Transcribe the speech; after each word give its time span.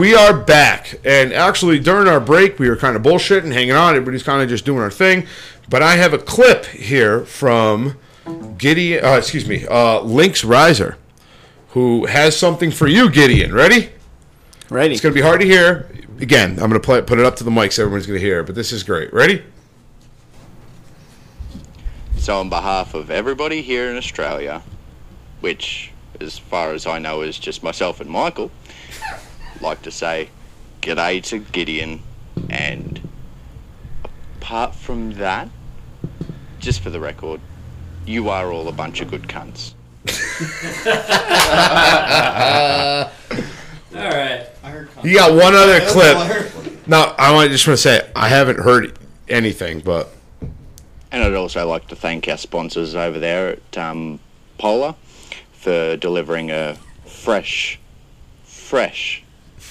we 0.00 0.14
are 0.14 0.32
back. 0.32 0.98
And 1.04 1.30
actually, 1.34 1.78
during 1.78 2.08
our 2.08 2.20
break, 2.20 2.58
we 2.58 2.70
were 2.70 2.76
kind 2.76 2.96
of 2.96 3.02
bullshitting, 3.02 3.52
hanging 3.52 3.72
on. 3.72 3.94
Everybody's 3.94 4.22
kind 4.22 4.42
of 4.42 4.48
just 4.48 4.64
doing 4.64 4.80
our 4.80 4.90
thing. 4.90 5.26
But 5.68 5.82
I 5.82 5.96
have 5.96 6.14
a 6.14 6.18
clip 6.18 6.64
here 6.64 7.26
from 7.26 7.98
Gideon, 8.56 9.04
uh, 9.04 9.18
excuse 9.18 9.46
me, 9.46 9.66
uh, 9.66 10.00
Lynx 10.00 10.42
Riser, 10.42 10.96
who 11.68 12.06
has 12.06 12.34
something 12.34 12.70
for 12.70 12.88
you, 12.88 13.10
Gideon. 13.10 13.52
Ready? 13.52 13.90
Ready. 14.70 14.94
It's 14.94 15.02
going 15.02 15.14
to 15.14 15.20
be 15.20 15.24
hard 15.24 15.42
to 15.42 15.46
hear. 15.46 15.90
Again, 16.18 16.52
I'm 16.52 16.70
going 16.70 16.72
to 16.72 16.80
play, 16.80 17.02
put 17.02 17.18
it 17.18 17.26
up 17.26 17.36
to 17.36 17.44
the 17.44 17.50
mic 17.50 17.70
so 17.70 17.82
everyone's 17.82 18.06
going 18.06 18.18
to 18.18 18.24
hear 18.24 18.40
it. 18.40 18.46
But 18.46 18.54
this 18.54 18.72
is 18.72 18.82
great. 18.82 19.12
Ready? 19.12 19.44
So, 22.16 22.40
on 22.40 22.48
behalf 22.48 22.94
of 22.94 23.10
everybody 23.10 23.60
here 23.60 23.90
in 23.90 23.98
Australia, 23.98 24.62
which, 25.40 25.92
as 26.22 26.38
far 26.38 26.72
as 26.72 26.86
I 26.86 26.98
know, 26.98 27.20
is 27.20 27.38
just 27.38 27.62
myself 27.62 28.00
and 28.00 28.08
Michael, 28.08 28.50
I'd 28.88 28.89
like 29.60 29.82
to 29.82 29.90
say 29.90 30.30
g'day 30.80 31.22
to 31.24 31.38
Gideon. 31.38 32.02
And 32.48 33.08
apart 34.40 34.74
from 34.74 35.14
that, 35.14 35.48
just 36.58 36.80
for 36.80 36.90
the 36.90 37.00
record, 37.00 37.40
you 38.06 38.28
are 38.28 38.52
all 38.52 38.68
a 38.68 38.72
bunch 38.72 39.00
of 39.00 39.10
good 39.10 39.22
cunts. 39.24 39.74
All 43.94 44.08
right. 44.08 44.46
You 45.02 45.14
got 45.14 45.32
one 45.32 45.54
other 45.54 45.80
clip. 45.88 46.86
No, 46.86 47.14
I 47.18 47.48
just 47.48 47.66
want 47.66 47.78
to 47.78 47.82
say 47.82 48.10
I 48.16 48.28
haven't 48.28 48.60
heard 48.60 48.98
anything, 49.28 49.80
but 49.80 50.12
And 51.12 51.22
I'd 51.22 51.34
also 51.34 51.66
like 51.68 51.88
to 51.88 51.96
thank 51.96 52.28
our 52.28 52.36
sponsors 52.36 52.94
over 52.94 53.18
there 53.18 53.50
at 53.50 53.78
um, 53.78 54.20
Polar 54.58 54.94
for 55.52 55.96
delivering 55.96 56.50
a 56.50 56.76
fresh, 57.04 57.78
fresh 58.44 59.22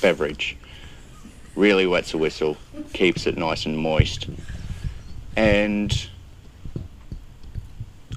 beverage. 0.02 0.58
Really 1.56 1.86
wets 1.86 2.12
the 2.12 2.18
whistle, 2.18 2.58
keeps 2.94 3.28
it 3.28 3.38
nice 3.38 3.66
and 3.66 3.78
moist. 3.78 4.28
And 5.36 6.10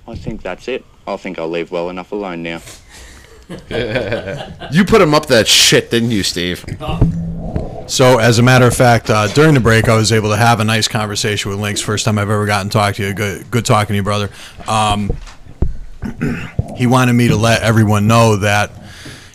I 0.06 0.14
think 0.14 0.42
that's 0.42 0.68
it. 0.68 0.84
I 1.06 1.16
think 1.16 1.38
I'll 1.38 1.48
leave 1.48 1.70
well 1.70 1.90
enough 1.90 2.12
alone 2.12 2.42
now. 2.42 2.60
you 4.70 4.84
put 4.84 5.00
him 5.00 5.14
up 5.14 5.26
that 5.26 5.46
shit, 5.46 5.90
didn't 5.90 6.10
you, 6.10 6.22
Steve? 6.22 6.64
So, 7.86 8.18
as 8.18 8.38
a 8.38 8.42
matter 8.42 8.66
of 8.66 8.74
fact, 8.74 9.10
uh, 9.10 9.26
during 9.28 9.54
the 9.54 9.60
break, 9.60 9.88
I 9.88 9.96
was 9.96 10.12
able 10.12 10.30
to 10.30 10.36
have 10.36 10.60
a 10.60 10.64
nice 10.64 10.88
conversation 10.88 11.50
with 11.50 11.60
Links. 11.60 11.80
First 11.80 12.04
time 12.04 12.18
I've 12.18 12.30
ever 12.30 12.46
gotten 12.46 12.68
to 12.68 12.72
talk 12.72 12.94
to 12.94 13.06
you. 13.06 13.12
Good, 13.12 13.50
good 13.50 13.66
talking 13.66 13.88
to 13.88 13.96
you, 13.96 14.02
brother. 14.02 14.30
Um, 14.66 15.10
he 16.76 16.86
wanted 16.86 17.14
me 17.14 17.28
to 17.28 17.36
let 17.36 17.62
everyone 17.62 18.06
know 18.06 18.36
that, 18.36 18.70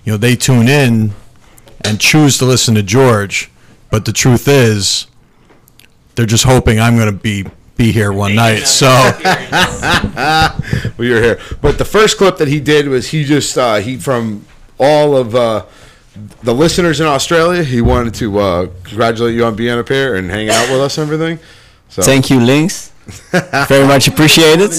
you 0.04 0.14
know, 0.14 0.18
they 0.18 0.36
tune 0.36 0.68
in 0.68 1.12
and 1.82 2.00
choose 2.00 2.38
to 2.40 2.46
listen 2.46 2.76
to 2.76 2.84
George, 2.84 3.50
but 3.90 4.06
the 4.06 4.14
truth 4.14 4.48
is, 4.48 5.08
they're 6.16 6.26
just 6.26 6.46
hoping 6.46 6.80
I'm 6.80 6.96
going 6.96 7.12
to 7.12 7.18
be 7.18 7.46
be 7.78 7.92
here 7.92 8.12
one 8.12 8.36
night. 8.36 8.62
So, 8.62 8.88
well, 8.88 10.54
you're 10.98 11.22
here. 11.22 11.40
But 11.62 11.78
the 11.78 11.86
first 11.86 12.18
clip 12.18 12.38
that 12.38 12.48
he 12.48 12.60
did 12.60 12.88
was 12.88 13.10
he 13.10 13.24
just 13.24 13.58
uh, 13.58 13.76
he 13.76 13.98
from 13.98 14.46
all 14.80 15.16
of 15.16 15.36
uh, 15.36 15.66
the 16.44 16.54
listeners 16.54 17.00
in 17.00 17.06
Australia. 17.06 17.64
He 17.64 17.82
wanted 17.82 18.16
to 18.16 18.40
uh, 18.40 18.68
congratulate 18.84 19.36
you 19.36 19.46
on 19.46 19.56
being 19.56 19.78
up 19.78 19.88
here 19.88 20.16
and 20.16 20.30
hanging 20.30 20.50
out 20.50 20.70
with 20.70 20.82
us 20.82 20.98
and 20.98 21.12
everything. 21.12 21.40
So 21.90 22.02
Thank 22.02 22.30
you, 22.30 22.40
Lynx. 22.40 22.90
Very 23.68 23.88
much 23.88 24.08
appreciated. 24.08 24.72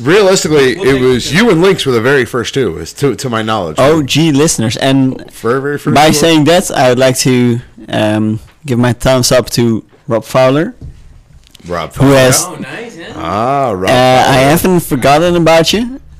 Realistically, 0.00 0.72
it 0.76 1.00
was 1.00 1.32
you 1.32 1.50
and 1.50 1.60
Lynx 1.62 1.84
were 1.86 1.92
the 1.92 2.00
very 2.00 2.24
first 2.24 2.54
two, 2.54 2.78
is 2.78 2.92
to 2.94 3.14
to 3.16 3.28
my 3.30 3.42
knowledge. 3.42 3.78
OG 3.78 4.16
listeners, 4.34 4.76
and 4.76 5.30
very 5.32 5.60
very 5.60 5.78
first. 5.78 5.94
by 5.94 6.08
two. 6.08 6.14
saying 6.14 6.44
that, 6.44 6.70
I 6.70 6.88
would 6.88 6.98
like 6.98 7.16
to 7.18 7.60
um, 7.88 8.40
give 8.66 8.78
my 8.78 8.92
thumbs 8.92 9.30
up 9.32 9.50
to 9.50 9.84
Rob 10.08 10.24
Fowler, 10.24 10.74
Rob, 11.66 11.94
who 11.94 12.10
has. 12.12 12.44
Oh, 12.44 12.56
nice. 12.56 12.96
Yeah. 12.96 13.12
ah 13.16 13.70
Rob, 13.72 13.90
Uh, 13.90 14.24
I 14.28 14.36
haven't 14.50 14.80
forgotten 14.80 15.36
about 15.36 15.72
you. 15.72 16.00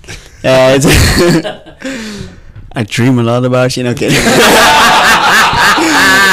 Uh, 0.47 0.79
I 2.77 2.83
dream 2.85 3.19
a 3.19 3.23
lot 3.23 3.47
about 3.47 3.79
you. 3.79 3.83
No 3.83 3.95
kidding. 3.95 4.19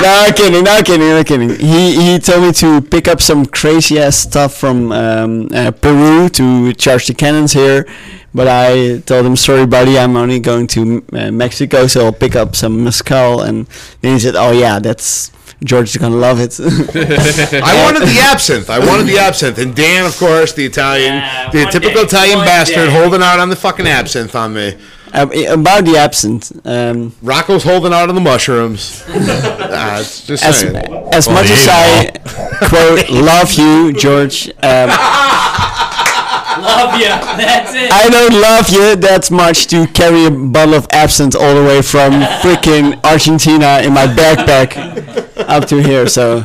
no 0.02 0.32
kidding. 0.36 0.64
No 0.64 0.82
kidding. 0.84 1.08
No 1.10 1.24
kidding. 1.24 1.50
He 1.50 1.96
he 2.14 2.20
told 2.20 2.44
me 2.44 2.52
to 2.54 2.82
pick 2.82 3.08
up 3.08 3.22
some 3.22 3.46
crazy 3.46 4.00
ass 4.00 4.18
stuff 4.18 4.54
from 4.56 4.92
um, 4.92 5.48
uh, 5.54 5.72
Peru 5.72 6.30
to 6.30 6.74
charge 6.74 7.08
the 7.08 7.14
cannons 7.14 7.54
here. 7.54 7.88
But 8.34 8.48
I 8.48 9.00
told 9.00 9.26
him, 9.26 9.36
sorry, 9.36 9.66
buddy, 9.66 10.00
I'm 10.00 10.16
only 10.16 10.40
going 10.40 10.68
to 10.68 11.04
uh, 11.12 11.32
Mexico, 11.32 11.88
so 11.88 12.06
I'll 12.06 12.14
pick 12.14 12.36
up 12.36 12.56
some 12.56 12.84
mezcal. 12.84 13.42
And 13.42 13.68
then 14.02 14.14
he 14.14 14.20
said, 14.20 14.36
oh 14.38 14.52
yeah, 14.52 14.80
that's 14.80 15.32
George's 15.64 15.98
gonna 15.98 16.16
love 16.16 16.40
it. 16.40 16.58
I 16.60 17.84
wanted 17.84 18.08
the 18.08 18.20
absinthe. 18.22 18.70
I 18.70 18.80
wanted 18.80 19.08
the 19.08 19.18
absinthe, 19.20 19.58
and 19.60 19.76
Dan, 19.76 20.06
of 20.06 20.18
course, 20.18 20.54
the 20.54 20.66
Italian, 20.66 21.16
Yeah, 21.16 21.50
the 21.52 21.66
typical 21.66 22.02
day, 22.04 22.08
Italian 22.08 22.40
bastard, 22.40 22.88
day. 22.90 22.92
holding 22.92 23.22
out 23.22 23.40
on 23.40 23.50
the 23.50 23.56
fucking 23.56 23.86
absinthe 23.86 24.34
on 24.36 24.54
me. 24.54 24.78
Uh, 25.14 25.28
about 25.50 25.84
the 25.84 25.98
absent, 25.98 26.52
um, 26.66 27.14
Rocco's 27.22 27.64
holding 27.64 27.92
out 27.94 28.10
on 28.10 28.16
the 28.16 28.22
mushrooms. 28.22 29.04
Ah, 29.74 30.00
it's 30.02 30.28
just 30.28 30.44
as, 30.44 30.60
saying. 30.60 30.76
as 31.14 31.30
much 31.30 31.50
as 31.50 31.66
I 31.70 32.12
quote 32.68 33.10
love 33.10 33.54
you, 33.54 33.94
George, 33.94 34.50
um, 34.62 34.90
Love 36.62 37.00
you. 37.00 37.08
That's 37.08 37.74
it. 37.74 37.92
I 37.92 38.10
don't 38.10 38.34
love 38.40 38.70
you 38.70 38.96
that 38.98 39.32
much 39.32 39.68
to 39.68 39.88
carry 39.88 40.26
a 40.26 40.32
bottle 40.32 40.76
of 40.76 40.88
absinthe 40.92 41.36
all 41.36 41.56
the 41.56 41.64
way 41.64 41.82
from 41.82 42.12
freaking 42.44 43.04
Argentina 43.04 43.80
in 43.82 43.94
my 43.94 44.06
backpack 44.06 44.78
up 45.48 45.66
to 45.70 45.82
here. 45.82 46.08
So 46.08 46.40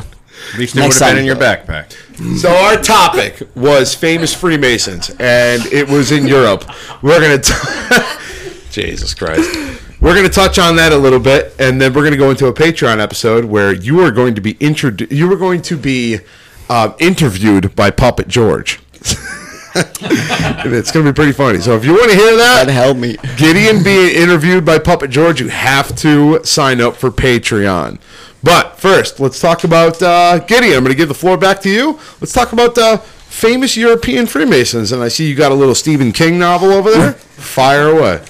At 0.53 0.59
least 0.59 0.75
it 0.75 0.81
would 0.81 0.93
have 0.93 1.11
been 1.11 1.17
in 1.19 1.25
your 1.25 1.35
backpack. 1.35 1.93
So 2.39 2.49
our 2.49 2.77
topic 2.77 3.43
was 3.55 3.93
famous 3.93 4.33
Freemasons, 4.33 5.09
and 5.19 5.63
it 5.67 5.87
was 5.87 6.11
in 6.11 6.25
Europe. 6.25 6.63
We're 7.03 7.19
gonna, 7.19 7.37
t- 7.37 7.53
Jesus 8.77 9.15
Christ, 9.15 9.49
we're 10.01 10.13
gonna 10.13 10.29
touch 10.29 10.59
on 10.59 10.75
that 10.75 10.91
a 10.91 10.97
little 10.97 11.19
bit, 11.19 11.55
and 11.57 11.81
then 11.81 11.93
we're 11.93 12.03
gonna 12.03 12.15
go 12.15 12.29
into 12.29 12.45
a 12.45 12.53
Patreon 12.53 12.99
episode 12.99 13.45
where 13.45 13.73
you 13.73 13.99
are 14.01 14.11
going 14.11 14.35
to 14.35 14.41
be 14.41 14.55
introduced. 14.59 15.11
You 15.11 15.31
are 15.33 15.35
going 15.35 15.63
to 15.63 15.77
be 15.77 16.19
um, 16.69 16.93
interviewed 16.99 17.75
by 17.75 17.89
Puppet 17.91 18.27
George. 18.27 18.79
It's 19.79 20.91
gonna 20.91 21.11
be 21.11 21.13
pretty 21.13 21.33
funny. 21.33 21.59
So 21.59 21.75
if 21.75 21.85
you 21.85 21.91
want 21.93 22.09
to 22.09 22.17
hear 22.17 22.35
that, 22.35 22.65
that 22.65 22.73
helped 22.73 22.99
me. 22.99 23.15
Gideon 23.37 23.83
being 23.83 24.15
interviewed 24.15 24.65
by 24.65 24.79
Puppet 24.79 25.11
George, 25.11 25.39
you 25.39 25.49
have 25.49 25.95
to 25.97 26.43
sign 26.43 26.81
up 26.81 26.95
for 26.95 27.11
Patreon. 27.11 27.99
But 28.41 28.79
first, 28.79 29.19
let's 29.19 29.39
talk 29.39 29.63
about 29.63 30.01
uh, 30.01 30.39
Gideon. 30.39 30.77
I'm 30.77 30.83
going 30.83 30.93
to 30.93 30.97
give 30.97 31.09
the 31.09 31.13
floor 31.13 31.37
back 31.37 31.61
to 31.61 31.69
you. 31.69 31.99
Let's 32.19 32.33
talk 32.33 32.53
about 32.53 32.75
uh, 32.77 32.97
famous 32.97 33.77
European 33.77 34.25
Freemasons. 34.25 34.91
And 34.91 35.03
I 35.03 35.09
see 35.09 35.29
you 35.29 35.35
got 35.35 35.51
a 35.51 35.55
little 35.55 35.75
Stephen 35.75 36.11
King 36.11 36.39
novel 36.39 36.71
over 36.71 36.89
there. 36.89 37.13
Fire 37.37 37.89
away. 37.89 38.23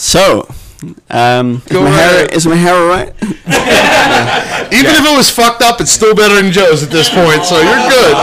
So, 0.00 0.48
um, 1.10 1.60
is 1.66 1.72
Go 1.72 1.82
my 1.82 1.90
hair 1.90 2.14
ahead. 2.24 2.32
is 2.32 2.46
my 2.46 2.56
hair 2.56 2.74
all 2.74 2.88
right? 2.88 3.12
Even 4.72 4.92
if 4.96 5.04
it 5.04 5.14
was 5.14 5.28
fucked 5.28 5.60
up, 5.60 5.78
it's 5.82 5.90
still 5.90 6.14
better 6.14 6.36
than 6.40 6.52
Joe's 6.52 6.82
at 6.82 6.88
this 6.88 7.10
point. 7.10 7.44
So 7.44 7.60
you're 7.60 7.90
good. 7.90 8.14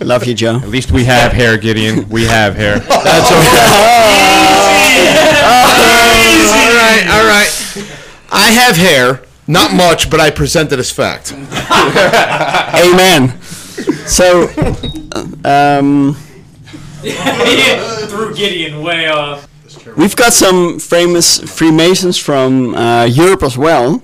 Love 0.06 0.24
you, 0.24 0.34
Joe. 0.34 0.60
At 0.62 0.68
least 0.68 0.92
we 0.92 1.02
have 1.06 1.32
hair, 1.32 1.58
Gideon. 1.58 2.08
We 2.08 2.24
have 2.26 2.54
hair. 2.54 2.78
That's 2.88 3.32
okay. 3.32 3.66
all 6.54 6.72
right, 6.72 7.04
all 7.10 7.26
right. 7.26 7.50
I 8.30 8.52
have 8.52 8.76
hair. 8.76 9.22
Not 9.48 9.72
much, 9.74 10.08
but 10.08 10.20
I 10.20 10.30
present 10.30 10.70
it 10.72 10.78
as 10.78 10.92
fact. 10.92 11.32
Amen. 11.32 13.40
So, 14.06 14.46
um, 15.44 16.16
yeah, 17.02 18.06
Threw 18.06 18.32
Gideon 18.36 18.82
way 18.82 19.08
off. 19.08 19.48
We've 19.96 20.16
got 20.16 20.32
some 20.32 20.78
famous 20.78 21.38
Freemasons 21.38 22.18
from 22.18 22.74
uh, 22.74 23.04
Europe 23.04 23.42
as 23.42 23.56
well. 23.58 24.02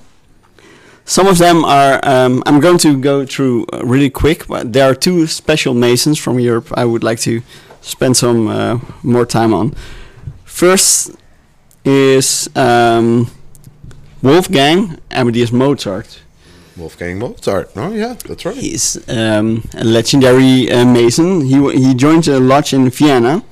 Some 1.05 1.27
of 1.27 1.39
them 1.39 1.65
are. 1.65 2.01
Um, 2.05 2.43
I'm 2.47 2.61
going 2.61 2.79
to 2.79 2.97
go 3.01 3.27
through 3.27 3.67
uh, 3.73 3.83
really 3.85 4.11
quick, 4.11 4.47
but 4.47 4.73
there 4.73 4.89
are 4.91 4.95
two 4.95 5.27
special 5.27 5.75
Masons 5.75 6.19
from 6.19 6.39
Europe 6.39 6.69
I 6.77 6.85
would 6.85 7.03
like 7.03 7.19
to 7.21 7.43
spend 7.81 8.17
some 8.17 8.47
uh, 8.49 8.79
more 9.03 9.27
time 9.27 9.53
on. 9.53 9.75
First 10.45 11.11
is 11.85 12.49
um, 12.55 13.29
Wolfgang 14.23 14.99
Amadeus 15.11 15.51
Mozart. 15.51 16.21
Wolfgang 16.77 17.19
Mozart. 17.19 17.71
Oh 17.77 17.93
yeah, 17.93 18.15
that's 18.27 18.45
right. 18.45 18.57
He's 18.57 18.97
um, 19.09 19.65
a 19.75 19.85
legendary 19.85 20.71
uh, 20.71 20.87
Mason. 20.87 21.41
He 21.45 21.55
w- 21.55 21.77
he 21.79 21.95
joined 21.95 22.29
a 22.29 22.39
lodge 22.39 22.73
in 22.73 22.89
Vienna, 22.91 23.43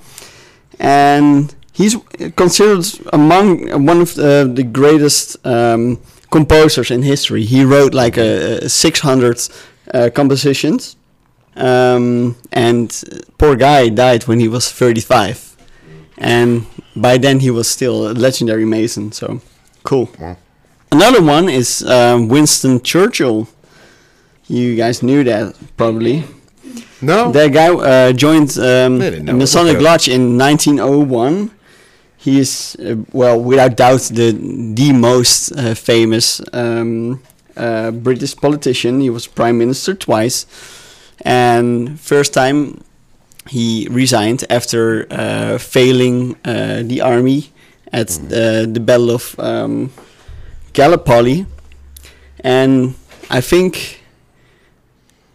and 0.79 1.53
he's 1.81 1.97
considered 2.37 2.85
among 3.12 3.87
one 3.87 4.00
of 4.00 4.15
the, 4.15 4.50
the 4.53 4.62
greatest 4.62 5.37
um, 5.47 5.99
composers 6.31 6.91
in 6.91 7.03
history. 7.03 7.44
He 7.44 7.65
wrote 7.65 7.94
like 7.94 8.19
a, 8.19 8.65
a 8.65 8.69
600 8.69 9.49
uh, 9.94 10.11
compositions, 10.15 10.97
um, 11.56 12.37
and 12.53 12.88
poor 13.38 13.56
guy 13.56 13.88
died 13.88 14.25
when 14.29 14.41
he 14.41 14.49
was 14.49 14.71
35, 14.71 15.56
and 16.19 16.67
by 16.94 17.19
then 17.19 17.41
he 17.41 17.50
was 17.50 17.69
still 17.69 18.11
a 18.11 18.12
legendary 18.12 18.65
Mason. 18.65 19.12
So 19.12 19.41
cool. 19.82 20.11
Wow. 20.19 20.37
Another 20.93 21.23
one 21.23 21.49
is 21.49 21.82
um, 21.85 22.29
Winston 22.29 22.82
Churchill. 22.82 23.49
You 24.49 24.77
guys 24.77 25.03
knew 25.03 25.23
that 25.25 25.55
probably. 25.77 26.25
No. 27.03 27.32
That 27.32 27.53
guy 27.53 27.69
uh, 27.69 28.12
joined 28.12 28.59
um, 28.59 28.99
They 28.99 29.11
didn't 29.11 29.25
know. 29.27 29.32
Masonic 29.37 29.81
Lodge 29.81 30.09
in 30.09 30.37
1901. 30.37 31.50
He 32.20 32.38
is, 32.38 32.76
uh, 32.78 32.96
well, 33.12 33.40
without 33.40 33.76
doubt, 33.76 34.02
the 34.12 34.32
the 34.75 34.93
most 34.93 35.52
uh, 35.52 35.75
famous 35.75 36.40
um, 36.52 37.22
uh, 37.56 37.90
British 37.93 38.37
politician. 38.37 39.00
He 39.00 39.08
was 39.08 39.26
prime 39.26 39.56
minister 39.56 39.94
twice, 39.94 40.44
and 41.25 41.99
first 41.99 42.34
time 42.34 42.84
he 43.49 43.88
resigned 43.90 44.44
after 44.50 45.06
uh, 45.11 45.56
failing 45.56 46.37
uh, 46.44 46.82
the 46.84 47.00
army 47.00 47.52
at 47.90 48.11
uh, 48.11 48.67
the 48.69 48.82
Battle 48.84 49.11
of 49.11 49.34
um, 49.38 49.90
Gallipoli, 50.75 51.46
and 52.44 52.94
I 53.31 53.40
think 53.40 54.00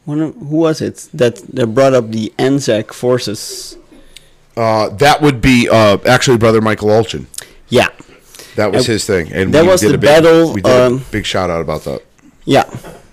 one 0.06 0.22
of, 0.22 0.36
who 0.36 0.58
was 0.58 0.82
it 0.82 1.10
that, 1.14 1.38
that 1.56 1.68
brought 1.68 1.94
up 1.94 2.12
the 2.12 2.32
Anzac 2.38 2.94
forces? 2.94 3.78
Uh, 4.58 4.90
that 4.98 5.22
would 5.22 5.42
be 5.42 5.68
uh, 5.70 5.98
actually 6.06 6.38
brother 6.38 6.62
Michael 6.62 6.90
Olchin. 6.90 7.26
Yeah, 7.70 7.90
That 8.56 8.72
was 8.72 8.88
Uh, 8.88 8.94
his 8.94 9.06
thing, 9.06 9.32
and 9.34 9.54
that 9.54 9.64
we 9.64 9.70
was 9.70 9.82
did 9.82 9.90
the 9.92 9.96
a 9.96 9.98
big, 9.98 10.08
battle, 10.24 10.54
We 10.54 10.62
did 10.62 10.72
um, 10.82 10.94
a 10.98 11.12
big 11.12 11.26
shout 11.26 11.50
out 11.50 11.62
about 11.62 11.84
that. 11.84 12.02
yeah, 12.46 12.64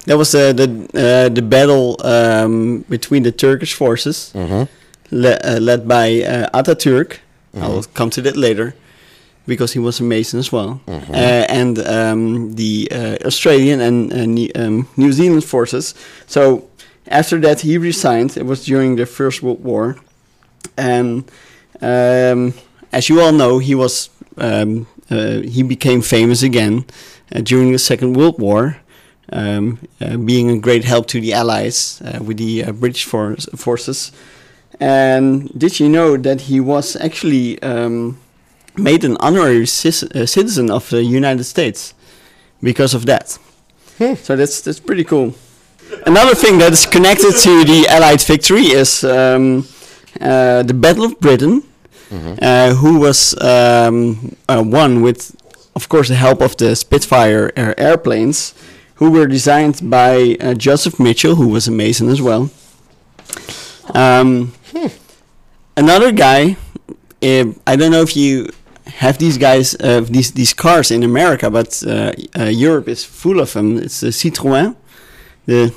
that 0.07 0.17
was 0.17 0.31
the 0.31 0.53
the 0.55 0.67
uh, 0.95 1.29
the 1.35 1.43
battle 1.43 1.97
um, 2.05 2.85
between 2.89 3.23
the 3.25 3.33
Turkish 3.33 3.75
forces, 3.75 4.33
le- 5.11 5.39
uh, 5.45 5.59
led 5.61 5.87
by 5.89 6.23
uh, 6.23 6.49
Ataturk. 6.63 7.19
I'll 7.61 7.83
come 7.95 8.11
to 8.11 8.23
that 8.23 8.37
later, 8.37 8.73
because 9.47 9.73
he 9.75 9.81
was 9.81 10.01
a 10.01 10.05
Mason 10.05 10.39
as 10.39 10.53
well, 10.53 10.81
uh, 10.89 11.45
and 11.49 11.79
um, 11.79 12.55
the 12.55 12.89
uh, 12.93 13.27
Australian 13.27 13.81
and 13.81 14.13
uh, 14.13 14.63
um, 14.65 14.87
New 14.97 15.13
Zealand 15.13 15.45
forces. 15.45 15.95
So 16.27 16.69
after 17.11 17.41
that, 17.41 17.61
he 17.61 17.79
resigned. 17.79 18.37
It 18.37 18.47
was 18.47 18.65
during 18.65 18.97
the 18.97 19.07
First 19.07 19.43
World 19.43 19.63
War, 19.65 19.97
and 20.77 21.31
um, 21.81 22.55
as 22.93 23.09
you 23.09 23.21
all 23.21 23.33
know, 23.33 23.59
he 23.59 23.75
was 23.75 24.11
um, 24.37 24.87
uh, 25.11 25.41
he 25.41 25.63
became 25.63 26.03
famous 26.03 26.43
again 26.43 26.85
uh, 27.35 27.41
during 27.41 27.73
the 27.73 27.79
Second 27.79 28.15
World 28.15 28.39
War, 28.39 28.77
um, 29.33 29.79
uh, 30.01 30.17
being 30.17 30.51
a 30.51 30.59
great 30.59 30.85
help 30.85 31.07
to 31.09 31.21
the 31.21 31.33
Allies 31.33 32.01
uh, 32.05 32.23
with 32.23 32.39
the 32.39 32.65
uh, 32.65 32.73
British 32.73 33.05
for- 33.05 33.37
forces. 33.57 34.13
And 34.81 35.51
did 35.59 35.79
you 35.81 35.89
know 35.89 36.17
that 36.17 36.43
he 36.43 36.61
was 36.61 36.97
actually 36.97 37.61
um, 37.63 38.19
made 38.77 39.05
an 39.05 39.17
honorary 39.21 39.67
cis- 39.67 40.03
uh, 40.03 40.27
citizen 40.27 40.71
of 40.71 40.89
the 40.91 41.05
United 41.05 41.45
States 41.45 41.95
because 42.63 42.95
of 42.95 43.07
that? 43.07 43.39
So 44.15 44.35
that's 44.37 44.61
that's 44.63 44.81
pretty 44.81 45.05
cool. 45.05 45.35
Another 46.07 46.35
thing 46.35 46.59
that 46.59 46.73
is 46.73 46.87
connected 46.87 47.33
to 47.33 47.65
the 47.65 47.87
Allied 47.89 48.23
victory 48.23 48.67
is 48.73 49.05
um, 49.05 49.67
the 50.21 50.75
Battle 50.75 51.05
of 51.05 51.19
Britain, 51.21 51.63
uh, 52.43 52.75
who 52.75 52.99
was 53.01 53.35
um, 53.41 54.37
uh, 54.49 54.63
won 54.65 55.03
with, 55.03 55.35
of 55.75 55.89
course, 55.89 56.09
the 56.09 56.15
help 56.15 56.41
of 56.43 56.57
the 56.57 56.75
Spitfire 56.77 57.51
air- 57.57 57.79
airplanes, 57.81 58.55
who 58.97 59.11
were 59.11 59.27
designed 59.27 59.81
by 59.91 60.37
uh, 60.41 60.55
Joseph 60.55 60.99
Mitchell, 61.01 61.35
who 61.37 61.49
was 61.49 61.69
a 61.69 61.71
Mason 61.71 62.09
as 62.09 62.21
well. 62.21 62.51
Um, 63.95 64.53
Another 65.77 66.13
guy, 66.13 66.57
uh, 67.23 67.45
I 67.67 67.77
don't 67.77 67.91
know 67.91 68.03
if 68.03 68.15
you 68.15 68.49
have 68.87 69.17
these 69.17 69.39
guys, 69.39 69.75
uh, 69.81 70.01
these 70.03 70.33
these 70.33 70.53
cars 70.55 70.91
in 70.91 71.03
America, 71.03 71.51
but 71.51 71.83
uh, 71.87 72.13
uh, 72.39 72.45
Europe 72.45 72.89
is 72.89 73.05
full 73.05 73.41
of 73.41 73.53
them. 73.55 73.79
It's 73.79 74.01
the 74.01 74.09
Citroën. 74.09 74.77
The. 75.47 75.73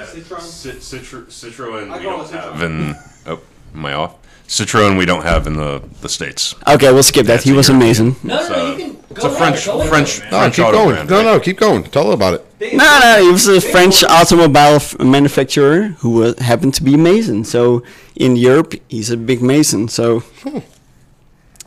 Cit- 0.00 0.80
Citro- 0.80 1.26
Citroen 1.26 1.96
we 1.96 2.02
don't 2.02 2.30
have 2.30 2.62
in. 2.62 2.94
Oh, 3.26 3.40
am 3.74 3.86
I 3.86 3.92
off? 3.92 4.16
Citroen 4.48 4.98
we 4.98 5.06
don't 5.06 5.22
have 5.22 5.46
in 5.46 5.54
the, 5.54 5.80
the 6.00 6.08
States. 6.08 6.54
okay, 6.68 6.92
we'll 6.92 7.02
skip 7.04 7.24
that. 7.26 7.34
That's 7.34 7.44
He 7.44 7.52
a 7.52 7.54
was 7.54 7.68
European. 7.68 7.88
amazing. 7.88 8.16
No, 8.24 8.34
no, 8.34 8.40
It's 8.40 8.50
no, 8.50 8.54
a- 8.56 8.70
you 8.70 8.76
can 8.76 8.92
go 8.94 9.00
It's 9.10 9.24
a 9.24 9.28
ahead, 9.28 9.38
French 9.38 9.66
go 9.66 9.78
ahead. 9.78 9.88
French 9.88 10.20
No, 10.22 10.38
French 10.40 10.56
keep 10.56 10.64
auto 10.66 10.76
going. 10.78 10.94
brand, 10.94 11.10
no, 11.10 11.16
right? 11.16 11.24
no, 11.24 11.40
keep 11.40 11.56
going. 11.58 11.82
Tell 11.84 12.06
her 12.08 12.12
about 12.14 12.34
it. 12.34 12.74
No, 12.74 12.98
no, 13.02 13.22
he 13.24 13.30
was 13.30 13.46
a 13.48 13.60
French 13.60 14.02
automobile 14.04 14.76
f- 14.76 14.98
manufacturer 14.98 15.88
who 16.00 16.24
uh, 16.24 16.34
happened 16.42 16.74
to 16.74 16.82
be 16.82 16.94
a 16.94 16.98
Mason. 16.98 17.44
So 17.44 17.82
in 18.16 18.36
Europe, 18.36 18.74
he's 18.88 19.10
a 19.10 19.16
big 19.16 19.40
Mason. 19.42 19.88
So 19.88 20.22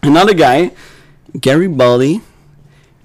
another 0.04 0.34
guy, 0.34 0.72
Gary 1.40 1.68
Garibaldi, 1.68 2.22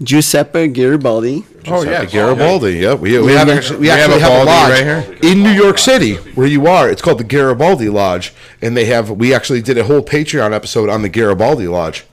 Giuseppe 0.03 0.69
Garibaldi. 0.69 1.45
Oh 1.67 1.83
yeah, 1.85 2.05
Garibaldi. 2.07 2.73
Yeah, 2.79 2.95
we, 2.95 3.19
we 3.21 3.33
have 3.33 3.49
actually, 3.51 3.77
we 3.77 3.81
We 3.83 3.89
have 3.89 4.11
actually 4.11 4.17
a 4.17 4.21
have 4.21 4.43
a 4.43 4.45
lodge 4.45 4.71
right 4.71 4.83
here. 4.83 5.19
in 5.31 5.43
New 5.43 5.51
York 5.51 5.79
City 5.79 6.15
where 6.35 6.47
you 6.47 6.67
are. 6.67 6.89
It's 6.91 7.03
called 7.03 7.19
the 7.19 7.25
Garibaldi 7.25 7.89
Lodge, 7.91 8.33
and 8.63 8.75
they 8.77 8.87
have. 8.87 9.11
We 9.11 9.35
actually 9.35 9.61
did 9.61 9.77
a 9.77 9.85
whole 9.85 10.01
Patreon 10.03 10.53
episode 10.53 10.89
on 10.89 11.03
the 11.03 11.09
Garibaldi 11.11 11.69
Lodge. 11.69 12.05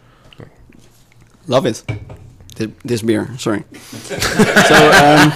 Love 1.47 1.65
it. 1.65 1.81
This 2.83 3.03
beer, 3.03 3.29
sorry. 3.37 3.63
so 3.73 4.75
um, 4.91 5.31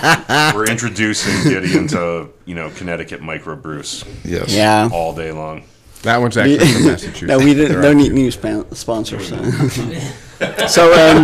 We're 0.56 0.66
introducing 0.66 1.50
Gideon 1.50 1.88
to 1.90 2.30
you 2.46 2.56
know 2.56 2.70
Connecticut 2.72 3.22
microbrews 3.22 4.06
Yes. 4.26 4.52
yeah, 4.54 4.90
all 4.92 5.14
day 5.14 5.32
long. 5.32 5.64
That 6.04 6.18
one's 6.20 6.38
actually 6.38 6.60
from 6.60 6.86
Massachusetts. 6.92 7.22
no, 7.24 7.38
we 7.38 7.54
didn't, 7.54 7.82
don't 7.82 7.98
need 7.98 8.12
new 8.12 8.32
span- 8.32 8.66
sponsors. 8.74 9.30
so 9.30 9.36
um, 11.02 11.24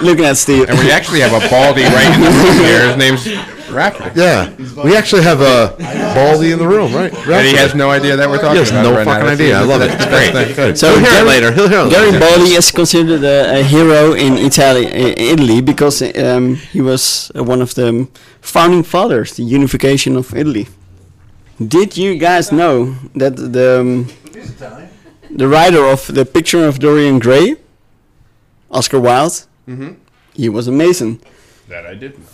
looking 0.02 0.24
at 0.24 0.36
Steve, 0.36 0.68
And 0.70 0.78
we 0.78 0.90
actually 0.90 1.20
have 1.20 1.32
a 1.32 1.46
Baldy 1.50 1.82
right 1.82 2.14
in 2.14 2.20
the 2.20 2.30
room 2.30 2.56
here. 2.64 2.88
His 2.88 2.96
name's 2.96 3.28
Rafferty. 3.70 4.20
Yeah, 4.20 4.54
we 4.84 4.96
actually 4.96 5.22
have 5.22 5.40
a 5.40 5.74
Baldy 6.14 6.52
in 6.52 6.58
the 6.58 6.66
room, 6.68 6.92
right? 6.94 7.12
And 7.12 7.46
he 7.46 7.54
has 7.56 7.74
no 7.74 7.90
idea 7.90 8.16
that 8.16 8.28
we're 8.28 8.36
He 8.36 8.42
talking 8.42 8.58
has 8.58 8.70
about. 8.70 8.82
no 8.84 8.94
right 8.94 9.06
now. 9.06 9.12
fucking 9.12 9.26
That's- 9.26 9.40
idea. 9.40 9.58
I 9.58 9.62
love 9.64 9.80
it. 9.82 9.88
That's 9.88 10.06
great. 10.06 10.32
That's 10.32 10.54
good. 10.54 10.78
So 10.78 10.88
He'll 10.88 10.98
hear 11.00 11.08
it 11.08 11.12
Gary- 11.12 11.28
later. 11.28 11.52
He'll 11.52 11.68
hear 11.68 11.80
it 11.80 11.84
later. 11.84 12.10
Garibaldi 12.18 12.50
is 12.54 12.70
considered 12.70 13.24
a, 13.24 13.60
a 13.60 13.62
hero 13.62 14.12
in 14.12 14.34
Italy, 14.38 14.86
i- 14.86 15.14
Italy, 15.32 15.60
because 15.62 16.02
um, 16.02 16.56
he 16.56 16.80
was 16.82 17.30
uh, 17.34 17.42
one 17.44 17.62
of 17.62 17.74
the 17.74 18.06
founding 18.42 18.82
fathers, 18.82 19.34
the 19.36 19.42
unification 19.42 20.16
of 20.16 20.34
Italy. 20.34 20.68
Did 21.60 21.96
you 21.96 22.16
guys 22.18 22.50
know 22.52 22.94
that 23.14 23.36
the 23.36 23.80
um, 23.80 24.08
the 25.30 25.48
writer 25.48 25.84
of 25.86 26.06
the 26.06 26.24
Picture 26.24 26.64
of 26.66 26.78
Dorian 26.78 27.18
Gray, 27.18 27.56
Oscar 28.70 29.00
Wilde, 29.00 29.46
he 30.34 30.48
was 30.48 30.66
a 30.68 30.72
Mason. 30.72 31.20
That 31.68 31.86
I 31.86 31.94
didn't. 31.94 32.26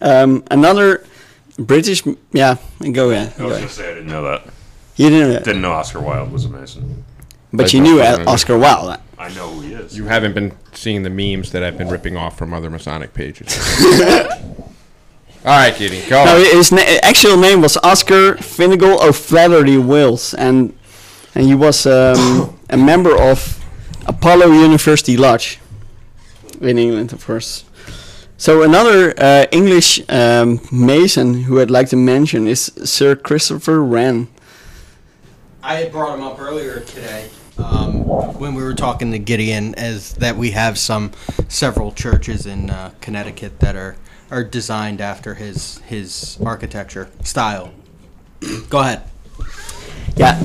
Um, 0.00 0.42
another 0.50 1.04
British, 1.58 2.06
m- 2.06 2.16
yeah, 2.32 2.56
go 2.92 3.10
ahead. 3.10 3.32
I 3.38 3.44
was 3.44 3.56
gonna 3.58 3.68
say 3.68 3.90
I 3.90 3.94
didn't 3.94 4.08
know 4.08 4.22
that. 4.24 4.44
You 4.96 5.10
didn't 5.10 5.20
know 5.28 5.32
that, 5.34 5.44
Didn't 5.44 5.62
know 5.62 5.72
Oscar 5.72 6.00
Wilde 6.00 6.30
was 6.32 6.44
a 6.44 6.48
Mason. 6.48 7.04
but 7.52 7.66
I 7.74 7.76
you 7.76 7.82
knew 7.82 8.00
Oscar 8.00 8.56
Wilde. 8.58 8.98
I 9.18 9.28
know 9.34 9.50
who 9.50 9.60
he 9.62 9.72
is. 9.74 9.96
You 9.96 10.04
haven't 10.06 10.34
been 10.34 10.56
seeing 10.72 11.02
the 11.02 11.10
memes 11.10 11.50
that 11.52 11.62
I've 11.62 11.78
been 11.78 11.88
ripping 11.88 12.16
off 12.16 12.36
from 12.38 12.52
other 12.54 12.70
Masonic 12.70 13.12
pages. 13.14 13.48
All 15.44 15.50
right, 15.50 15.74
Kitty, 15.74 16.00
go. 16.08 16.24
No, 16.24 16.38
his 16.38 16.72
na- 16.72 16.98
actual 17.02 17.36
name 17.36 17.60
was 17.60 17.76
Oscar 17.82 18.36
Finnegal 18.36 19.02
O'Flahertie 19.02 19.76
Wills, 19.76 20.32
and 20.32 20.72
and 21.34 21.44
he 21.44 21.54
was 21.54 21.84
um, 21.84 22.58
a 22.70 22.78
member 22.78 23.14
of 23.14 23.62
Apollo 24.06 24.46
University 24.52 25.18
Lodge 25.18 25.60
in 26.62 26.78
England, 26.78 27.12
of 27.12 27.26
course. 27.26 27.64
So 28.38 28.62
another 28.62 29.12
uh, 29.18 29.44
English 29.52 30.00
um, 30.08 30.60
Mason 30.72 31.44
who 31.44 31.60
I'd 31.60 31.70
like 31.70 31.90
to 31.90 31.96
mention 31.96 32.46
is 32.46 32.72
Sir 32.84 33.14
Christopher 33.14 33.84
Wren. 33.84 34.28
I 35.62 35.74
had 35.74 35.92
brought 35.92 36.18
him 36.18 36.24
up 36.24 36.40
earlier 36.40 36.80
today 36.80 37.28
um, 37.58 38.04
when 38.38 38.54
we 38.54 38.62
were 38.62 38.74
talking 38.74 39.12
to 39.12 39.18
Gideon, 39.18 39.74
as 39.74 40.14
that 40.14 40.36
we 40.36 40.52
have 40.52 40.78
some 40.78 41.12
several 41.48 41.92
churches 41.92 42.46
in 42.46 42.70
uh, 42.70 42.92
Connecticut 43.00 43.60
that 43.60 43.76
are 43.76 43.96
are 44.30 44.44
designed 44.44 45.00
after 45.00 45.34
his 45.34 45.78
his 45.86 46.38
architecture 46.44 47.08
style. 47.22 47.72
Go 48.68 48.80
ahead. 48.80 49.02
Yeah, 50.16 50.40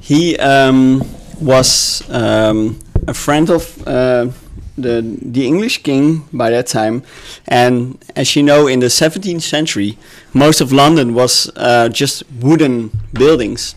he 0.00 0.36
um, 0.38 1.02
was 1.40 2.02
um, 2.10 2.78
a 3.06 3.14
friend 3.14 3.50
of 3.50 3.86
uh, 3.86 4.28
the 4.76 5.02
the 5.22 5.46
English 5.46 5.82
king 5.82 6.24
by 6.32 6.50
that 6.50 6.66
time, 6.66 7.02
and 7.46 7.98
as 8.16 8.36
you 8.36 8.42
know, 8.42 8.66
in 8.66 8.80
the 8.80 8.86
17th 8.86 9.42
century, 9.42 9.98
most 10.32 10.60
of 10.60 10.72
London 10.72 11.14
was 11.14 11.50
uh, 11.56 11.88
just 11.88 12.22
wooden 12.40 12.90
buildings, 13.12 13.74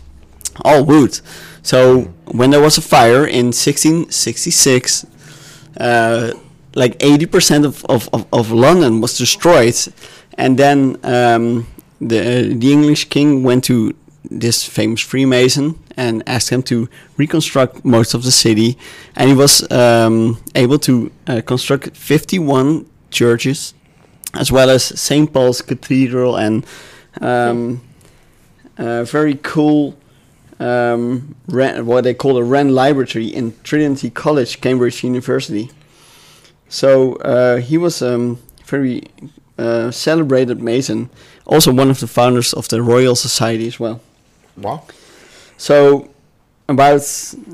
all 0.64 0.84
wood. 0.84 1.20
So 1.62 2.12
when 2.26 2.50
there 2.50 2.60
was 2.60 2.78
a 2.78 2.82
fire 2.82 3.24
in 3.24 3.52
1666, 3.52 5.06
uh, 5.78 6.32
like 6.74 6.98
80% 6.98 7.64
of, 7.64 7.84
of, 7.86 8.08
of, 8.12 8.26
of 8.32 8.50
London 8.50 9.00
was 9.00 9.16
destroyed, 9.18 9.76
and 10.38 10.58
then 10.58 10.96
um, 11.04 11.66
the 12.00 12.54
the 12.54 12.72
English 12.72 13.08
king 13.08 13.42
went 13.42 13.64
to 13.64 13.94
this 14.30 14.64
famous 14.64 15.00
Freemason 15.00 15.78
and 15.96 16.22
asked 16.26 16.48
him 16.48 16.62
to 16.62 16.88
reconstruct 17.16 17.84
most 17.84 18.14
of 18.14 18.22
the 18.22 18.32
city, 18.32 18.78
and 19.16 19.28
he 19.28 19.36
was 19.36 19.70
um, 19.70 20.38
able 20.54 20.78
to 20.78 21.10
uh, 21.26 21.40
construct 21.44 21.96
51 21.96 22.86
churches, 23.10 23.74
as 24.34 24.50
well 24.50 24.70
as 24.70 24.84
St. 24.84 25.32
Paul's 25.32 25.60
Cathedral 25.60 26.36
and 26.36 26.64
um, 27.20 27.82
a 28.78 29.04
very 29.04 29.38
cool 29.42 29.94
um, 30.58 31.34
what 31.46 32.04
they 32.04 32.14
call 32.14 32.36
a 32.38 32.44
Wren 32.44 32.74
Library 32.74 33.26
in 33.26 33.54
Trinity 33.64 34.10
College, 34.10 34.60
Cambridge 34.60 35.02
University. 35.02 35.70
So 36.72 37.16
uh, 37.16 37.58
he 37.58 37.76
was 37.76 38.00
a 38.00 38.14
um, 38.14 38.38
very 38.64 39.02
uh, 39.58 39.90
celebrated 39.90 40.62
Mason, 40.62 41.10
also 41.44 41.70
one 41.70 41.90
of 41.90 42.00
the 42.00 42.06
founders 42.06 42.54
of 42.54 42.66
the 42.68 42.80
Royal 42.80 43.14
Society 43.14 43.66
as 43.66 43.78
well. 43.78 44.00
Wow. 44.56 44.84
So 45.58 46.08
about 46.68 47.02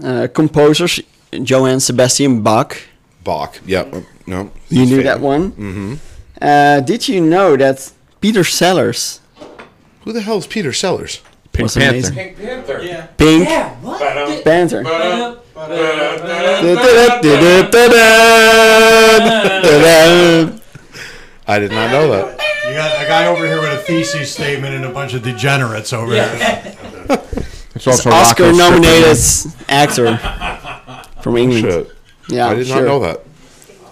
uh, 0.04 0.28
composers, 0.32 1.00
Johann 1.32 1.80
Sebastian 1.80 2.42
Bach. 2.42 2.76
Bach. 3.24 3.58
Yep. 3.66 3.92
uh, 3.92 4.00
No. 4.26 4.50
You 4.68 4.86
knew 4.86 5.02
that 5.02 5.20
one. 5.20 5.50
Mm-hmm. 5.52 5.94
Uh, 6.40 6.80
did 6.80 7.08
you 7.08 7.20
know 7.20 7.56
that 7.56 7.90
Peter 8.20 8.44
Sellers 8.44 9.20
Who 10.04 10.12
the 10.12 10.20
hell 10.20 10.38
is 10.38 10.46
Peter 10.46 10.72
Sellers? 10.72 11.20
Pink 11.52 11.64
was 11.64 11.74
Panther. 11.74 11.90
amazing? 11.90 12.14
Pink 12.14 12.36
Panther. 12.38 13.08
Pink 13.16 14.44
Panther. 14.44 15.40
I 15.60 15.66
did 21.58 21.72
not 21.72 21.90
know 21.90 22.08
that. 22.12 22.38
You 22.64 22.74
got 22.74 23.02
a 23.02 23.08
guy 23.08 23.26
over 23.26 23.44
here 23.44 23.60
with 23.60 23.72
a 23.72 23.82
thesis 23.82 24.32
statement 24.32 24.76
and 24.76 24.84
a 24.84 24.92
bunch 24.92 25.14
of 25.14 25.22
degenerates 25.24 25.92
over 25.92 26.12
here. 26.12 26.76
It's 27.74 27.86
also 27.86 28.10
Oscar 28.10 28.50
Rocco 28.50 28.58
nominated 28.58 29.16
actor 29.68 30.16
from 31.22 31.36
England. 31.36 31.62
Shit. 31.62 31.92
Yeah, 32.28 32.48
I 32.48 32.54
did 32.54 32.66
sure. 32.66 32.76
not 32.76 32.84
know 32.84 32.98
that. 33.00 33.20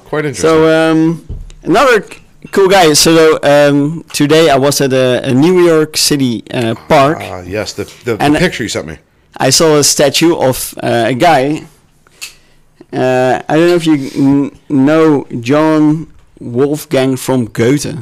Quite 0.07 0.25
interesting. 0.25 0.49
So 0.49 0.91
um, 0.91 1.39
another 1.63 2.05
cool 2.51 2.69
guy. 2.69 2.93
So 2.95 3.39
um, 3.45 4.03
today 4.13 4.51
I 4.51 4.57
was 4.57 4.81
at 4.81 4.93
a, 4.93 5.31
a 5.31 5.33
New 5.33 5.65
York 5.65 5.97
City 5.97 6.43
uh, 6.51 6.75
park. 6.89 7.19
Ah, 7.21 7.43
yes, 7.43 7.75
the, 7.75 7.85
the, 8.05 8.17
And- 8.19 8.35
the 8.35 8.41
picture 8.41 8.65
you 8.65 8.69
sent 8.69 8.89
me. 8.89 8.99
I 9.37 9.51
saw 9.51 9.79
a 9.79 9.85
statue 9.85 10.35
of 10.37 10.75
uh, 10.83 11.05
a 11.09 11.15
guy. 11.15 11.67
Uh, 12.93 13.43
I 13.49 13.57
don't 13.57 13.69
know 13.69 13.75
if 13.75 13.87
you 13.87 14.11
n- 14.15 14.59
know 14.69 15.27
John 15.41 16.13
Wolfgang 16.41 17.17
von 17.17 17.47
Goethe. 17.47 17.95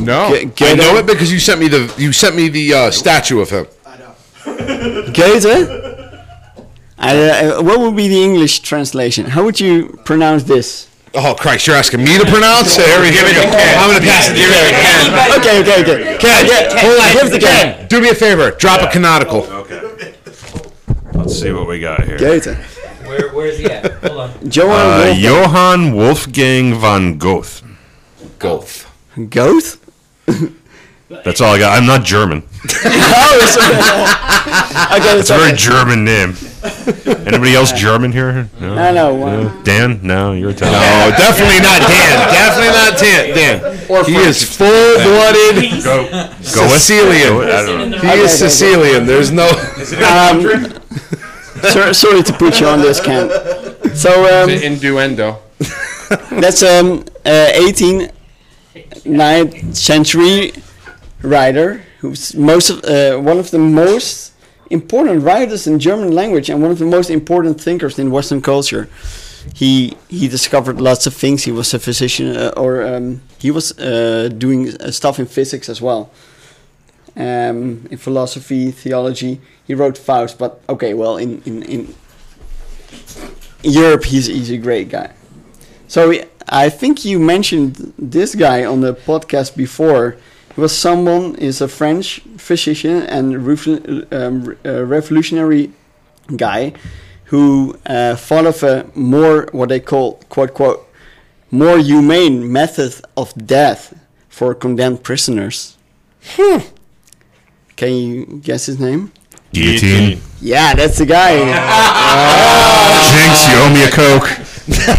No. 0.00 0.34
Ge- 0.54 0.62
I 0.62 0.74
know 0.74 0.96
it 0.96 1.06
because 1.06 1.30
you 1.32 1.38
sent 1.38 1.60
me 1.60 1.68
the 1.68 1.92
you 1.96 2.12
sent 2.12 2.34
me 2.34 2.48
the 2.48 2.74
uh, 2.74 2.90
statue 2.90 3.40
of 3.40 3.50
him. 3.50 3.66
Goethe? 5.14 5.68
I, 6.98 7.16
uh, 7.16 7.62
what 7.62 7.80
would 7.80 7.96
be 7.96 8.08
the 8.08 8.22
English 8.22 8.60
translation? 8.60 9.26
How 9.26 9.44
would 9.44 9.60
you 9.60 9.98
pronounce 10.04 10.44
this? 10.44 10.88
Oh 11.14 11.34
Christ, 11.38 11.66
you're 11.66 11.76
asking 11.76 12.00
me 12.04 12.16
to 12.18 12.24
pronounce? 12.24 12.76
Here 12.76 13.00
we 13.00 13.10
here 13.10 13.24
we 13.24 13.34
go. 13.34 13.42
I'm 13.42 13.90
gonna 13.92 14.00
pass 14.00 14.30
it 14.30 14.34
to 14.34 14.40
you. 14.40 14.48
Ken. 14.48 15.38
Okay, 15.38 15.60
okay, 15.60 15.82
okay. 15.82 16.18
Ken, 16.18 16.46
Yeah, 16.46 16.80
hold 16.80 17.00
on. 17.00 17.12
give 17.12 17.30
the 17.32 17.38
Ken, 17.38 17.86
do 17.88 18.00
me 18.00 18.08
a 18.08 18.14
favor. 18.14 18.50
Drop 18.52 18.80
a 18.80 18.86
canonical. 18.90 19.42
Okay. 19.42 20.14
Let's 21.12 21.38
see 21.38 21.52
what 21.52 21.68
we 21.68 21.80
got 21.80 22.04
here. 22.04 22.16
Goethe. 22.18 22.56
Where, 23.06 23.28
where's 23.34 23.58
he 23.58 23.66
at? 23.66 23.92
Hold 24.04 24.20
on. 24.20 24.50
Johann 24.50 24.72
Uh, 24.72 25.04
Wolfgang. 25.04 25.20
Johann 25.22 25.92
Wolfgang 25.94 26.74
von 26.74 27.18
Goethe. 27.18 27.62
Goth. 28.38 28.86
Goethe? 29.28 29.78
That's 31.24 31.40
all 31.42 31.54
I 31.54 31.58
got. 31.58 31.76
I'm 31.78 31.86
not 31.86 32.04
German. 32.04 32.42
Oh, 32.64 33.38
it's 33.42 33.56
okay. 33.58 35.18
It's 35.20 35.30
a 35.30 35.36
very 35.36 35.52
German 35.56 36.04
name. 36.04 36.34
Anybody 37.26 37.54
else 37.54 37.72
German 37.72 38.12
here? 38.12 38.48
No. 38.60 38.74
I 38.74 38.92
know. 38.92 39.14
One. 39.14 39.44
No. 39.44 39.62
Dan? 39.62 40.00
No, 40.02 40.32
you're 40.32 40.50
Italian. 40.50 40.78
No, 40.78 41.10
definitely 41.16 41.58
not 41.58 41.80
Dan. 41.80 42.28
Definitely 42.30 42.72
not 42.72 42.98
Dan. 42.98 43.34
Dan. 43.34 43.90
Or 43.90 44.04
He 44.04 44.14
is 44.16 44.44
full-blooded 44.56 45.82
Go. 45.82 46.04
Go 46.54 46.62
with 46.70 46.82
Sicilian. 46.82 47.28
Go 47.28 47.42
I 47.42 47.66
don't 47.66 47.90
know. 47.90 47.98
He 47.98 48.20
is 48.20 48.38
Sicilian. 48.38 49.06
There's 49.06 49.32
no. 49.32 49.48
Um, 49.48 50.80
sor- 51.70 51.94
sorry 51.94 52.22
to 52.22 52.32
put 52.32 52.60
you 52.60 52.66
on 52.66 52.80
this, 52.80 53.00
Ken. 53.00 53.28
So 53.96 54.42
um, 54.44 54.50
Innuendo. 54.50 55.38
that's 56.30 56.62
um, 56.62 57.04
uh, 57.24 57.50
18th, 57.54 58.12
9th 59.04 59.74
century 59.74 60.52
writer 61.22 61.82
who's 61.98 62.34
most 62.34 62.70
of, 62.70 62.84
uh, 62.84 63.18
one 63.18 63.38
of 63.38 63.50
the 63.50 63.58
most 63.58 64.31
important 64.72 65.22
writers 65.22 65.66
in 65.66 65.78
German 65.78 66.12
language 66.12 66.50
and 66.50 66.62
one 66.62 66.70
of 66.70 66.78
the 66.78 66.86
most 66.86 67.10
important 67.10 67.60
thinkers 67.60 67.98
in 67.98 68.10
Western 68.10 68.40
culture. 68.40 68.88
He 69.54 69.96
he 70.08 70.28
discovered 70.28 70.80
lots 70.80 71.06
of 71.06 71.14
things. 71.14 71.44
He 71.44 71.52
was 71.52 71.74
a 71.74 71.78
physician, 71.78 72.36
uh, 72.36 72.52
or 72.56 72.82
um, 72.82 73.20
he 73.38 73.50
was 73.50 73.72
uh, 73.78 74.30
doing 74.38 74.68
uh, 74.68 74.90
stuff 74.90 75.18
in 75.18 75.26
physics 75.26 75.68
as 75.68 75.80
well. 75.80 76.10
Um, 77.16 77.86
in 77.90 77.98
philosophy, 77.98 78.70
theology, 78.70 79.40
he 79.66 79.74
wrote 79.74 79.98
Faust. 79.98 80.38
But 80.38 80.60
okay, 80.68 80.94
well, 80.94 81.16
in 81.16 81.42
in, 81.44 81.62
in 81.62 81.94
Europe, 83.62 84.04
he's 84.04 84.26
he's 84.26 84.50
a 84.50 84.58
great 84.58 84.88
guy. 84.88 85.10
So 85.88 86.12
I 86.48 86.70
think 86.70 87.04
you 87.04 87.18
mentioned 87.18 87.92
this 87.98 88.34
guy 88.34 88.64
on 88.64 88.80
the 88.80 88.94
podcast 88.94 89.56
before. 89.56 90.16
He 90.54 90.60
was 90.60 90.76
someone 90.76 91.34
is 91.36 91.60
a 91.60 91.68
French 91.68 92.20
physician 92.36 93.02
and 93.04 93.34
revo- 93.36 94.12
um, 94.12 94.56
uh, 94.64 94.84
revolutionary 94.84 95.72
guy 96.36 96.72
who 97.26 97.76
uh, 97.86 98.16
thought 98.16 98.46
of 98.46 98.62
a 98.62 98.86
more 98.94 99.48
what 99.52 99.68
they 99.70 99.80
call 99.80 100.14
quote 100.28 100.52
quote 100.54 100.86
more 101.50 101.78
humane 101.78 102.50
method 102.52 102.94
of 103.16 103.32
death 103.46 103.94
for 104.28 104.54
condemned 104.54 105.02
prisoners. 105.02 105.76
Can 107.76 107.92
you 107.94 108.40
guess 108.42 108.66
his 108.66 108.78
name? 108.78 109.12
Guillotine. 109.52 110.20
Yeah, 110.40 110.74
that's 110.74 110.98
the 110.98 111.06
guy. 111.06 111.36
Jinx, 113.12 113.48
you 113.48 113.56
owe 113.58 113.72
me 113.74 113.84
a 113.84 113.90
Coke. 113.90 114.28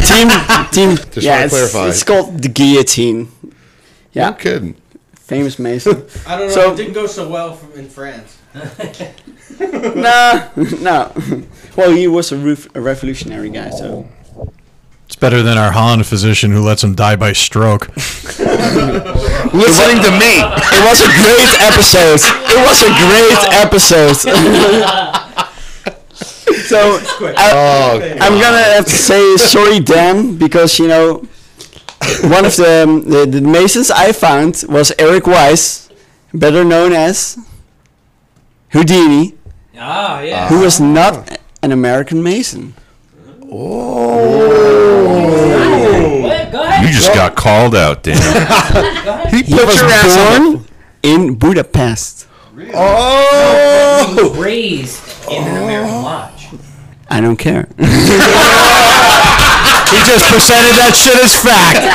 team, 0.08 0.30
team. 0.72 0.98
Just 1.12 1.18
yeah, 1.26 1.32
wanna 1.34 1.46
it's, 1.46 1.54
clarify. 1.54 1.88
it's 1.90 2.04
called 2.04 2.42
the 2.42 2.50
guillotine. 2.50 3.32
Yeah, 4.12 4.30
No 4.30 4.34
kidding. 4.36 4.76
Famous 5.24 5.58
Mason. 5.68 6.06
I 6.28 6.38
don't 6.38 6.48
know. 6.48 6.54
So- 6.54 6.72
it 6.74 6.78
didn't 6.78 6.94
go 6.94 7.08
so 7.08 7.28
well 7.30 7.54
from, 7.56 7.72
in 7.80 7.90
France. 7.90 8.38
no, 9.60 10.50
no. 10.82 11.12
Well, 11.76 11.90
he 11.90 12.08
was 12.08 12.32
a, 12.32 12.38
ref- 12.38 12.68
a 12.76 12.82
revolutionary 12.82 13.50
guy, 13.50 13.72
so 13.72 14.08
It's 15.08 15.16
better 15.16 15.42
than 15.42 15.58
our 15.58 15.72
Holland 15.72 16.06
physician 16.06 16.52
who 16.52 16.62
lets 16.62 16.84
him 16.84 16.94
die 16.94 17.16
by 17.16 17.34
stroke. 17.34 17.90
Listening 17.98 19.98
to 20.06 20.12
me. 20.22 20.38
it 20.38 20.84
was 20.86 21.02
a 21.02 21.10
great 21.26 21.50
episode. 21.66 22.22
It 22.46 22.62
was 22.62 22.78
a 22.84 22.94
great 23.02 23.42
episode. 23.58 24.14
so 26.70 26.78
I, 27.36 27.50
Oh, 27.56 28.00
I'm 28.22 28.38
gonna 28.40 28.64
have 28.78 28.86
to 28.86 28.92
say 28.92 29.36
sorry, 29.38 29.80
Dan, 29.80 30.38
because 30.38 30.78
you 30.78 30.88
know 30.88 31.24
one 32.30 32.46
of 32.46 32.56
the, 32.56 32.84
um, 32.84 33.04
the 33.10 33.26
the 33.26 33.42
Masons 33.42 33.90
I 33.92 34.12
found 34.12 34.64
was 34.68 34.92
Eric 35.00 35.28
Weiss, 35.28 35.90
better 36.34 36.64
known 36.64 36.94
as 36.94 37.38
Houdini, 38.70 39.34
Ah, 39.78 40.20
yeah. 40.22 40.48
who 40.48 40.60
was 40.62 40.80
not 40.80 41.40
an 41.62 41.72
American 41.72 42.22
Mason. 42.24 42.74
What? 45.14 46.52
Go. 46.52 46.64
You 46.82 46.88
just 46.90 47.14
got 47.14 47.36
called 47.36 47.76
out, 47.76 48.04
Dan. 48.04 48.18
He 49.32 49.42
He 49.44 49.54
put 49.56 49.66
was 49.66 49.76
your 49.82 49.90
ass 49.90 50.18
on. 50.18 50.52
born 50.56 50.66
in 51.04 51.36
Budapest. 51.36 52.28
Oh. 52.76 54.14
He 54.16 54.22
was 54.22 54.38
raised 54.38 55.02
in 55.30 55.44
an 55.44 55.58
American 55.64 56.02
lodge. 56.04 56.48
I 57.10 57.22
don't 57.22 57.38
care. 57.38 57.68
He 59.94 60.00
just 60.10 60.26
presented 60.34 60.74
that 60.82 60.98
shit 60.98 61.18
as 61.22 61.34
fact. 61.38 61.86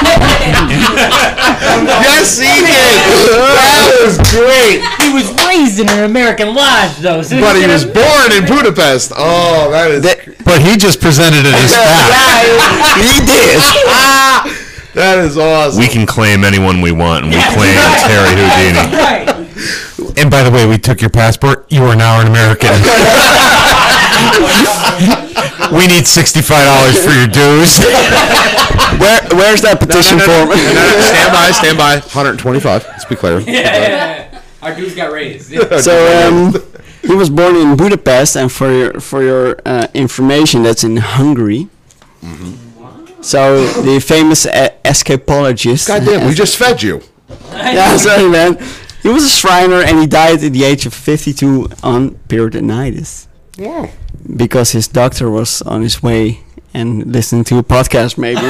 Yes, 1.88 2.38
he 2.38 2.46
did. 2.46 2.94
That 3.28 3.90
was 4.06 4.16
great. 4.30 4.80
He 5.02 5.10
was 5.12 5.26
raised 5.46 5.80
in 5.80 5.88
an 5.88 6.04
American 6.04 6.54
lodge, 6.54 6.96
though. 6.98 7.22
So 7.22 7.40
But 7.40 7.56
he 7.56 7.66
was 7.66 7.84
born 7.84 8.30
in 8.32 8.44
Budapest. 8.46 9.12
Oh, 9.16 9.70
that 9.70 9.90
is. 9.90 10.02
But 10.44 10.62
he 10.62 10.76
just 10.76 11.00
presented 11.00 11.44
it 11.46 11.54
as 11.54 11.74
fact. 11.76 12.10
Yeah, 12.14 13.02
he 13.02 13.18
did. 13.26 13.58
Ah, 13.90 14.46
That 14.94 15.18
is 15.18 15.36
awesome. 15.38 15.78
We 15.80 15.86
can 15.88 16.06
claim 16.06 16.42
anyone 16.44 16.80
we 16.80 16.90
want, 16.92 17.24
and 17.26 17.34
we 17.34 17.40
claim 17.54 17.76
Terry 18.08 18.34
Houdini. 18.34 18.84
Right. 18.96 20.18
And 20.18 20.30
by 20.30 20.42
the 20.42 20.50
way, 20.50 20.66
we 20.66 20.78
took 20.78 21.00
your 21.00 21.10
passport. 21.10 21.66
You 21.70 21.84
are 21.84 21.94
now 21.96 22.20
an 22.20 22.26
American. 22.26 22.72
We 25.72 25.86
need 25.86 26.06
sixty-five 26.06 26.64
dollars 26.64 27.04
for 27.04 27.12
your 27.12 27.28
dues. 27.28 27.78
Where, 28.98 29.20
where's 29.32 29.60
that 29.62 29.78
petition 29.80 30.18
form? 30.18 30.50
stand 30.50 31.32
by, 31.32 31.50
stand 31.52 31.78
by. 31.78 31.98
125. 31.98 32.84
Let's 32.84 33.04
be 33.04 33.16
clear. 33.16 33.40
Yeah, 33.40 33.52
yeah, 33.52 33.88
yeah. 34.32 34.40
Our 34.62 34.74
dues 34.74 34.94
got 34.94 35.12
raised. 35.12 35.52
so 35.80 36.28
um, 36.28 36.54
he 37.02 37.14
was 37.14 37.30
born 37.30 37.56
in 37.56 37.76
Budapest, 37.76 38.36
and 38.36 38.50
for 38.50 38.72
your 38.72 39.00
for 39.00 39.22
your 39.22 39.60
uh, 39.66 39.88
information, 39.94 40.62
that's 40.62 40.84
in 40.84 40.96
Hungary. 40.96 41.68
So 43.20 43.66
the 43.82 44.00
famous 44.00 44.46
uh, 44.46 44.70
escapologist. 44.84 45.88
God 45.88 46.04
damn, 46.04 46.26
we 46.28 46.34
just 46.34 46.56
fed 46.56 46.82
you. 46.82 47.02
yeah, 47.52 47.96
sorry, 47.96 48.28
man. 48.28 48.58
He 49.02 49.08
was 49.08 49.24
a 49.24 49.28
Shriner, 49.28 49.80
and 49.82 49.98
he 49.98 50.06
died 50.06 50.42
at 50.42 50.52
the 50.52 50.64
age 50.64 50.86
of 50.86 50.94
52 50.94 51.68
on 51.82 52.10
peritonitis 52.28 53.28
Wow. 53.58 53.90
Because 54.36 54.72
his 54.72 54.88
doctor 54.88 55.30
was 55.30 55.62
on 55.62 55.82
his 55.82 56.02
way 56.02 56.40
and 56.74 57.06
listening 57.12 57.44
to 57.44 57.58
a 57.58 57.62
podcast, 57.62 58.18
maybe. 58.18 58.40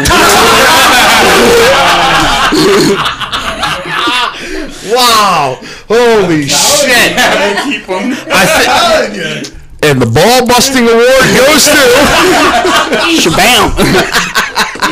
Wow. 4.89 5.59
Holy 5.89 6.47
shit. 6.49 7.13
I 7.19 9.09
thi- 9.13 9.55
and 9.81 10.03
the 10.03 10.07
ball 10.07 10.45
busting 10.47 10.83
award 10.83 11.25
goes 11.37 11.65
to. 11.71 11.79
Shabam! 13.21 13.71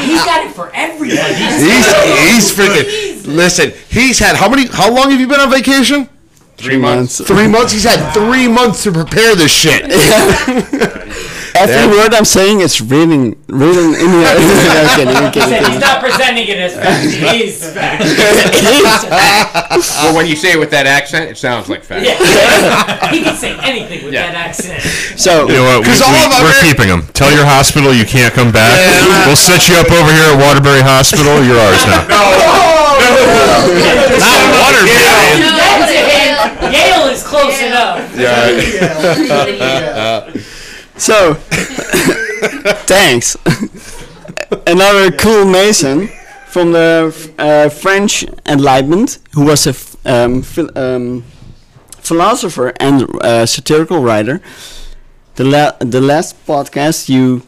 He's 0.04 0.22
got 0.24 0.46
it 0.46 0.52
for 0.54 0.70
everybody. 0.74 1.34
He's 1.34 1.86
he's 2.30 2.52
freaking. 2.52 3.26
Listen, 3.26 3.72
he's 3.88 4.18
had 4.18 4.36
how 4.36 4.48
many? 4.48 4.66
How 4.68 4.90
long 4.94 5.10
have 5.10 5.18
you 5.20 5.26
been 5.26 5.40
on 5.40 5.50
vacation? 5.50 6.08
Three 6.56 6.78
months. 6.78 7.20
Three 7.24 7.48
months. 7.48 7.72
He's 7.72 7.84
had 7.84 8.12
three 8.12 8.48
months 8.48 8.82
to 8.84 8.92
prepare 8.92 9.34
this 9.36 9.52
shit. 9.52 9.84
Every 11.56 11.88
word 11.88 12.12
I'm 12.12 12.28
saying 12.28 12.60
is 12.60 12.80
written, 12.84 13.32
written 13.48 13.96
in 13.96 14.08
the. 14.12 14.20
I'm 14.28 14.92
kidding, 14.92 15.16
I'm 15.16 15.32
kidding, 15.32 15.48
He 15.48 15.56
I'm 15.56 15.72
he's 15.72 15.80
not 15.80 16.04
presenting 16.04 16.48
it 16.48 16.60
as 16.60 16.76
fact. 16.76 17.00
He's 17.32 17.56
fact. 17.72 18.04
kidding. 18.04 18.84
Well, 20.04 20.12
when 20.16 20.26
you 20.28 20.36
say 20.36 20.52
it 20.52 20.60
with 20.60 20.68
that 20.76 20.84
accent, 20.84 21.30
it 21.32 21.38
sounds 21.40 21.68
like 21.72 21.80
fact. 21.82 22.04
Yeah. 22.04 22.20
he 23.12 23.24
can 23.24 23.36
say 23.36 23.56
anything 23.64 24.04
with 24.04 24.12
that 24.12 24.36
accent. 24.36 24.84
so, 25.16 25.48
You 25.48 25.56
know 25.56 25.64
what? 25.64 25.80
We, 25.80 25.88
Because 25.88 26.04
all 26.04 26.12
we, 26.12 26.28
of 26.28 26.44
we're 26.44 26.60
keeping 26.60 26.88
him. 26.92 27.08
Tell 27.16 27.32
your 27.32 27.48
hospital 27.48 27.88
you 27.92 28.04
can't 28.04 28.34
come 28.36 28.52
back. 28.52 28.76
We'll 29.24 29.36
set 29.40 29.64
you 29.68 29.80
up 29.80 29.88
over 29.88 30.12
here 30.12 30.28
at 30.32 30.36
Waterbury 30.36 30.84
Hospital. 30.84 31.40
You're 31.40 31.56
ours 31.56 31.80
now. 31.88 32.04
Not 34.20 34.40
Waterbury. 34.60 36.15
That's. 36.60 36.76
Yale 36.76 37.08
is 37.12 37.22
close 37.22 37.60
enough. 37.62 38.16
Yeah. 38.16 38.50
so, 40.96 41.34
thanks. 42.86 43.36
Another 44.66 45.10
cool 45.12 45.44
Mason 45.44 46.08
from 46.48 46.72
the 46.72 47.12
uh, 47.38 47.68
French 47.68 48.24
Enlightenment, 48.46 49.18
who 49.34 49.44
was 49.44 49.66
a 49.66 49.70
f- 49.70 49.96
um, 50.06 50.42
phil- 50.42 50.70
um, 50.78 51.24
philosopher 51.98 52.72
and 52.80 53.04
uh, 53.22 53.44
satirical 53.46 54.02
writer. 54.02 54.40
The 55.34 55.44
la- 55.44 55.76
the 55.80 56.00
last 56.00 56.36
podcast 56.46 57.08
you 57.08 57.42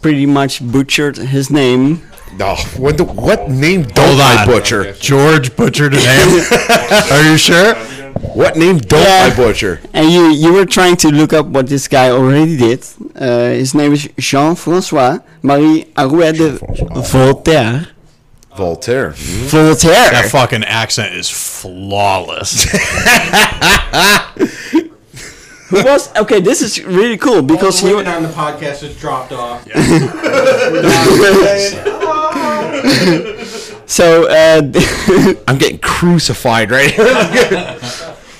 pretty 0.00 0.26
much 0.26 0.60
butchered 0.62 1.16
his 1.16 1.50
name. 1.50 2.02
No. 2.38 2.56
What 2.76 2.96
the, 2.98 3.04
what 3.04 3.48
name 3.50 3.82
don't 3.82 4.08
Hold 4.08 4.20
I 4.20 4.42
on. 4.42 4.46
butcher? 4.48 4.92
George 4.94 5.54
butchered 5.54 5.94
a 5.94 5.96
name. 5.96 6.42
Are 7.12 7.30
you 7.30 7.36
sure? 7.38 7.74
What 8.34 8.56
name 8.56 8.78
don't 8.78 9.00
Yeah. 9.02 9.30
I 9.32 9.36
butcher? 9.36 9.80
And 9.92 10.10
you, 10.10 10.28
you 10.30 10.52
were 10.52 10.66
trying 10.66 10.96
to 10.98 11.08
look 11.10 11.32
up 11.32 11.46
what 11.46 11.68
this 11.68 11.86
guy 11.86 12.10
already 12.10 12.56
did. 12.56 12.84
Uh, 13.14 13.50
his 13.50 13.74
name 13.74 13.92
is 13.92 14.08
Jean-François 14.18 15.22
Marie 15.42 15.84
Arouet 15.96 16.36
de 16.36 16.58
Voltaire. 17.02 17.88
Voltaire. 18.56 19.10
Voltaire. 19.10 20.10
That 20.10 20.28
fucking 20.30 20.64
accent 20.64 21.14
is 21.14 21.28
flawless. 21.30 22.64
Who 25.68 25.82
was 25.82 26.14
okay? 26.16 26.40
This 26.40 26.62
is 26.62 26.82
really 26.84 27.16
cool 27.16 27.42
because 27.42 27.82
All 27.82 27.88
he. 27.88 27.92
the 27.92 27.96
women 27.98 28.12
on 28.14 28.22
the 28.22 28.28
podcast 28.28 28.80
just 28.80 28.98
dropped 29.00 29.32
off. 29.32 29.66
So 33.86 34.26
uh, 34.28 34.62
I'm 35.46 35.58
getting 35.58 35.78
crucified 35.78 36.70
right 36.70 36.90
here. 36.90 37.04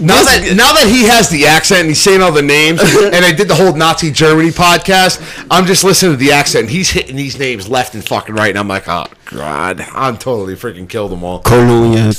now 0.01 0.23
that 0.23 0.55
now 0.57 0.73
that 0.73 0.87
he 0.88 1.05
has 1.05 1.29
the 1.29 1.47
accent 1.47 1.81
and 1.81 1.88
he's 1.90 2.01
saying 2.01 2.23
all 2.23 2.33
the 2.33 2.42
names, 2.42 2.81
and 2.81 3.25
I 3.25 3.33
did 3.33 3.49
the 3.49 3.55
whole 3.55 3.75
Nazi 3.75 4.11
Germany 4.11 4.51
podcast, 4.51 5.20
I'm 5.51 5.66
just 5.66 5.85
listening 5.85 6.12
to 6.12 6.16
the 6.16 6.33
accent. 6.33 6.62
and 6.64 6.70
He's 6.70 6.90
hitting 6.90 7.16
these 7.16 7.38
names 7.38 7.68
left 7.68 7.94
and 7.94 8.03
fucking 8.05 8.35
right, 8.35 8.49
and 8.49 8.59
I'm 8.59 8.68
like, 8.68 8.88
oh 8.88 9.07
god, 9.27 9.81
I'm 9.92 10.16
totally 10.16 10.55
freaking 10.55 10.88
killed 10.88 11.12
them 11.12 11.23
all. 11.23 11.40
Cologne, 11.40 12.12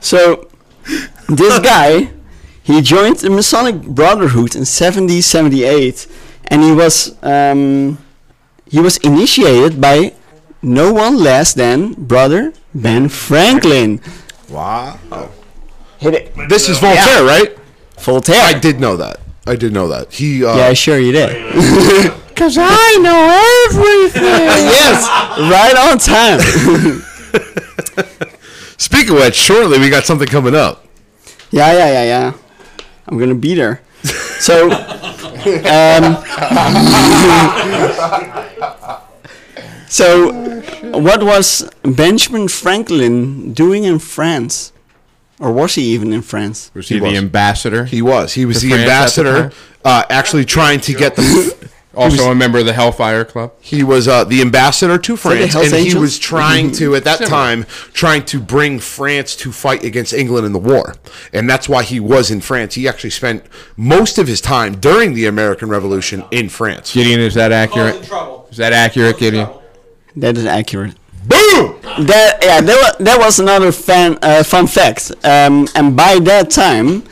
so 0.00 0.48
this 1.28 1.58
guy, 1.60 2.10
he 2.62 2.82
joined 2.82 3.18
the 3.18 3.30
Masonic 3.30 3.82
Brotherhood 3.82 4.54
in 4.56 4.66
1778, 4.66 6.06
and 6.48 6.62
he 6.62 6.72
was 6.72 7.16
um, 7.22 7.98
he 8.66 8.80
was 8.80 8.96
initiated 8.98 9.80
by 9.80 10.12
no 10.62 10.92
one 10.92 11.16
less 11.16 11.54
than 11.54 11.92
brother 11.94 12.52
Ben 12.74 13.08
Franklin. 13.08 14.00
Wow. 14.48 14.98
Hit 15.98 16.14
it. 16.14 16.32
This 16.48 16.68
is 16.68 16.78
Voltaire, 16.78 17.24
right? 17.24 17.56
Voltaire. 17.98 18.40
I 18.42 18.52
did 18.58 18.80
know 18.80 18.96
that. 18.96 19.20
I 19.46 19.56
did 19.56 19.72
know 19.72 19.88
that. 19.88 20.12
He. 20.12 20.44
Uh, 20.44 20.56
Yeah, 20.56 20.72
sure 20.74 20.98
you 20.98 21.12
did. 21.12 21.30
Cause 22.36 22.56
I 22.58 22.98
know 23.02 23.26
everything. 23.66 24.22
yes, 24.22 25.08
right 25.50 25.76
on 25.90 25.98
time. 25.98 26.38
Speaking 28.78 29.16
of 29.16 29.22
which, 29.22 29.34
shortly 29.34 29.78
we 29.80 29.90
got 29.90 30.04
something 30.04 30.28
coming 30.28 30.54
up. 30.54 30.86
Yeah, 31.50 31.72
yeah, 31.72 31.90
yeah, 31.90 32.04
yeah. 32.04 32.32
I'm 33.08 33.18
gonna 33.18 33.34
be 33.34 33.54
there. 33.54 33.80
So, 34.38 34.68
um, 35.56 36.16
so 39.88 40.32
what 40.98 41.22
was 41.22 41.70
Benjamin 41.82 42.48
Franklin 42.48 43.52
doing 43.52 43.84
in 43.84 43.98
France, 43.98 44.72
or 45.40 45.52
was 45.52 45.74
he 45.74 45.82
even 45.94 46.12
in 46.12 46.22
France? 46.22 46.70
Was 46.74 46.88
he, 46.88 47.00
was. 47.00 47.12
the 47.12 47.16
ambassador? 47.16 47.84
He 47.84 48.02
was. 48.02 48.34
He 48.34 48.44
was 48.44 48.62
the 48.62 48.70
France 48.70 49.18
at 49.18 49.24
the 49.24 49.30
ambassador, 49.30 49.52
uh, 49.84 50.04
actually 50.10 50.44
trying 50.44 50.80
to 50.80 50.94
get 50.94 51.16
the. 51.16 51.68
also 51.98 52.30
a 52.30 52.34
member 52.34 52.58
of 52.58 52.66
the 52.66 52.72
Hellfire 52.72 53.24
Club. 53.24 53.52
He 53.60 53.82
was 53.82 54.06
uh, 54.06 54.24
the 54.24 54.40
ambassador 54.40 54.98
to 54.98 55.16
France, 55.16 55.52
Hells 55.52 55.72
and 55.72 55.86
he 55.86 55.94
was 55.94 56.18
trying 56.18 56.70
to, 56.72 56.94
at 56.94 57.04
that 57.04 57.18
Similar. 57.18 57.30
time, 57.30 57.66
trying 57.92 58.24
to 58.26 58.40
bring 58.40 58.78
France 58.78 59.34
to 59.36 59.52
fight 59.52 59.84
against 59.84 60.12
England 60.12 60.46
in 60.46 60.52
the 60.52 60.58
war, 60.58 60.94
and 61.32 61.48
that's 61.48 61.68
why 61.68 61.82
he 61.82 62.00
was 62.00 62.30
in 62.30 62.40
France. 62.40 62.74
He 62.74 62.88
actually 62.88 63.10
spent 63.10 63.44
most 63.76 64.18
of 64.18 64.26
his 64.26 64.40
time 64.40 64.80
during 64.80 65.14
the 65.14 65.26
American 65.26 65.68
Revolution 65.68 66.24
in 66.30 66.48
France. 66.48 66.94
Gideon, 66.94 67.20
is 67.20 67.34
that 67.34 67.52
accurate? 67.52 67.96
Is 68.50 68.56
that 68.56 68.72
accurate, 68.72 69.18
Gideon? 69.18 69.48
That 70.16 70.36
is 70.36 70.46
accurate. 70.46 70.94
Boom! 71.26 71.78
That 72.06 72.38
yeah, 72.42 72.60
that 72.60 72.96
was, 72.98 73.06
that 73.06 73.18
was 73.18 73.38
another 73.38 73.72
fan, 73.72 74.18
uh, 74.22 74.42
fun 74.44 74.66
fact. 74.66 75.12
Um, 75.24 75.68
and 75.74 75.96
by 75.96 76.18
that 76.20 76.48
time, 76.50 77.02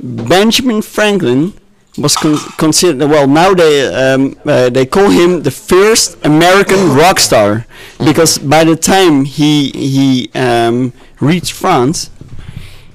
Benjamin 0.00 0.82
Franklin 0.82 1.52
was 1.98 2.16
con- 2.16 2.38
considered. 2.56 3.08
Well, 3.08 3.26
now 3.26 3.54
they 3.54 3.86
um, 3.94 4.36
uh, 4.44 4.70
they 4.70 4.86
call 4.86 5.10
him 5.10 5.42
the 5.42 5.50
first 5.50 6.16
American 6.24 6.94
rock 6.94 7.20
star 7.20 7.66
because 8.04 8.38
by 8.38 8.64
the 8.64 8.76
time 8.76 9.24
he 9.24 9.70
he 9.70 10.30
um, 10.34 10.92
reached 11.20 11.52
France, 11.52 12.10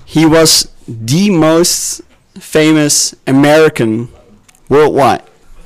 he 0.05 0.25
was 0.25 0.71
the 0.87 1.29
most 1.29 2.01
famous 2.39 3.15
American 3.25 4.09
worldwide. 4.69 5.23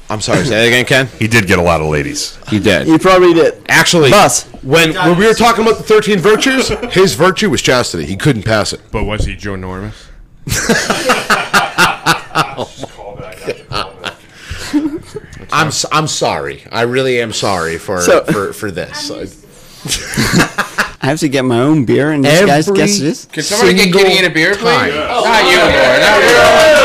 I'm 0.10 0.20
sorry. 0.20 0.44
Say 0.44 0.50
that 0.50 0.68
again, 0.68 0.86
Ken. 0.86 1.08
He 1.20 1.28
did 1.30 1.48
get 1.48 1.58
a 1.58 1.62
lot 1.62 1.80
of 1.80 1.88
ladies. 1.88 2.38
He 2.50 2.60
did. 2.60 2.86
He 2.86 2.98
probably 2.98 3.34
did. 3.34 3.64
Actually, 3.70 4.10
But 4.10 4.46
when 4.62 4.94
when 4.94 5.18
we 5.18 5.26
were 5.26 5.34
talking 5.34 5.64
about 5.64 5.78
the 5.78 5.84
13 5.84 6.20
virtues, 6.20 6.68
his 6.92 7.14
virtue 7.14 7.50
was 7.50 7.62
chastity. 7.62 8.06
He 8.06 8.18
couldn't 8.18 8.44
pass 8.44 8.74
it. 8.74 8.82
But 8.92 9.06
was 9.06 9.26
he 9.26 9.38
Joe 9.38 9.56
Normus? 9.56 10.08
I'm 15.52 15.68
s- 15.68 15.86
I'm 15.92 16.08
sorry. 16.08 16.64
I 16.72 16.82
really 16.84 17.20
am 17.22 17.34
sorry 17.34 17.78
for 17.78 18.00
So- 18.02 18.24
for, 18.26 18.54
for 18.54 18.72
this. 18.72 19.12
I 21.04 21.08
have 21.08 21.20
to 21.22 21.30
get 21.30 21.44
my 21.44 21.60
own 21.60 21.86
beer, 21.86 22.12
and 22.12 22.24
this 22.24 22.46
guy's 22.46 22.68
Every- 22.68 22.78
guess 22.80 23.00
this. 23.00 23.26
Can 23.26 23.42
somebody 23.44 23.74
get 23.74 23.84
Single 23.94 24.06
in 24.06 24.26
a 24.26 24.30
beer, 24.30 24.54
please? 24.54 24.62
time. 24.64 24.94
Not 24.94 25.10
oh, 25.10 25.24
you, 25.50 25.58
oh, 25.58 25.64
Lord. 25.64 26.00
Not 26.00 26.14
oh, 26.14 26.20
you. 26.22 26.28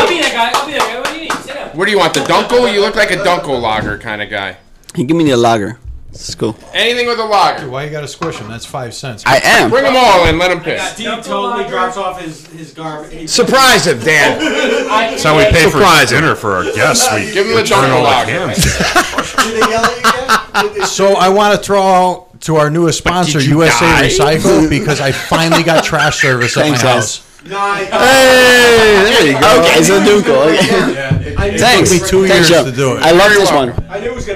I'll 0.00 0.08
be 0.08 0.20
that 0.22 0.32
guy. 0.32 0.50
I'll 0.58 0.66
be 0.66 0.72
that 0.72 0.80
guy. 0.80 0.96
What 0.98 1.06
do 1.08 1.14
you 1.14 1.20
need? 1.22 1.32
Sit 1.32 1.54
down. 1.54 1.68
What 1.76 1.84
do 1.84 1.90
you 1.90 1.98
want? 1.98 2.14
The 2.14 2.20
Dunkel? 2.20 2.72
You 2.72 2.80
look 2.80 2.96
like 2.96 3.10
a 3.10 3.16
Dunkel 3.16 3.60
lager 3.60 3.98
kind 3.98 4.22
of 4.22 4.30
guy. 4.30 4.56
He 4.94 5.04
give 5.04 5.14
me 5.16 5.24
the 5.24 5.36
lager. 5.36 5.78
This 6.16 6.30
is 6.30 6.34
cool. 6.34 6.56
Anything 6.72 7.06
with 7.06 7.18
a 7.18 7.24
lager. 7.24 7.68
Why 7.68 7.84
you 7.84 7.90
got 7.90 8.00
to 8.00 8.08
squish 8.08 8.38
him? 8.38 8.48
That's 8.48 8.64
five 8.64 8.94
cents. 8.94 9.22
I 9.26 9.38
am. 9.44 9.68
Bring 9.68 9.84
them 9.84 9.96
all 9.96 10.26
in. 10.26 10.38
Let 10.38 10.48
them 10.48 10.60
pick. 10.62 10.80
Steve 10.80 11.22
totally 11.22 11.68
drops 11.68 11.98
off 11.98 12.20
his, 12.20 12.46
his 12.48 12.72
garbage. 12.72 13.28
Surprise 13.28 13.86
him, 13.86 13.98
Dan. 13.98 14.38
That's 14.40 15.22
how 15.22 15.36
we 15.36 15.44
pay 15.44 15.64
for 15.64 15.72
Surprise 15.72 16.08
dinner 16.10 16.34
for 16.34 16.52
our 16.52 16.64
guests. 16.64 17.06
We 17.12 17.32
Give 17.32 17.46
him 17.46 17.54
the 17.54 17.62
turn 17.64 17.84
Dunkel 17.90 17.92
all 17.92 17.98
the 17.98 18.32
lager. 18.32 18.32
cans. 18.32 18.64
Did 19.44 19.62
they 19.62 19.68
yell 19.70 19.84
at 19.84 20.64
you 20.64 20.70
again? 20.72 20.86
So 20.86 21.16
I 21.16 21.28
want 21.28 21.54
to 21.54 21.62
throw 21.62 21.82
out 21.82 22.40
to 22.42 22.56
our 22.56 22.70
newest 22.70 22.96
sponsor, 22.98 23.40
you 23.40 23.58
USA 23.58 23.80
die? 23.84 24.08
Recycle, 24.08 24.70
because 24.70 25.00
I 25.02 25.12
finally 25.12 25.62
got 25.62 25.84
trash 25.84 26.20
service 26.22 26.56
at 26.56 26.62
Thanks, 26.62 26.82
my 26.82 26.90
guys. 26.92 26.94
house. 27.18 27.22
Nice. 27.46 27.86
Hey, 27.90 29.04
there 29.04 29.26
you 29.28 29.40
go. 29.40 29.60
Okay, 29.60 29.82
so 29.84 30.00
Dunkel. 30.00 30.58
Okay. 30.58 31.34
I 31.36 31.50
knew, 31.50 31.58
Thanks. 31.58 31.92
It 31.92 31.98
took 32.00 32.02
me 32.02 32.08
two 32.08 32.26
Thanks, 32.26 32.50
years 32.50 32.62
Joe. 32.64 32.68
to 32.70 32.76
do 32.76 32.96
it. 32.96 33.02
I 33.04 33.12
love 33.12 33.30
this 33.30 33.52
one. 33.52 33.70
I 33.88 34.00
knew 34.00 34.10
it 34.10 34.14
was 34.16 34.26
gonna 34.26 34.35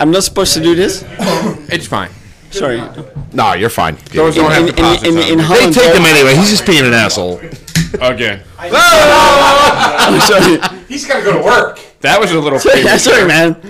I'm 0.00 0.10
not 0.10 0.24
supposed 0.24 0.54
to 0.54 0.60
do 0.60 0.74
this. 0.74 1.04
It's 1.72 1.86
fine. 1.86 2.10
Sorry. 2.50 2.82
No, 3.32 3.52
you're 3.52 3.70
fine. 3.70 3.94
Those 4.12 4.34
They 4.34 4.40
don't 4.40 4.50
have 4.50 4.62
In, 4.62 4.68
in, 4.70 4.74
deposits 4.74 5.04
in, 5.06 5.16
on 5.16 5.22
in 5.22 5.38
them. 5.38 5.46
Holland, 5.46 5.72
take 5.72 5.94
him 5.94 6.04
anyway. 6.04 6.34
He's 6.34 6.50
just 6.50 6.66
being 6.66 6.84
an 6.84 6.92
asshole. 6.94 7.38
Again. 8.00 8.42
I'm 8.58 10.20
sorry. 10.20 10.58
He's 10.88 11.06
gotta 11.06 11.22
go 11.22 11.32
to 11.38 11.44
work. 11.44 11.78
That 12.00 12.18
was 12.18 12.32
a 12.32 12.40
little 12.40 12.58
Yeah, 12.58 12.72
premature. 12.72 12.98
sorry, 13.06 13.24
man. 13.28 13.54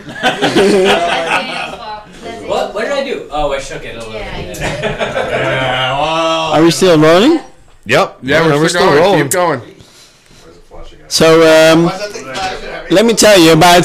What? 2.50 2.74
What 2.74 2.82
did 2.82 2.92
I 2.92 3.04
do? 3.04 3.28
Oh, 3.30 3.52
I 3.52 3.60
shook 3.60 3.84
it 3.84 3.94
a 3.94 3.98
little 3.98 4.12
bit. 4.12 4.58
Are 6.52 6.62
we 6.62 6.70
still 6.72 6.98
rolling? 6.98 7.38
Yep. 7.84 8.18
Yeah, 8.22 8.46
we're, 8.46 8.68
still, 8.68 8.86
going. 8.90 9.22
Keep 9.22 9.30
going. 9.32 9.60
So 11.06 11.42
um, 11.42 11.84
let 12.90 13.04
me 13.06 13.14
tell 13.14 13.38
you 13.38 13.52
about 13.52 13.84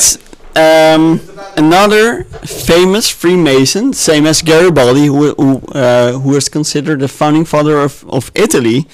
um, 0.56 1.20
another 1.58 2.24
famous 2.46 3.10
Freemason, 3.10 3.94
same 3.94 4.26
as 4.26 4.42
Garibaldi, 4.42 5.06
who 5.08 5.34
who, 5.36 5.58
uh, 5.74 6.14
who 6.14 6.36
is 6.36 6.50
considered 6.50 7.00
the 7.00 7.08
founding 7.08 7.46
father 7.46 7.80
of, 7.80 8.04
of 8.10 8.32
Italy. 8.36 8.88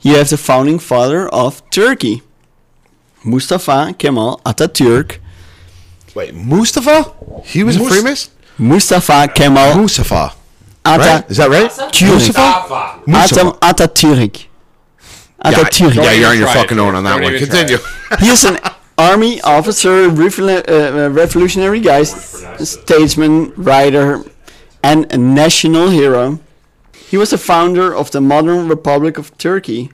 You 0.00 0.16
have 0.16 0.30
the 0.30 0.36
founding 0.36 0.78
father 0.80 1.28
of 1.28 1.62
Turkey, 1.70 2.22
Mustafa 3.24 3.94
Kemal 3.98 4.40
Atatürk. 4.44 5.18
Wait, 6.14 6.34
Mustafa? 6.34 7.12
He 7.44 7.62
was 7.62 7.76
a 7.76 7.84
Freemason? 7.84 8.32
Mustafa 8.58 9.28
Kemal 9.34 9.76
Mustafa. 9.76 10.34
Ata- 10.84 10.98
Right? 10.98 11.30
Is 11.30 11.36
that 11.36 11.48
right? 11.50 11.70
Mustafa 12.02 13.00
Mustafa. 13.06 13.52
Atatürk. 13.60 14.46
Yeah, 15.44 15.52
Atatürk. 15.52 15.94
yeah, 15.94 16.12
you're 16.12 16.30
on 16.30 16.38
your 16.38 16.46
try 16.48 16.54
it, 16.58 16.62
fucking 16.62 16.78
own 16.78 16.94
on 16.96 17.04
that 17.04 17.20
Don't 17.20 17.32
one. 17.32 17.38
Continue. 17.38 17.78
He 18.20 18.28
is 18.28 18.44
an 18.44 18.58
army 18.98 19.40
officer, 19.42 20.08
revol- 20.08 20.68
uh, 20.68 21.06
uh, 21.06 21.08
revolutionary 21.10 21.80
guy, 21.80 22.02
statesman, 22.04 23.52
writer, 23.56 24.22
and 24.82 25.10
a 25.12 25.16
national 25.16 25.90
hero. 25.90 26.38
He 27.08 27.16
was 27.16 27.30
the 27.30 27.38
founder 27.38 27.94
of 27.94 28.10
the 28.10 28.20
modern 28.20 28.68
Republic 28.68 29.18
of 29.18 29.36
Turkey. 29.38 29.90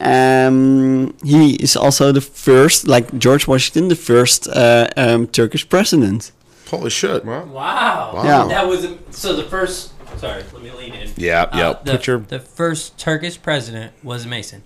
Um, 0.00 1.14
he 1.24 1.54
is 1.54 1.76
also 1.76 2.12
the 2.12 2.20
first, 2.20 2.86
like 2.86 3.16
George 3.18 3.46
Washington, 3.46 3.88
the 3.88 3.96
first 3.96 4.48
uh, 4.48 4.88
um, 4.96 5.26
Turkish 5.28 5.68
president. 5.68 6.32
Holy 6.68 6.90
shit. 6.90 7.24
Wow. 7.24 8.20
Yeah. 8.24 8.46
That 8.48 8.66
was 8.66 8.84
a, 8.84 8.98
so 9.10 9.36
the 9.36 9.44
first. 9.44 9.92
Sorry, 10.18 10.42
let 10.52 10.62
me 10.62 10.70
lean 10.72 10.94
in. 10.94 11.10
Yeah, 11.16 11.42
Uh, 11.42 11.58
yeah. 11.58 11.72
The, 11.84 11.92
Put 11.92 12.06
your 12.06 12.18
the 12.18 12.38
first 12.40 12.98
Turkish 12.98 13.40
president 13.40 13.92
was 14.02 14.24
a 14.24 14.28
Mason. 14.28 14.62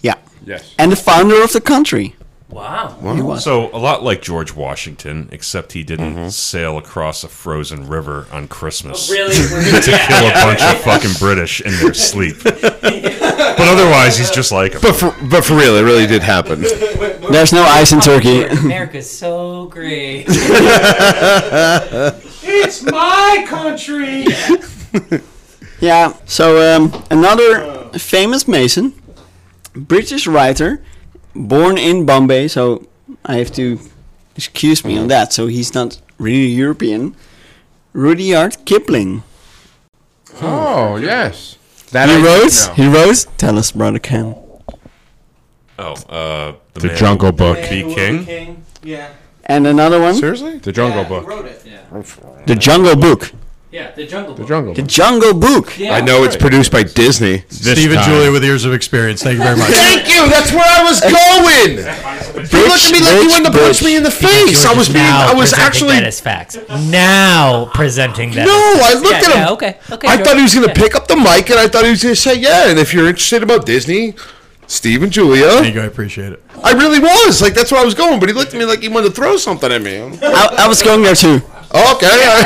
Yeah. 0.00 0.14
Yes. 0.44 0.74
And 0.78 0.90
the 0.92 0.96
founder 0.96 1.42
of 1.42 1.52
the 1.52 1.60
country. 1.60 2.14
Wow. 2.52 2.96
He 3.14 3.22
was. 3.22 3.42
So 3.44 3.70
a 3.74 3.78
lot 3.78 4.02
like 4.02 4.20
George 4.22 4.54
Washington, 4.54 5.28
except 5.32 5.72
he 5.72 5.82
didn't 5.82 6.14
Mm-hmm. 6.14 6.28
sail 6.28 6.76
across 6.78 7.24
a 7.24 7.28
frozen 7.28 7.88
river 7.88 8.26
on 8.30 8.46
Christmas 8.48 9.08
Oh, 9.10 9.14
Really? 9.14 9.34
Gonna 9.48 9.80
to 9.82 9.90
kill 10.06 10.26
a 10.28 10.32
bunch 10.34 10.60
of 10.62 10.78
fucking 10.82 11.12
British 11.18 11.60
in 11.62 11.72
their 11.80 11.94
sleep. 11.94 12.36
but 12.44 13.58
otherwise, 13.58 14.18
he's 14.18 14.30
just 14.30 14.52
like 14.52 14.74
'em. 14.74 14.80
But 14.82 14.92
for, 14.94 15.14
but 15.30 15.44
for 15.44 15.54
real, 15.56 15.76
it 15.76 15.82
really 15.82 16.06
did 16.06 16.22
happen. 16.22 16.60
There's 17.32 17.52
no 17.52 17.62
ice 17.64 17.92
in 17.92 18.00
Turkey. 18.00 18.44
America's 18.44 19.08
so 19.10 19.66
great. 19.66 20.26
It's 22.44 22.82
my 22.82 23.44
country. 23.48 24.26
Yeah. 25.80 26.14
So 26.26 26.76
um, 26.76 26.92
another 27.10 27.88
famous 27.98 28.46
Mason, 28.46 28.92
British 29.74 30.26
writer, 30.26 30.82
born 31.34 31.78
in 31.78 32.06
Bombay. 32.06 32.48
So 32.48 32.86
I 33.24 33.36
have 33.36 33.52
to 33.52 33.78
excuse 34.36 34.84
me 34.84 34.98
on 34.98 35.08
that. 35.08 35.32
So 35.32 35.46
he's 35.46 35.74
not 35.74 36.00
really 36.18 36.48
European. 36.48 37.14
Rudyard 37.92 38.64
Kipling. 38.64 39.22
Oh, 40.40 40.96
yes. 40.96 41.56
That 41.90 42.08
He 42.08 42.14
I 42.14 42.22
did 42.22 42.74
He 42.76 42.88
rose. 42.88 43.26
Tell 43.36 43.58
us, 43.58 43.70
brother 43.72 43.98
Ken. 43.98 44.34
oh, 45.78 45.92
uh, 46.08 46.54
the, 46.72 46.80
The 46.80 46.86
man 46.88 46.96
Jungle 46.96 47.26
who- 47.30 47.36
Book. 47.36 47.58
Be 47.68 47.82
King. 47.94 48.24
King. 48.24 48.64
Yeah. 48.82 49.10
And 49.44 49.66
another 49.66 50.00
one, 50.00 50.14
Seriously? 50.14 50.58
The 50.58 50.72
Jungle 50.72 51.02
yeah, 51.02 51.08
Book. 51.08 51.22
He 51.24 51.28
wrote 51.28 51.44
it. 51.46 52.46
The 52.46 52.54
Jungle 52.54 52.96
Book. 52.96 53.32
Yeah, 53.72 53.90
the 53.92 54.06
Jungle 54.06 54.34
The 54.34 54.42
Book. 54.42 54.48
Jungle 54.48 54.74
The 54.74 54.82
Book. 54.82 54.90
Jungle 54.90 55.34
Book. 55.34 55.78
Yeah. 55.78 55.94
I 55.94 56.00
know 56.02 56.24
it's 56.24 56.36
produced 56.36 56.70
by 56.70 56.82
Disney. 56.82 57.38
This 57.48 57.72
Steve 57.72 57.90
and 57.90 58.00
time. 58.00 58.10
Julia 58.10 58.30
with 58.30 58.44
years 58.44 58.66
of 58.66 58.74
experience. 58.74 59.22
Thank 59.22 59.38
you 59.38 59.44
very 59.44 59.56
much. 59.56 59.70
Thank 59.70 60.08
you. 60.08 60.28
That's 60.28 60.52
where 60.52 60.62
I 60.62 60.82
was 60.84 61.00
going. 61.00 61.78
You 62.52 62.68
looked 62.68 62.84
at 62.84 62.92
me 62.92 63.00
like 63.00 63.22
you 63.22 63.28
wanted 63.30 63.52
to 63.52 63.58
punch 63.58 63.82
me 63.82 63.96
in 63.96 64.02
the 64.02 64.10
face. 64.10 64.64
I 64.66 64.74
was 64.74 64.88
being. 64.88 65.04
I 65.04 65.32
was 65.34 65.52
actually. 65.54 65.94
that 65.96 66.04
as 66.04 66.20
facts. 66.20 66.56
Now 66.68 67.70
presenting 67.72 68.32
that. 68.32 68.46
No, 68.46 68.52
I 68.52 68.94
looked 68.94 69.10
yeah, 69.10 69.16
at 69.16 69.24
him. 69.24 69.32
Yeah, 69.32 69.50
okay. 69.50 69.78
Okay. 69.90 70.08
I 70.08 70.16
sure. 70.16 70.24
thought 70.24 70.36
he 70.36 70.42
was 70.42 70.54
going 70.54 70.68
to 70.68 70.74
Yeah. 70.74 70.82
pick 70.82 70.94
up 70.94 71.08
the 71.08 71.16
mic 71.16 71.48
and 71.50 71.58
I 71.58 71.66
thought 71.66 71.84
he 71.84 71.90
was 71.90 72.02
going 72.02 72.14
to 72.14 72.20
say, 72.20 72.36
yeah. 72.36 72.68
And 72.68 72.78
if 72.78 72.92
you're 72.92 73.08
interested 73.08 73.42
about 73.42 73.64
Disney, 73.64 74.14
Steve 74.66 75.02
and 75.02 75.12
Julia. 75.12 75.48
Thank 75.50 75.74
you. 75.74 75.80
I 75.80 75.84
appreciate 75.84 76.32
it. 76.32 76.42
I 76.62 76.72
really 76.72 76.98
was. 76.98 77.42
Like, 77.42 77.54
that's 77.54 77.72
where 77.72 77.80
I 77.80 77.84
was 77.84 77.94
going. 77.94 78.20
But 78.20 78.28
he 78.28 78.34
looked 78.34 78.54
at 78.54 78.58
me 78.58 78.64
like 78.64 78.80
he 78.80 78.88
wanted 78.88 79.08
to 79.08 79.14
throw 79.14 79.36
something 79.36 79.70
at 79.72 79.82
me. 79.82 79.98
I, 80.22 80.56
I 80.60 80.68
was 80.68 80.82
going 80.82 81.02
there 81.02 81.14
too. 81.14 81.40
Okay. 81.74 82.06
yeah. 82.06 82.44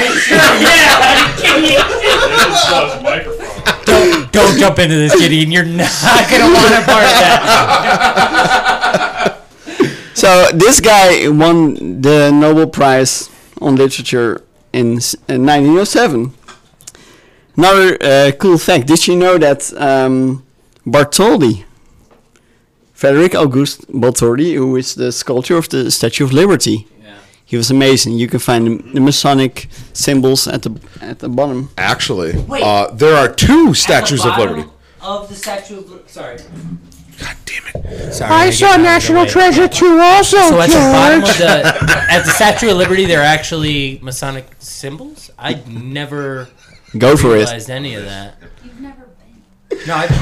Don't, 3.85 4.33
don't 4.33 4.59
jump 4.59 4.79
into 4.79 4.95
this, 4.95 5.19
Gideon. 5.19 5.51
You're 5.51 5.65
not 5.65 6.31
gonna 6.31 6.53
want 6.55 6.75
a 6.75 6.83
part 6.87 7.05
of 7.05 7.11
that. 7.11 7.37
So 10.15 10.49
this 10.55 10.81
guy 10.81 11.29
won 11.29 12.01
the 12.01 12.31
Nobel 12.33 12.67
Prize 12.69 13.29
on 13.61 13.77
Literature 13.77 14.43
in, 14.73 14.99
in 15.29 15.45
1907. 15.45 16.33
Another 17.57 17.99
uh, 18.01 18.33
cool 18.39 18.59
fact: 18.59 18.87
Did 18.87 19.07
you 19.07 19.17
know 19.17 19.37
that 19.39 19.73
um, 19.77 20.43
Bartholdi, 20.87 21.65
Frederick 22.95 23.35
August 23.35 23.87
Bartholdi, 23.93 24.55
who 24.55 24.77
is 24.77 24.95
the 24.95 25.13
sculptor 25.13 25.57
of 25.57 25.69
the 25.69 25.91
Statue 25.91 26.25
of 26.25 26.33
Liberty, 26.33 26.87
he 27.47 27.57
was 27.57 27.71
amazing. 27.71 28.15
You 28.19 28.27
can 28.29 28.41
find 28.41 28.67
the, 28.67 28.93
the 28.95 29.01
Masonic 29.01 29.69
symbols 29.95 30.47
at 30.47 30.63
the 30.63 30.79
at 31.01 31.21
the 31.21 31.29
bottom. 31.29 31.71
Actually, 31.79 32.37
Wait. 32.43 32.63
uh, 32.63 32.91
there 32.93 33.15
are 33.17 33.33
two 33.33 33.73
statues 33.73 34.25
of 34.27 34.37
liberty. 34.37 34.69
Of 35.01 35.29
the 35.29 35.35
Statue 35.37 35.79
of 35.79 35.91
Li- 35.91 36.01
Sorry. 36.07 36.37
God 36.39 37.37
damn 37.47 37.67
it. 37.85 38.13
Sorry. 38.13 38.31
I 38.33 38.51
saw 38.51 38.77
National 38.77 39.25
Treasure 39.25 39.69
too, 39.69 39.99
also. 40.01 40.37
So 40.37 40.61
at 40.61 40.69
the 40.69 40.75
bottom 40.77 41.23
of 41.23 41.39
the 41.39 42.07
at 42.11 42.25
the 42.25 42.33
Statue 42.33 42.71
of 42.71 42.77
Liberty, 42.77 43.05
there 43.07 43.21
are 43.21 43.25
actually 43.39 44.01
Masonic 44.03 44.47
symbols. 44.59 45.31
I'd 45.39 45.67
never 45.69 46.49
Go 46.99 47.17
for 47.17 47.29
it. 47.37 47.45
realized 47.47 47.71
any 47.71 47.95
of 47.95 48.05
that. 48.05 48.35
You've 48.65 48.81
never 48.81 49.03
been. 49.03 49.06
No, 49.87 49.95
I've, 49.95 50.11
I 50.11 50.15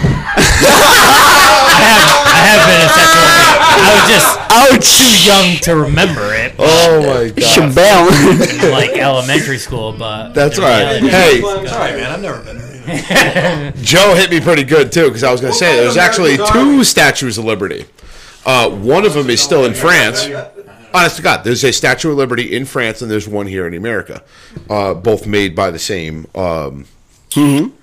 have. 1.81 2.09
I 2.27 2.39
have 2.49 2.63
been 2.67 2.81
at 2.81 2.91
Statue 2.93 3.21
of 3.21 4.45
I 4.51 4.69
was 4.71 4.79
just 4.87 4.99
too 4.99 5.29
young 5.29 5.57
to 5.63 5.77
remember 5.77 6.33
it. 6.35 6.55
Oh 6.59 7.01
my 7.01 7.29
god. 7.29 7.37
Shabam. 7.37 8.71
like 8.73 8.91
elementary 8.91 9.59
school, 9.59 9.93
but 9.93 10.33
That's 10.33 10.59
in 10.59 10.65
right. 10.65 11.01
reality- 11.03 11.09
Hey, 11.09 11.41
Sorry, 11.69 11.93
man. 11.93 12.11
I've 12.13 12.23
never 12.23 12.43
been 12.43 12.59
there. 12.59 13.73
Joe 13.83 14.15
hit 14.15 14.31
me 14.31 14.41
pretty 14.41 14.65
good 14.65 14.93
too 14.93 15.07
because 15.09 15.25
I 15.25 15.33
was 15.33 15.41
going 15.41 15.53
to 15.53 15.59
say 15.59 15.77
there's 15.77 15.97
actually 15.97 16.37
two 16.53 16.85
statues 16.85 17.39
of 17.39 17.45
liberty. 17.45 17.87
Uh, 18.47 18.69
one 18.71 19.05
of 19.07 19.15
them 19.15 19.31
is 19.31 19.41
still 19.41 19.65
in 19.65 19.73
France. 19.75 20.27
Honest 20.93 21.17
to 21.17 21.23
God, 21.23 21.43
there's 21.45 21.65
a 21.65 21.73
Statue 21.73 22.11
of 22.13 22.17
Liberty 22.19 22.55
in 22.55 22.67
France, 22.67 23.03
and 23.03 23.11
there's 23.11 23.27
one 23.27 23.47
here 23.49 23.67
in 23.67 23.75
America, 23.75 24.23
uh, 24.71 24.95
both 24.95 25.27
made 25.27 25.57
by 25.57 25.71
the 25.73 25.79
same 25.79 26.27
um, 26.37 26.85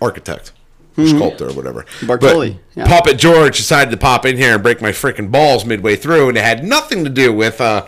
architect, 0.01 0.53
sculptor, 0.95 1.49
or 1.49 1.53
whatever. 1.53 1.83
Bartoli, 2.01 2.57
But 2.75 2.77
yeah. 2.77 2.87
Puppet 2.87 3.17
George 3.17 3.57
decided 3.57 3.91
to 3.91 3.97
pop 3.97 4.25
in 4.25 4.37
here 4.37 4.53
and 4.53 4.63
break 4.63 4.81
my 4.81 4.91
freaking 4.91 5.31
balls 5.31 5.65
midway 5.65 5.95
through, 5.95 6.29
and 6.29 6.37
it 6.37 6.43
had 6.43 6.63
nothing 6.63 7.03
to 7.03 7.09
do 7.09 7.33
with 7.33 7.59
uh, 7.61 7.85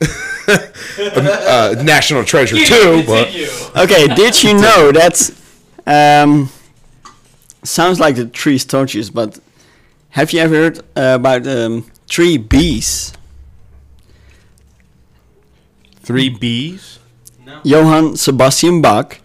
uh, 0.48 1.74
National 1.82 2.24
Treasure 2.24 2.56
Two. 2.64 3.02
But 3.06 3.28
Okay, 3.76 4.06
did 4.14 4.42
you 4.42 4.54
know 4.54 4.92
that? 4.92 5.30
Um, 5.86 6.48
sounds 7.62 8.00
like 8.00 8.16
the 8.16 8.26
three 8.26 8.58
stooges, 8.58 9.12
but 9.12 9.38
have 10.10 10.32
you 10.32 10.40
ever 10.40 10.54
heard 10.54 10.78
uh, 10.96 11.16
about 11.20 11.46
um, 11.46 11.90
three 12.08 12.36
B's? 12.38 13.12
Three 15.96 16.28
B's. 16.28 16.98
Johann 17.62 18.16
Sebastian 18.16 18.82
Bach, 18.82 19.20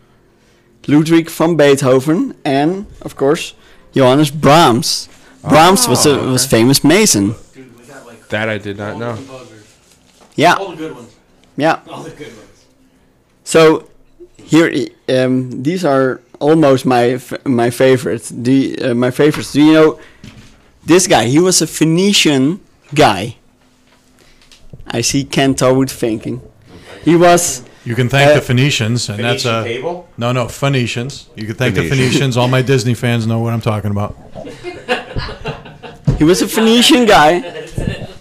Ludwig 0.90 1.30
van 1.30 1.56
Beethoven, 1.56 2.34
and 2.44 2.86
of 3.02 3.16
course 3.16 3.54
Johannes 3.94 4.32
Brahms. 4.32 5.08
Brahms 5.42 5.88
was 5.88 6.06
a 6.06 6.18
was 6.32 6.46
famous 6.46 6.84
mason. 6.84 7.36
Dude, 7.54 7.88
got, 7.88 8.06
like, 8.06 8.28
That 8.30 8.50
I 8.50 8.58
did 8.58 8.78
not 8.78 8.98
know. 8.98 9.18
Yeah, 10.36 10.54
All 10.56 10.70
the 10.72 10.76
good 10.78 10.96
ones. 10.96 11.16
yeah. 11.58 11.80
All 11.90 12.04
the 12.04 12.12
good 12.12 12.28
ones. 12.36 12.66
So 13.44 13.90
here, 14.38 14.72
um, 15.10 15.64
these 15.64 15.84
are 15.86 16.20
almost 16.40 16.86
my 16.86 17.16
f- 17.20 17.46
my 17.46 17.70
favorites. 17.70 18.30
The 18.34 18.78
uh, 18.82 18.94
my 18.96 19.12
favorites. 19.12 19.52
Do 19.54 19.62
you 19.62 19.74
know 19.74 20.00
this 20.86 21.08
guy? 21.08 21.26
He 21.26 21.40
was 21.40 21.62
a 21.62 21.68
Phoenician 21.68 22.60
guy. 22.94 23.36
I 24.88 25.02
see 25.02 25.24
Ken 25.26 25.56
Toad 25.56 25.90
thinking. 25.92 26.42
He 27.04 27.16
was. 27.16 27.64
You 27.90 27.96
can 27.96 28.08
thank 28.08 28.30
Uh, 28.30 28.36
the 28.36 28.42
Phoenicians, 28.42 29.10
and 29.10 29.18
that's 29.18 29.46
a 29.46 29.64
table? 29.64 30.08
no, 30.16 30.32
no 30.32 30.48
Phoenicians. 30.48 31.26
You 31.36 31.48
can 31.48 31.56
thank 31.56 31.74
the 31.74 31.82
Phoenicians. 31.82 32.10
Phoenicians. 32.12 32.38
All 32.38 32.48
my 32.48 32.62
Disney 32.62 32.94
fans 32.94 33.26
know 33.26 33.40
what 33.40 33.52
I'm 33.52 33.62
talking 33.62 33.90
about. 33.90 34.16
He 36.20 36.24
was 36.24 36.44
a 36.44 36.48
Phoenician 36.48 37.06
guy. 37.06 37.42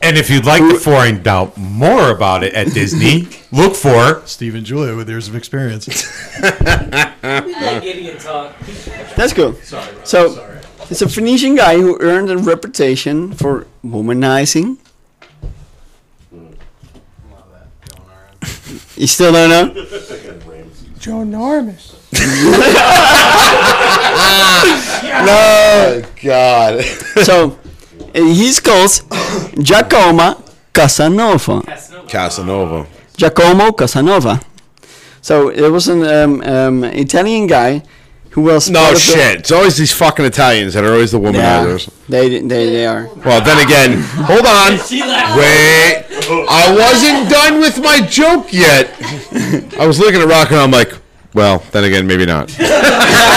And 0.00 0.16
if 0.16 0.30
you'd 0.30 0.46
like 0.46 0.62
to 0.62 0.78
find 0.78 1.28
out 1.28 1.58
more 1.58 2.08
about 2.10 2.44
it 2.44 2.54
at 2.54 2.72
Disney, 2.72 3.28
look 3.52 3.74
for 3.76 4.22
Steve 4.24 4.54
and 4.54 4.64
Julia 4.64 4.96
with 4.96 5.06
years 5.06 5.28
of 5.28 5.34
experience. 5.36 5.86
Idiot 7.22 8.20
talk. 8.20 8.56
That's 9.16 9.34
cool. 9.34 9.52
So, 10.04 10.62
it's 10.88 11.02
a 11.02 11.08
Phoenician 11.10 11.56
guy 11.56 11.76
who 11.76 11.98
earned 12.00 12.30
a 12.30 12.38
reputation 12.38 13.34
for 13.34 13.66
womanizing. 13.84 14.78
You 18.98 19.06
still 19.06 19.30
don't 19.32 19.48
know? 19.48 19.72
Joe 20.98 21.22
Normus. 21.22 21.94
oh 25.22 26.02
God, 26.20 26.82
so, 27.22 27.56
he's 28.12 28.58
called 28.58 28.90
Giacomo 29.62 30.42
Casanova. 30.72 31.62
Casanova. 32.08 32.86
Giacomo 33.16 33.70
Casanova. 33.70 34.40
So, 35.20 35.50
it 35.50 35.70
was 35.70 35.86
an 35.86 36.02
um, 36.02 36.40
um, 36.42 36.82
Italian 36.82 37.46
guy 37.46 37.82
who 38.38 38.44
was. 38.52 38.70
No 38.70 38.80
part 38.80 38.92
of 38.92 38.98
the- 38.98 39.12
shit. 39.12 39.38
It's 39.40 39.50
always 39.52 39.76
these 39.76 39.92
fucking 39.92 40.24
Italians 40.24 40.74
that 40.74 40.84
are 40.84 40.92
always 40.92 41.10
the 41.12 41.20
Yeah, 41.20 41.32
womanizers. 41.32 41.90
they, 42.08 42.28
they, 42.40 42.70
they 42.70 42.86
are. 42.86 43.08
Well, 43.24 43.40
then 43.44 43.58
again, 43.66 44.00
hold 44.30 44.46
on. 44.46 44.72
Wait, 45.38 46.04
I 46.48 46.64
wasn't 46.78 47.28
done 47.30 47.60
with 47.60 47.78
my 47.82 48.00
joke 48.00 48.52
yet. 48.52 48.94
I 49.78 49.86
was 49.86 49.98
looking 49.98 50.20
at 50.20 50.28
Rock 50.28 50.50
and 50.50 50.60
I'm 50.60 50.70
like, 50.70 50.92
well, 51.34 51.62
then 51.72 51.84
again, 51.84 52.06
maybe 52.06 52.26
not. 52.26 52.54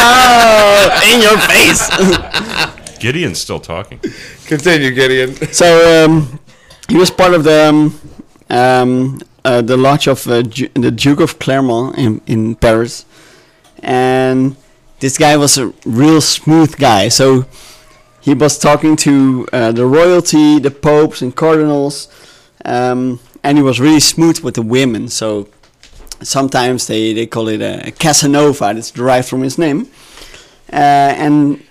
Oh, 0.04 1.14
in 1.14 1.22
your 1.22 1.38
face. 1.38 2.98
Gideon's 3.00 3.40
still 3.40 3.60
talking. 3.60 4.00
Continue, 4.46 4.92
Gideon. 4.92 5.36
So 5.54 6.06
um, 6.06 6.40
he 6.90 6.96
was 6.96 7.12
part 7.12 7.34
of 7.34 7.44
the 7.44 7.70
um, 7.70 8.00
um, 8.50 9.20
uh, 9.46 9.62
the 9.62 9.78
lodge 9.78 10.08
of 10.08 10.26
uh, 10.28 10.42
Ju- 10.44 10.70
the 10.74 10.92
Duke 10.92 11.20
of 11.20 11.40
Clermont 11.40 11.98
in, 11.98 12.22
in 12.28 12.56
Paris, 12.56 13.06
and 13.80 14.56
this 15.02 15.18
guy 15.18 15.36
was 15.36 15.58
a 15.58 15.74
real 15.86 16.22
smooth 16.22 16.78
guy. 16.78 17.10
So 17.10 17.46
he 18.22 18.34
was 18.34 18.58
talking 18.58 18.96
to 18.98 19.48
uh, 19.52 19.72
the 19.74 19.86
royalty, 19.86 20.60
the 20.60 20.72
popes, 20.72 21.22
and 21.22 21.36
cardinals, 21.36 22.08
um, 22.64 23.20
and 23.44 23.58
he 23.58 23.64
was 23.64 23.80
really 23.80 24.00
smooth 24.00 24.40
with 24.40 24.56
the 24.56 24.62
women. 24.62 25.10
So 25.10 25.50
sometimes 26.22 26.88
they, 26.88 27.14
they 27.14 27.26
call 27.26 27.50
it 27.50 27.62
a 27.62 27.92
Casanova. 27.92 28.74
That's 28.74 28.92
derived 28.92 29.28
from 29.28 29.42
his 29.42 29.58
name, 29.58 29.88
uh, 30.72 31.12
and 31.26 31.64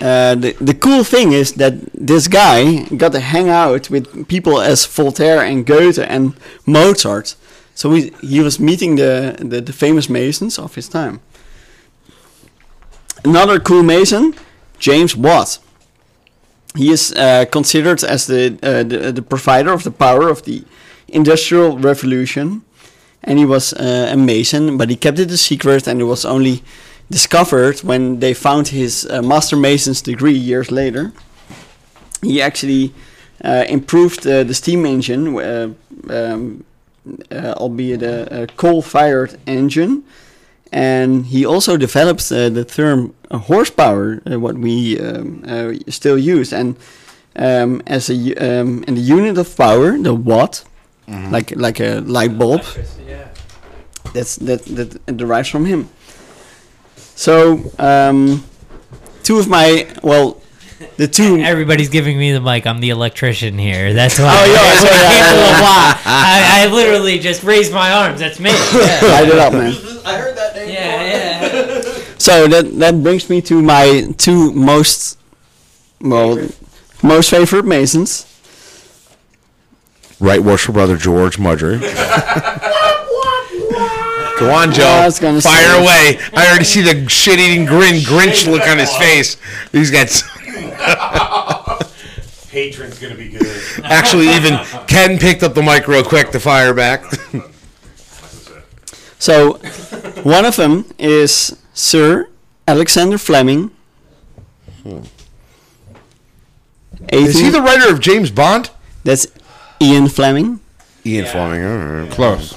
uh, 0.00 0.34
the, 0.34 0.56
the 0.60 0.74
cool 0.74 1.04
thing 1.04 1.32
is 1.32 1.52
that 1.52 1.74
this 1.94 2.26
guy 2.26 2.84
got 2.96 3.12
to 3.12 3.20
hang 3.20 3.48
out 3.48 3.88
with 3.88 4.26
people 4.26 4.60
as 4.60 4.84
Voltaire 4.84 5.40
and 5.40 5.64
Goethe 5.64 6.00
and 6.00 6.34
Mozart. 6.66 7.36
So 7.76 7.92
he, 7.92 8.12
he 8.20 8.40
was 8.40 8.58
meeting 8.60 8.96
the, 8.96 9.36
the, 9.38 9.60
the 9.60 9.72
famous 9.72 10.08
masons 10.08 10.58
of 10.58 10.74
his 10.74 10.88
time. 10.88 11.20
Another 13.24 13.58
cool 13.58 13.82
mason, 13.82 14.34
James 14.78 15.16
Watt. 15.16 15.58
He 16.76 16.90
is 16.90 17.12
uh, 17.12 17.46
considered 17.50 18.04
as 18.04 18.26
the, 18.26 18.58
uh, 18.62 18.82
the 18.82 19.12
the 19.12 19.22
provider 19.22 19.72
of 19.72 19.82
the 19.82 19.90
power 19.90 20.28
of 20.28 20.42
the 20.42 20.62
Industrial 21.08 21.78
Revolution, 21.78 22.62
and 23.22 23.38
he 23.38 23.46
was 23.46 23.72
uh, 23.72 24.10
a 24.12 24.16
mason, 24.16 24.76
but 24.76 24.90
he 24.90 24.96
kept 24.96 25.18
it 25.18 25.30
a 25.30 25.36
secret, 25.36 25.86
and 25.86 26.00
it 26.00 26.04
was 26.04 26.24
only 26.24 26.62
discovered 27.10 27.80
when 27.80 28.20
they 28.20 28.34
found 28.34 28.68
his 28.68 29.06
uh, 29.06 29.22
master 29.22 29.56
mason's 29.56 30.02
degree 30.02 30.36
years 30.36 30.70
later. 30.70 31.12
He 32.22 32.42
actually 32.42 32.92
uh, 33.42 33.64
improved 33.68 34.26
uh, 34.26 34.44
the 34.44 34.54
steam 34.54 34.84
engine, 34.84 35.28
um, 36.10 36.64
albeit 37.30 38.02
a, 38.02 38.42
a 38.42 38.46
coal-fired 38.48 39.38
engine, 39.46 40.02
and 40.74 41.26
he 41.26 41.46
also 41.46 41.76
developed 41.76 42.32
uh, 42.32 42.48
the 42.50 42.64
term 42.64 43.14
uh, 43.30 43.38
horsepower, 43.38 44.20
uh, 44.26 44.38
what 44.40 44.54
we 44.58 44.98
um, 45.00 45.42
uh, 45.46 45.72
still 45.88 46.18
use, 46.18 46.52
and 46.52 46.74
um, 47.36 47.80
as 47.86 48.10
a 48.10 48.14
u- 48.14 48.34
um, 48.40 48.82
in 48.88 48.94
the 48.94 49.00
unit 49.16 49.38
of 49.38 49.56
power, 49.56 49.96
the 49.98 50.12
watt, 50.14 50.64
like 51.32 51.52
like 51.56 51.80
a 51.80 52.00
light 52.00 52.36
bulb. 52.38 52.60
That's 54.14 54.36
that 54.36 54.64
that 54.76 55.16
derives 55.16 55.48
from 55.50 55.64
him. 55.66 55.88
So 57.16 57.70
um, 57.78 58.42
two 59.22 59.38
of 59.38 59.46
my 59.48 59.86
well, 60.02 60.40
the 60.96 61.08
two. 61.08 61.38
Everybody's 61.40 61.88
giving 61.88 62.18
me 62.18 62.32
the 62.32 62.40
mic. 62.40 62.66
I'm 62.66 62.80
the 62.80 62.90
electrician 62.90 63.58
here. 63.58 63.92
That's 63.92 64.18
why. 64.18 64.26
Oh, 64.36 64.44
yeah, 64.46 64.52
That's 64.54 64.82
yeah, 64.84 64.90
why 64.90 64.96
yeah, 64.96 65.24
people 65.24 65.38
yeah, 65.38 65.56
are 65.56 65.62
why. 65.62 66.00
I, 66.04 66.62
I 66.62 66.72
literally 66.72 67.18
just 67.18 67.42
raised 67.42 67.72
my 67.72 67.92
arms. 67.92 68.20
That's 68.20 68.38
me. 68.40 68.50
Yeah, 68.74 69.00
Light 69.10 69.28
it 69.28 69.38
up, 69.38 69.52
man. 69.52 69.72
I 70.04 70.16
heard 70.18 70.36
that 70.36 70.54
name. 70.56 70.68
yeah. 70.70 71.02
yeah. 71.42 71.80
So 72.18 72.46
that 72.48 72.78
that 72.78 73.02
brings 73.02 73.28
me 73.28 73.40
to 73.42 73.60
my 73.62 74.12
two 74.16 74.52
most 74.52 75.18
well 76.00 76.48
most 77.02 77.30
favorite 77.30 77.64
masons. 77.66 78.26
Right 80.20 80.40
worship 80.42 80.74
brother 80.74 80.96
George 80.96 81.36
Mudgery. 81.38 81.80
Go 84.38 84.50
on, 84.52 84.72
Joe. 84.72 84.84
I 84.84 85.10
Fire 85.10 85.40
say- 85.40 85.80
away. 85.80 86.18
I 86.34 86.48
already 86.48 86.64
see 86.64 86.82
the 86.82 87.08
shit-eating 87.08 87.66
grin, 87.66 88.00
Grinch 88.02 88.50
look 88.50 88.66
on 88.66 88.78
his 88.78 88.92
face. 88.96 89.36
He's 89.70 89.90
got. 89.92 90.06
s- 90.08 90.22
Patreon's 92.54 92.98
gonna 93.00 93.16
be 93.16 93.28
good. 93.30 93.84
Actually, 93.84 94.28
even 94.28 94.58
Ken 94.86 95.18
picked 95.18 95.42
up 95.42 95.54
the 95.54 95.62
mic 95.62 95.88
real 95.88 96.04
quick 96.04 96.30
to 96.30 96.40
fire 96.40 96.72
back. 96.74 97.04
So 99.24 99.54
one 100.22 100.44
of 100.44 100.56
them 100.56 100.84
is 100.98 101.56
Sir 101.72 102.28
Alexander 102.68 103.16
Fleming. 103.16 103.70
Is 107.10 107.38
he 107.38 107.48
the 107.48 107.62
writer 107.62 107.90
of 107.90 108.00
James 108.00 108.30
Bond? 108.30 108.68
That's 109.02 109.26
Ian 109.80 110.08
Fleming. 110.08 110.60
Ian 111.06 111.26
Fleming. 111.26 111.62
all 111.64 111.76
right. 112.02 112.10
Close. 112.10 112.50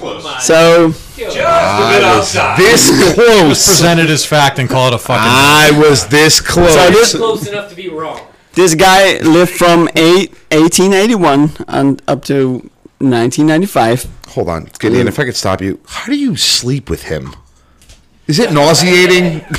So 0.44 0.92
I 1.16 2.16
was 2.16 2.32
this 2.56 3.14
close. 3.14 3.66
Presented 3.66 4.08
as 4.10 4.24
fact 4.24 4.58
and 4.58 4.68
call 4.70 4.88
it 4.88 4.94
a 4.94 4.98
fucking. 4.98 5.22
I 5.22 5.70
was 5.78 6.06
this 6.08 6.40
close. 6.40 6.72
So 6.74 6.90
this- 6.90 7.14
Close 7.14 7.46
enough 7.46 7.68
to 7.70 7.76
be 7.76 7.88
wrong. 7.88 8.20
this 8.54 8.74
guy 8.74 9.18
lived 9.18 9.52
from 9.52 9.88
eight, 9.96 10.30
1881 10.50 11.50
and 11.68 12.00
up 12.08 12.24
to 12.26 12.70
1995. 13.00 14.06
Hold 14.28 14.48
on, 14.48 14.68
Gideon. 14.78 15.08
If 15.08 15.18
I 15.18 15.24
could 15.24 15.36
stop 15.36 15.60
you, 15.60 15.78
how 15.86 16.06
do 16.10 16.16
you 16.18 16.34
sleep 16.36 16.88
with 16.90 17.04
him? 17.04 17.34
Is 18.26 18.38
it 18.38 18.52
nauseating? 18.52 19.44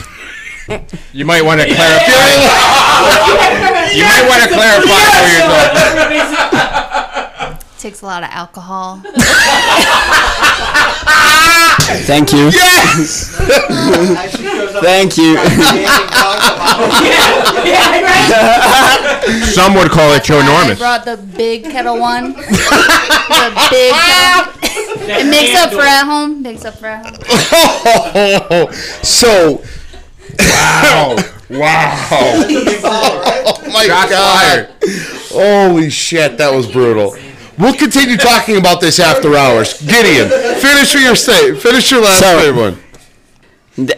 You 1.13 1.25
might 1.25 1.43
want 1.43 1.59
to 1.61 1.65
clarify. 1.65 2.05
you 3.91 4.03
might 4.03 4.25
want 4.29 4.43
to 4.43 4.49
clarify 4.53 5.01
where 5.17 5.33
you're 5.33 5.49
going. 5.49 7.18
To 7.79 7.83
takes 7.87 8.01
a 8.01 8.05
lot 8.05 8.23
of 8.23 8.29
alcohol. 8.33 8.97
Thank 12.05 12.33
you. 12.33 12.49
Yes. 12.49 13.37
Thank 14.83 15.17
you. 15.17 15.37
Some 19.53 19.75
would 19.75 19.91
call 19.91 20.13
it 20.13 20.25
Joe 20.25 20.39
I 20.39 20.45
Norman. 20.45 20.75
brought 20.77 21.05
the 21.05 21.15
big 21.37 21.63
kettle 21.63 21.97
one. 21.97 22.33
the 22.33 23.67
big 23.71 23.93
kettle. 23.93 24.53
It 25.07 25.25
makes 25.29 25.55
up 25.57 25.71
for 25.71 25.79
at 25.79 26.03
home. 26.03 26.41
Makes 26.41 26.65
up 26.65 26.75
for 26.75 26.87
at 26.87 27.05
home. 27.05 27.13
so, 29.03 29.63
wow, 30.37 31.15
wow. 31.49 32.09
Oh 32.91 33.61
my 33.71 33.87
god! 33.87 34.67
Holy 35.31 35.89
shit, 35.89 36.37
that 36.39 36.53
was 36.53 36.67
brutal. 36.69 37.15
We'll 37.59 37.73
continue 37.73 38.15
talking 38.15 38.55
about 38.55 38.79
this 38.79 38.99
after 38.99 39.35
hours. 39.35 39.81
Gideon, 39.81 40.29
finish 40.61 40.93
your 40.93 41.15
state. 41.15 41.57
Finish 41.59 41.91
your 41.91 42.01
last 42.01 42.19
So- 42.19 42.39
favorite 42.39 42.61
one. 42.71 42.79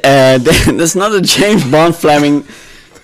Uh, 0.03 0.37
there's 0.77 0.95
not 0.95 1.13
a 1.13 1.21
James 1.21 1.63
Bond 1.69 1.95
Fleming. 1.95 2.43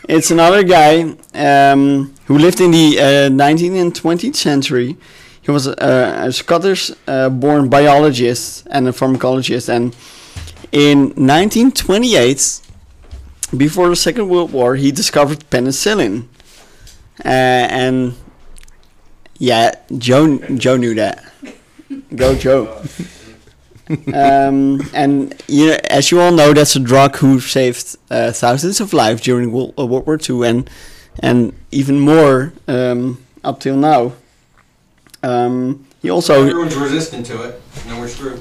It's 0.10 0.32
another 0.32 0.64
guy 0.64 1.16
um, 1.36 2.14
who 2.26 2.40
lived 2.40 2.60
in 2.60 2.72
the 2.72 2.98
uh, 3.00 3.04
19th 3.30 3.82
and 3.82 3.94
20th 3.94 4.36
century. 4.36 4.98
He 5.44 5.52
was 5.52 5.68
a, 5.68 5.74
a 6.28 6.32
Scottish-born 6.32 7.70
biologist 7.70 8.66
and 8.72 8.88
a 8.88 8.92
pharmacologist, 8.92 9.70
and 9.70 9.96
in 10.72 11.00
1928, 11.16 12.62
before 13.56 13.90
the 13.90 13.96
Second 13.96 14.28
World 14.30 14.52
War, 14.52 14.76
he 14.76 14.92
discovered 14.92 15.40
penicillin. 15.50 16.28
Uh, 17.24 17.28
and 17.28 18.16
yeah, 19.40 19.76
Joe 19.98 20.38
Joe 20.56 20.78
knew 20.78 20.96
that. 20.96 21.24
Go 22.16 22.36
Joe. 22.36 22.82
um, 24.14 24.82
and 24.94 25.34
you 25.48 25.68
know, 25.68 25.78
as 25.90 26.12
you 26.12 26.20
all 26.20 26.32
know, 26.32 26.54
that's 26.54 26.76
a 26.76 26.80
drug 26.80 27.16
who 27.18 27.40
saved 27.40 27.96
uh, 28.12 28.32
thousands 28.32 28.82
of 28.82 28.94
lives 28.94 29.22
during 29.22 29.52
World, 29.52 29.74
uh, 29.80 29.86
World 29.86 30.06
War 30.06 30.20
II, 30.20 30.48
and 30.48 30.70
and 31.20 31.54
even 31.72 32.00
more 32.00 32.54
um, 32.68 33.24
up 33.44 33.60
till 33.60 33.78
now. 33.78 34.14
Um, 35.24 35.88
he 36.02 36.10
also 36.10 36.42
Everyone's 36.42 36.76
resistant 36.76 37.26
to 37.28 37.44
it. 37.44 37.62
No, 37.88 38.00
we're 38.00 38.08
screwed. 38.08 38.40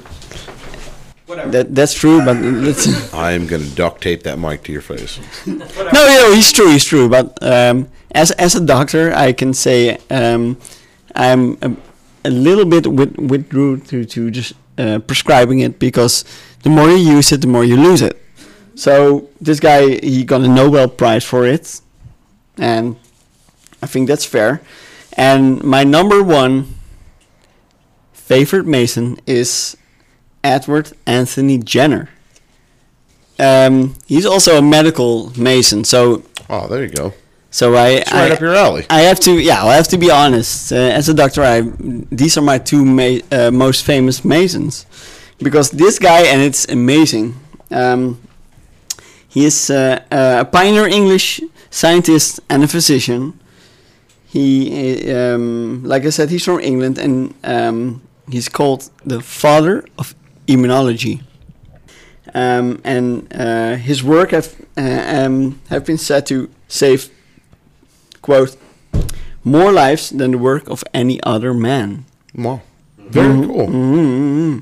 Whatever. 1.27 1.51
that 1.51 1.75
that's 1.75 1.95
true, 1.95 2.25
but 2.25 2.37
let's. 2.37 3.13
I'm 3.15 3.47
gonna 3.47 3.69
duct 3.71 4.03
tape 4.03 4.23
that 4.25 4.39
mic 4.39 4.63
to 4.65 4.73
your 4.73 4.83
face. 4.83 5.19
No, 5.47 5.65
no, 5.93 6.33
he's 6.35 6.53
true, 6.53 6.71
he's 6.71 6.85
true. 6.85 7.09
But 7.09 7.39
um, 7.43 7.89
as 8.13 8.31
as 8.33 8.55
a 8.55 8.65
doctor, 8.65 9.13
I 9.13 9.33
can 9.33 9.53
say 9.55 9.99
um, 10.11 10.57
I'm 11.17 11.59
a, 11.63 11.75
a 12.25 12.31
little 12.31 12.65
bit 12.65 12.87
with, 12.87 13.17
withdrew 13.17 13.79
to 13.89 14.05
to 14.05 14.31
just 14.31 14.53
uh, 14.79 14.99
prescribing 15.01 15.61
it 15.61 15.79
because 15.79 16.25
the 16.63 16.71
more 16.71 16.89
you 16.89 16.97
use 17.17 17.33
it, 17.33 17.41
the 17.41 17.47
more 17.47 17.65
you 17.65 17.77
lose 17.77 18.03
it. 18.03 18.23
So 18.75 19.31
this 19.41 19.59
guy, 19.59 19.97
he 20.01 20.25
got 20.25 20.43
a 20.43 20.49
Nobel 20.49 20.89
Prize 20.89 21.25
for 21.25 21.47
it, 21.47 21.81
and 22.59 22.97
I 23.83 23.87
think 23.87 24.09
that's 24.09 24.25
fair. 24.27 24.61
And 25.15 25.65
my 25.65 25.83
number 25.83 26.23
one 26.23 26.75
favorite 28.13 28.67
Mason 28.67 29.19
is 29.27 29.77
Edward 30.45 30.93
Anthony 31.07 31.57
Jenner. 31.59 32.11
Um, 33.39 33.95
he's 34.07 34.27
also 34.27 34.59
a 34.59 34.63
medical 34.63 35.33
Mason, 35.39 35.85
so 35.85 36.23
Oh, 36.49 36.69
there 36.69 36.85
you 36.85 36.91
go. 36.91 37.13
So 37.57 37.75
I 37.75 37.89
It's 37.89 38.13
right 38.13 38.31
I, 38.31 38.35
up 38.35 38.41
your 38.41 38.55
alley. 38.55 38.85
I 38.91 39.01
have 39.09 39.19
to 39.21 39.33
yeah 39.33 39.65
I 39.65 39.77
have 39.77 39.89
to 39.89 39.97
be 39.97 40.11
honest. 40.11 40.73
Uh, 40.73 40.99
as 40.99 41.09
a 41.09 41.15
doctor, 41.15 41.43
I 41.43 41.63
these 42.21 42.37
are 42.37 42.43
my 42.53 42.59
two 42.59 42.85
ma- 42.85 43.23
uh, 43.33 43.51
most 43.51 43.87
famous 43.87 44.25
Masons 44.25 44.85
because 45.39 45.71
this 45.71 45.99
guy 45.99 46.21
and 46.33 46.43
it's 46.43 46.69
amazing. 46.69 47.35
Um, 47.71 48.21
he 49.27 49.47
is 49.47 49.71
uh, 49.71 50.01
a 50.11 50.45
pioneer 50.45 50.87
English 50.87 51.41
scientist 51.71 52.41
and 52.51 52.63
a 52.63 52.69
physician. 52.69 53.41
He, 54.27 55.11
uh, 55.11 55.35
um, 55.35 55.83
like 55.83 56.05
I 56.05 56.11
said, 56.11 56.29
he's 56.29 56.45
from 56.45 56.61
England 56.61 56.99
and 56.99 57.33
um, 57.43 58.03
he's 58.31 58.51
called 58.51 58.91
the 59.03 59.23
father 59.23 59.83
of 59.99 60.15
immunology. 60.47 61.23
Um, 62.35 62.83
and 62.85 63.33
uh, 63.33 63.77
his 63.77 64.05
work 64.05 64.33
have 64.33 64.55
uh, 64.77 65.05
um, 65.25 65.61
have 65.71 65.87
been 65.87 65.99
said 65.99 66.27
to 66.27 66.51
save 66.69 67.09
quote 68.27 68.57
more 69.45 69.71
lives 69.71 70.11
than 70.11 70.33
the 70.33 70.39
work 70.39 70.69
of 70.69 70.83
any 70.93 71.23
other 71.23 71.55
man. 71.55 72.05
Wow, 72.35 72.61
very 72.99 73.47
cool. 73.47 73.69
Mm-hmm. 73.69 74.59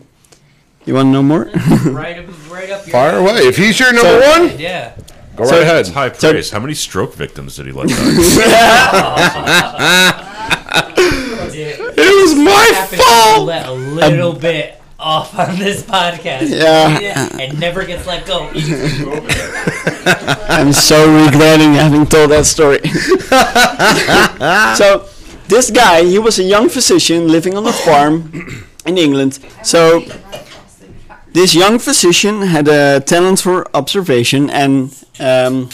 You 0.84 0.94
want 0.94 1.06
to 1.08 1.12
know 1.12 1.22
more? 1.22 1.44
right 1.88 2.18
up, 2.18 2.26
right 2.52 2.68
up 2.70 2.86
your 2.86 2.92
Fire 2.92 3.16
away. 3.16 3.38
If 3.48 3.56
he's 3.56 3.80
your 3.80 3.94
number 3.94 4.20
So- 4.20 4.30
one, 4.44 4.58
Yeah. 4.60 4.92
go 5.34 5.44
right 5.44 5.62
ahead. 5.62 5.78
It's 5.80 5.88
high 5.88 6.12
So- 6.12 6.30
praise. 6.30 6.50
How 6.50 6.60
many 6.60 6.74
stroke 6.74 7.14
victims 7.14 7.56
did 7.56 7.64
he 7.66 7.72
let 7.72 7.88
die? 7.88 7.96
It 11.56 12.12
was 12.22 12.34
my 12.34 12.86
fault. 12.98 13.48
A 13.48 13.72
little 13.72 14.32
bit 14.34 14.78
off 15.04 15.38
on 15.38 15.58
this 15.58 15.82
podcast. 15.82 16.48
Yeah. 16.48 17.28
And 17.38 17.60
never 17.60 17.84
gets 17.84 18.06
let 18.06 18.26
go. 18.26 18.48
I'm 20.48 20.72
so 20.72 20.98
regretting 21.26 21.74
having 21.74 22.06
told 22.06 22.30
that 22.30 22.46
story. 22.46 22.80
so, 24.78 25.08
this 25.48 25.70
guy, 25.70 26.04
he 26.04 26.18
was 26.18 26.38
a 26.38 26.42
young 26.42 26.70
physician 26.70 27.28
living 27.28 27.54
on 27.56 27.66
a 27.66 27.72
farm 27.72 28.66
in 28.86 28.96
England. 28.96 29.38
So, 29.62 30.04
this 31.32 31.54
young 31.54 31.78
physician 31.78 32.42
had 32.42 32.66
a 32.68 33.00
talent 33.00 33.40
for 33.40 33.66
observation, 33.76 34.48
and 34.48 34.90
um, 35.20 35.68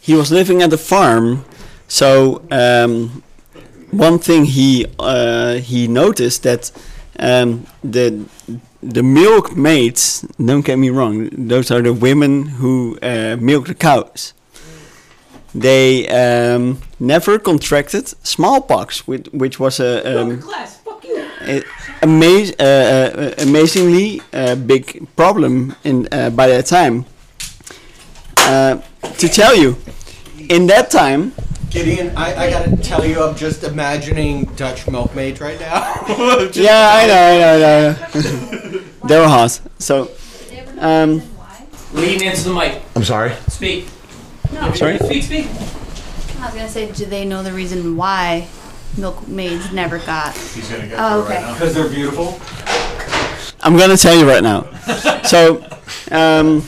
he 0.00 0.14
was 0.14 0.30
living 0.30 0.62
at 0.62 0.70
the 0.70 0.78
farm. 0.78 1.44
So, 1.88 2.42
um, 2.50 3.22
one 3.90 4.18
thing 4.18 4.44
he 4.44 4.86
uh, 4.98 5.54
he 5.56 5.88
noticed 5.88 6.44
that 6.44 6.70
um, 7.22 7.66
the 7.82 8.24
the 8.82 9.02
milkmaids. 9.02 10.26
Don't 10.44 10.64
get 10.64 10.76
me 10.76 10.90
wrong; 10.90 11.30
those 11.32 11.70
are 11.70 11.80
the 11.82 11.92
women 11.92 12.46
who 12.60 12.98
uh, 13.02 13.36
milk 13.40 13.66
the 13.66 13.74
cows. 13.74 14.34
They 15.54 16.08
um, 16.08 16.78
never 16.98 17.38
contracted 17.38 18.08
smallpox, 18.26 19.06
which, 19.06 19.28
which 19.32 19.60
was 19.60 19.80
a, 19.80 20.22
um, 20.22 20.42
a 21.42 21.62
amaz- 22.00 22.54
uh, 22.58 22.62
uh, 22.62 23.34
amazingly 23.38 24.22
uh, 24.32 24.54
big 24.54 25.06
problem 25.14 25.74
in 25.84 26.08
uh, 26.10 26.30
by 26.30 26.46
that 26.46 26.66
time. 26.66 27.04
Uh, 28.38 28.80
to 29.18 29.28
tell 29.28 29.54
you, 29.54 29.76
in 30.48 30.66
that 30.68 30.90
time, 30.90 31.32
Gideon, 31.72 32.14
I, 32.16 32.34
I 32.46 32.50
gotta 32.50 32.76
tell 32.76 33.02
you, 33.04 33.22
I'm 33.22 33.34
just 33.34 33.64
imagining 33.64 34.44
Dutch 34.56 34.86
milkmaids 34.88 35.40
right 35.40 35.58
now. 35.58 35.80
Yeah, 36.52 36.90
I 36.92 37.06
know, 37.06 37.14
I 37.14 37.38
know, 37.38 37.96
I 38.12 38.20
know. 38.20 38.80
they 39.08 39.18
were 39.18 39.26
hot. 39.28 39.58
So, 39.78 40.10
um, 40.78 41.22
Lean 41.94 42.22
into 42.22 42.42
the 42.48 42.54
mic. 42.54 42.82
I'm 42.94 43.04
sorry. 43.04 43.32
Speak. 43.48 43.86
No, 44.52 44.70
Sorry? 44.74 44.98
Speak, 44.98 45.22
speak. 45.22 45.46
I 46.40 46.46
was 46.46 46.54
gonna 46.54 46.68
say, 46.68 46.92
do 46.92 47.06
they 47.06 47.24
know 47.24 47.42
the 47.42 47.52
reason 47.52 47.96
why 47.96 48.48
milkmaids 48.98 49.72
never 49.72 49.98
got? 49.98 50.36
He's 50.36 50.68
gonna 50.68 50.88
get 50.88 50.98
Oh, 50.98 51.24
to 51.24 51.26
it 51.26 51.34
right 51.34 51.42
okay. 51.44 51.52
Because 51.54 51.74
they're 51.74 51.88
beautiful. 51.88 52.38
I'm 53.62 53.78
gonna 53.78 53.96
tell 53.96 54.14
you 54.14 54.28
right 54.28 54.42
now. 54.42 54.64
so, 55.22 55.64
um, 56.10 56.62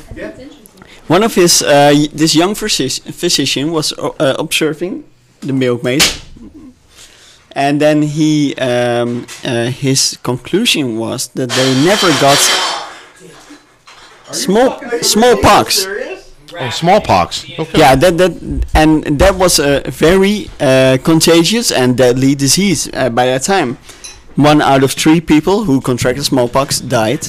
one 1.08 1.22
of 1.22 1.34
his 1.34 1.62
uh, 1.62 1.92
this 2.12 2.34
young 2.34 2.54
physi- 2.54 3.00
physician 3.12 3.72
was 3.72 3.92
o- 3.98 4.14
uh, 4.18 4.34
observing 4.38 5.04
the 5.40 5.52
milkmaid, 5.52 6.02
and 7.52 7.80
then 7.80 8.02
he 8.02 8.54
um, 8.56 9.26
uh, 9.44 9.66
his 9.70 10.18
conclusion 10.22 10.96
was 10.98 11.28
that 11.34 11.50
they 11.50 11.74
never 11.84 12.08
got 12.20 12.38
small 14.32 14.80
smallpox. 15.02 15.86
Oh, 16.56 16.70
smallpox. 16.70 17.44
Okay. 17.58 17.78
Yeah, 17.78 17.96
that 17.96 18.16
that 18.18 18.32
and 18.74 19.18
that 19.18 19.34
was 19.34 19.58
a 19.58 19.82
very 19.90 20.48
uh, 20.60 20.98
contagious 21.02 21.72
and 21.72 21.96
deadly 21.96 22.34
disease 22.36 22.88
uh, 22.94 23.10
by 23.10 23.26
that 23.26 23.42
time. 23.42 23.76
One 24.36 24.62
out 24.62 24.82
of 24.84 24.92
three 24.92 25.20
people 25.20 25.64
who 25.64 25.80
contracted 25.80 26.24
smallpox 26.24 26.80
died, 26.80 27.26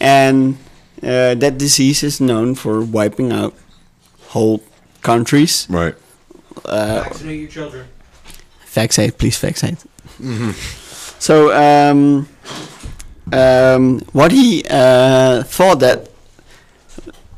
and 0.00 0.56
uh, 1.02 1.34
that 1.34 1.58
disease 1.58 2.02
is 2.02 2.20
known 2.20 2.54
for 2.54 2.82
wiping 2.82 3.32
out 3.32 3.54
whole 4.28 4.60
countries. 5.02 5.66
Right. 5.70 5.94
Uh, 6.64 7.02
Vaccinate 7.04 7.40
your 7.40 7.48
children. 7.48 7.86
vaccinate, 8.66 9.18
please 9.18 9.38
vaccinate. 9.38 9.78
So 11.20 11.52
um, 11.52 12.28
um, 13.30 14.00
what 14.12 14.32
he 14.32 14.64
uh, 14.70 15.42
thought 15.42 15.80
that 15.80 16.08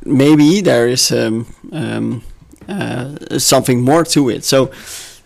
maybe 0.05 0.61
there 0.61 0.87
is 0.89 1.11
um, 1.11 1.47
um, 1.73 2.23
uh, 2.69 3.39
something 3.41 3.81
more 3.83 4.05
to 4.05 4.31
it. 4.31 4.45
So 4.45 4.71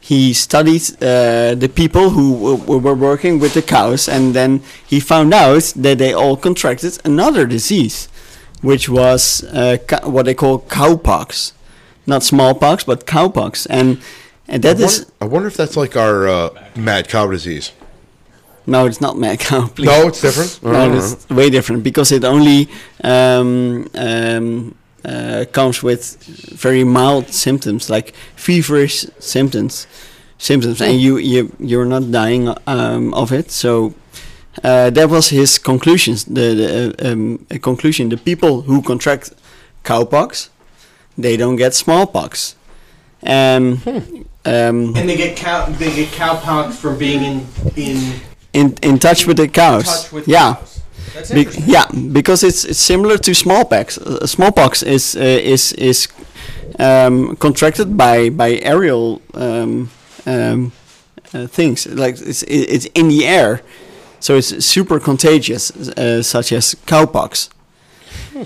he 0.01 0.33
studied 0.33 0.83
uh, 1.03 1.55
the 1.55 1.69
people 1.75 2.11
who 2.11 2.57
w- 2.57 2.79
were 2.79 2.95
working 2.95 3.39
with 3.41 3.53
the 3.53 3.61
cows, 3.63 4.09
and 4.09 4.33
then 4.35 4.63
he 4.87 5.01
found 5.01 5.35
out 5.35 5.65
that 5.77 5.99
they 5.99 6.15
all 6.15 6.37
contracted 6.37 6.99
another 7.05 7.45
disease, 7.47 8.09
which 8.63 8.89
was 8.89 9.45
uh, 9.45 9.77
ca- 9.87 10.09
what 10.09 10.25
they 10.27 10.35
call 10.35 10.61
cowpox, 10.61 11.53
not 12.07 12.23
smallpox, 12.23 12.85
but 12.85 13.07
cowpox, 13.07 13.67
and 13.71 13.99
and 14.49 14.63
that 14.63 14.79
I, 14.81 14.85
is 14.85 14.99
wonder, 14.99 15.13
I 15.21 15.25
wonder 15.27 15.49
if 15.49 15.57
that's 15.57 15.77
like 15.77 15.97
our 15.97 16.29
uh, 16.29 16.49
mad 16.77 17.09
cow 17.09 17.27
disease. 17.31 17.73
no, 18.67 18.87
it's 18.87 19.01
not 19.01 19.17
mad 19.17 19.39
cow. 19.41 19.67
Please. 19.75 19.87
No, 19.87 20.09
it's 20.09 20.21
different. 20.21 20.63
No, 20.63 20.71
Uh-huh. 20.71 20.97
it's 20.97 21.29
way 21.29 21.51
different 21.51 21.83
because 21.85 22.11
it 22.13 22.25
only 22.25 22.69
um, 23.05 23.87
um, 23.95 24.75
uh, 25.05 25.45
comes 25.53 25.83
with 25.83 26.17
very 26.59 26.83
mild 26.85 27.29
symptoms 27.33 27.89
like 27.91 28.13
feverish 28.37 29.07
symptoms, 29.21 29.87
symptoms, 30.39 30.81
and 30.81 31.01
you 31.01 31.17
you 31.19 31.53
you're 31.61 31.85
not 31.87 32.11
dying 32.11 32.49
um, 32.67 33.15
of 33.15 33.33
it. 33.33 33.51
So 33.51 33.95
uh, 34.63 34.91
that 34.91 35.09
was 35.09 35.29
his 35.29 35.59
conclusions. 35.59 36.25
The, 36.25 36.55
the 36.55 37.09
uh, 37.09 37.13
um, 37.13 37.47
conclusion: 37.63 38.09
the 38.09 38.17
people 38.17 38.63
who 38.63 38.83
contract 38.83 39.33
cowpox, 39.85 40.49
they 41.19 41.37
don't 41.37 41.57
get 41.57 41.75
smallpox. 41.75 42.57
Um, 43.23 43.81
um, 44.45 44.95
And 44.97 45.09
they 45.09 45.17
get 45.17 45.37
cow 45.37 45.67
they 45.67 45.95
get 45.95 46.09
cowpox 46.09 46.75
from 46.75 46.99
being 46.99 47.23
in 47.25 47.47
in 47.77 48.21
in 48.53 48.75
in 48.83 48.99
touch 48.99 49.27
with 49.27 49.37
the 49.37 49.49
cows. 49.49 49.85
touch 49.85 50.13
with 50.13 50.29
yeah. 50.29 50.55
cows. 50.55 50.83
Be- 51.33 51.49
yeah, 51.67 51.87
because 52.13 52.43
it's 52.43 52.65
it's 52.65 52.79
similar 52.79 53.17
to 53.19 53.35
smallpox. 53.35 53.99
Uh, 53.99 54.27
smallpox 54.27 54.83
is 54.83 55.17
uh, 55.17 55.21
is 55.23 55.73
is 55.73 56.09
um, 56.79 57.37
contracted 57.37 57.97
by 57.97 58.29
by 58.31 58.59
aerial 58.63 59.23
um, 59.35 59.89
um, 60.27 60.73
uh, 61.33 61.47
things. 61.47 61.87
Like 61.87 62.21
it's 62.21 62.43
it's 62.43 62.87
in 62.95 63.09
the 63.09 63.27
air, 63.27 63.63
so 64.27 64.35
it's 64.35 64.65
super 64.65 64.99
contagious, 64.99 65.71
uh, 65.71 66.21
such 66.21 66.51
as 66.53 66.75
cowpox. 66.87 67.49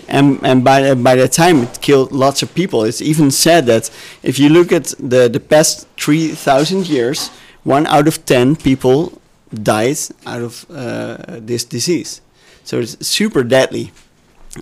And 0.09 0.39
and 0.43 0.63
by 0.63 0.95
by 0.95 1.15
the 1.17 1.29
time 1.29 1.63
it 1.63 1.81
killed 1.81 2.13
lots 2.13 2.43
of 2.43 2.55
people, 2.55 2.85
it's 2.89 3.01
even 3.01 3.31
said 3.31 3.65
that 3.67 3.91
if 4.23 4.39
you 4.39 4.49
look 4.51 4.73
at 4.73 4.95
the 5.11 5.29
the 5.29 5.41
past 5.41 5.89
three 5.97 6.29
thousand 6.29 6.87
years, 6.89 7.31
one 7.65 7.87
out 7.87 8.07
of 8.09 8.17
ten 8.25 8.57
people 8.57 9.13
died 9.63 9.99
out 10.27 10.43
of 10.43 10.67
uh, 10.71 11.41
this 11.49 11.65
disease. 11.65 12.21
So 12.65 12.81
it's 12.81 12.97
super 13.07 13.43
deadly. 13.43 13.91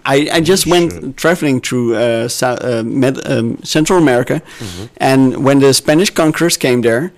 I, 0.04 0.28
I 0.32 0.40
just 0.40 0.66
went 0.66 1.16
traveling 1.16 1.60
through 1.62 1.96
uh, 1.96 2.28
South, 2.28 2.62
uh, 2.62 2.82
Med, 2.84 3.16
um, 3.26 3.58
Central 3.64 3.98
America, 3.98 4.40
and 4.98 5.44
when 5.44 5.60
the 5.60 5.72
Spanish 5.72 6.10
conquerors 6.10 6.58
came 6.58 6.82
there, 6.82 7.10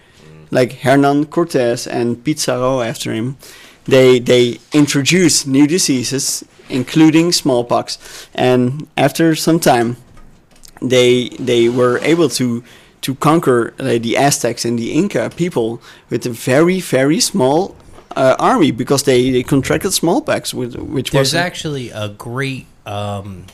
like 0.50 0.72
Hernan 0.84 1.26
Cortés 1.26 1.86
and 1.86 2.22
Pizarro 2.24 2.80
after 2.80 3.12
him, 3.12 3.36
they 3.84 4.18
they 4.18 4.58
introduced 4.72 5.46
new 5.46 5.66
diseases, 5.66 6.44
including 6.68 7.32
smallpox, 7.32 7.98
and 8.34 8.86
after 8.96 9.34
some 9.34 9.60
time, 9.60 9.96
they 10.82 11.30
they 11.38 11.68
were 11.68 11.98
able 12.02 12.28
to 12.30 12.62
to 13.02 13.14
conquer 13.14 13.72
uh, 13.78 13.98
the 13.98 14.16
Aztecs 14.16 14.64
and 14.64 14.78
the 14.78 14.92
Inca 14.92 15.30
people 15.30 15.80
with 16.10 16.26
a 16.26 16.30
very 16.30 16.80
very 16.80 17.20
small 17.20 17.74
uh, 18.16 18.36
army 18.38 18.70
because 18.70 19.04
they, 19.04 19.30
they 19.30 19.42
contracted 19.42 19.92
smallpox, 19.92 20.52
with, 20.52 20.74
which 20.76 21.10
There's 21.10 21.28
was 21.28 21.34
actually 21.34 21.90
a 21.90 22.08
great. 22.08 22.66
Um, 22.86 23.46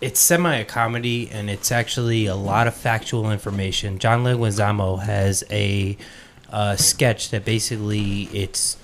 it's 0.00 0.18
semi 0.20 0.56
a 0.56 0.64
comedy, 0.64 1.30
and 1.30 1.48
it's 1.48 1.70
actually 1.70 2.26
a 2.26 2.34
lot 2.34 2.66
of 2.66 2.74
factual 2.74 3.30
information. 3.30 3.98
John 3.98 4.24
Leguizamo 4.24 5.00
has 5.02 5.44
a 5.50 5.96
uh, 6.50 6.76
sketch 6.76 7.30
that 7.30 7.44
basically 7.44 8.24
it's 8.32 8.76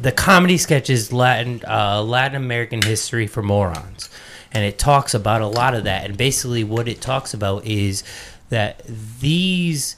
the 0.00 0.12
comedy 0.12 0.58
sketch 0.58 0.90
is 0.90 1.12
Latin 1.12 1.62
uh, 1.66 2.02
Latin 2.02 2.36
American 2.36 2.82
history 2.82 3.26
for 3.26 3.42
morons, 3.42 4.08
and 4.52 4.64
it 4.64 4.78
talks 4.78 5.14
about 5.14 5.42
a 5.42 5.46
lot 5.46 5.74
of 5.74 5.84
that. 5.84 6.04
And 6.04 6.16
basically, 6.16 6.64
what 6.64 6.88
it 6.88 7.00
talks 7.00 7.34
about 7.34 7.64
is 7.66 8.02
that 8.48 8.82
these 9.20 9.96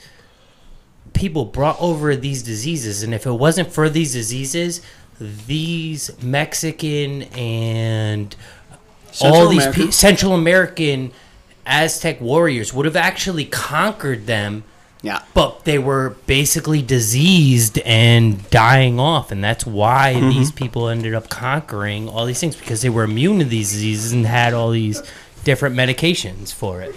people 1.12 1.45
brought 1.45 1.81
over 1.81 2.16
these 2.16 2.43
diseases, 2.43 3.03
and 3.03 3.14
if 3.14 3.26
it 3.26 3.33
wasn't 3.33 3.70
for 3.70 3.89
these 3.89 4.12
diseases, 4.12 4.81
these 5.20 6.11
Mexican 6.22 7.22
and 7.35 8.35
Central 9.11 9.43
all 9.43 9.49
these 9.49 9.62
American? 9.62 9.87
pe- 9.87 9.91
Central 9.91 10.35
American 10.35 11.12
Aztec 11.66 12.20
warriors 12.20 12.72
would 12.72 12.87
have 12.87 12.97
actually 12.97 13.45
conquered 13.45 14.26
them. 14.26 14.64
Yeah. 15.03 15.20
But 15.32 15.64
they 15.64 15.78
were 15.78 16.16
basically 16.26 16.82
diseased 16.82 17.78
and 17.80 18.49
dying 18.51 18.99
off, 18.99 19.30
and 19.30 19.42
that's 19.44 19.64
why 19.64 20.14
Mhm. 20.16 20.30
these 20.34 20.51
people 20.51 20.88
ended 20.88 21.14
up 21.14 21.28
conquering 21.28 22.09
all 22.09 22.26
these 22.26 22.40
things 22.40 22.57
because 22.57 22.82
they 22.82 22.88
were 22.90 23.05
immune 23.05 23.38
to 23.38 23.44
these 23.44 23.70
diseases 23.70 24.12
and 24.12 24.26
had 24.26 24.55
all 24.55 24.70
these 24.70 25.01
different 25.44 25.76
medications 25.76 26.53
for 26.53 26.80
it. 26.82 26.94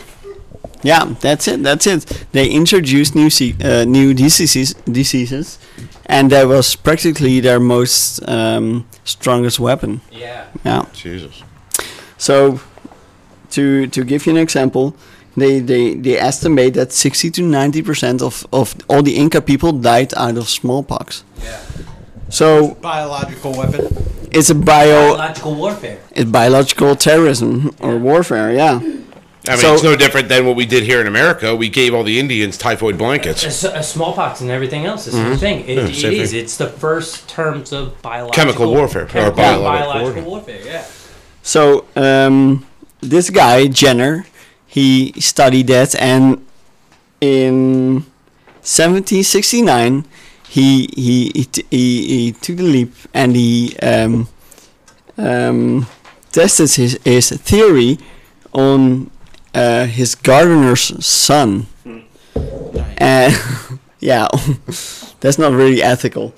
Yeah, 0.84 1.14
that's 1.22 1.48
it. 1.48 1.62
That's 1.62 1.86
it. 1.86 2.26
They 2.32 2.48
introduced 2.50 3.14
new 3.14 3.30
se- 3.30 3.56
uh, 3.64 3.86
new 3.86 4.16
diseases, 4.16 4.74
diseases, 4.92 5.60
and 6.08 6.32
that 6.32 6.48
was 6.48 6.76
practically 6.76 7.40
their 7.40 7.60
most 7.60 8.20
um, 8.28 8.86
strongest 9.04 9.60
weapon. 9.60 10.02
Yeah. 10.12 10.46
Yeah. 10.66 10.86
Jesus. 10.94 11.44
So, 12.18 12.60
to 13.52 13.86
to 13.88 14.04
give 14.04 14.26
you 14.26 14.32
an 14.32 14.38
example, 14.42 14.96
they 15.38 15.60
they, 15.60 15.94
they 15.96 16.18
estimate 16.18 16.74
that 16.76 16.92
sixty 16.92 17.30
to 17.32 17.42
ninety 17.42 17.82
percent 17.82 18.22
of 18.22 18.46
of 18.52 18.76
all 18.90 19.02
the 19.04 19.16
Inca 19.16 19.42
people 19.42 19.72
died 19.72 20.14
out 20.16 20.38
of 20.38 20.50
smallpox. 20.50 21.24
Yeah. 21.42 21.60
So 22.30 22.76
Biological 22.82 23.52
weapon. 23.58 23.88
it's 24.32 24.50
a 24.50 24.56
bio 24.56 25.16
Biological 25.16 25.56
warfare. 25.56 26.00
it's 26.16 26.30
biological 26.32 26.96
terrorism 26.96 27.76
or 27.80 27.98
warfare. 27.98 28.52
Yeah. 28.54 28.80
I 29.50 29.54
mean, 29.54 29.60
So- 29.60 29.74
it's 29.74 29.84
no 29.84 29.96
different 29.96 30.30
than 30.30 30.46
what 30.46 30.56
we 30.56 30.66
did 30.66 30.84
here 30.84 31.02
in 31.02 31.08
America. 31.08 31.56
We 31.56 31.68
gave 31.68 31.94
all 31.96 32.04
the 32.04 32.20
Indians 32.20 32.58
typhoid 32.58 32.98
blankets. 32.98 33.44
A, 33.44 33.48
s- 33.48 33.64
a 33.64 33.82
smallpox 33.84 34.40
and 34.42 34.52
everything 34.52 34.86
else 34.86 35.08
is 35.08 35.14
the 35.16 35.24
same 35.24 35.38
thing. 35.40 35.60
It, 35.68 35.78
Yeah, 35.78 35.84
it 35.86 35.96
same 35.96 36.14
is. 36.14 36.32
thing. 36.32 36.40
It's 36.42 36.58
the 36.58 36.68
first 36.68 37.28
terms 37.28 37.74
of 37.74 38.00
biological 38.04 38.44
Chemical 38.44 38.72
warfare, 38.72 39.04
or 39.06 39.32
biological 39.32 39.64
biological 39.64 40.24
warfare. 40.32 40.56
warfare. 40.62 40.62
Yeah. 40.64 40.86
So 41.42 41.86
um, 41.96 42.66
this 43.02 43.30
guy 43.32 43.66
Jenner, 43.68 44.26
he 44.72 45.12
studied 45.20 45.68
that, 45.68 45.94
and 46.00 46.46
in 47.20 48.06
1769, 48.64 50.06
he 50.48 50.88
he 50.96 51.32
he, 51.36 51.44
t- 51.44 51.66
he, 51.70 52.08
he 52.08 52.32
took 52.32 52.56
the 52.56 52.64
leap 52.64 52.94
and 53.14 53.36
he 53.36 53.76
um, 53.80 54.30
um, 55.18 55.88
tested 56.32 56.72
his 56.72 56.98
his 57.04 57.32
theory 57.32 58.00
on 58.54 59.12
uh, 59.54 59.88
his 59.88 60.16
gardener's 60.16 61.06
son. 61.06 61.68
And 62.98 63.34
yeah, 64.00 64.30
that's 65.20 65.38
not 65.38 65.52
really 65.52 65.84
ethical. 65.84 66.34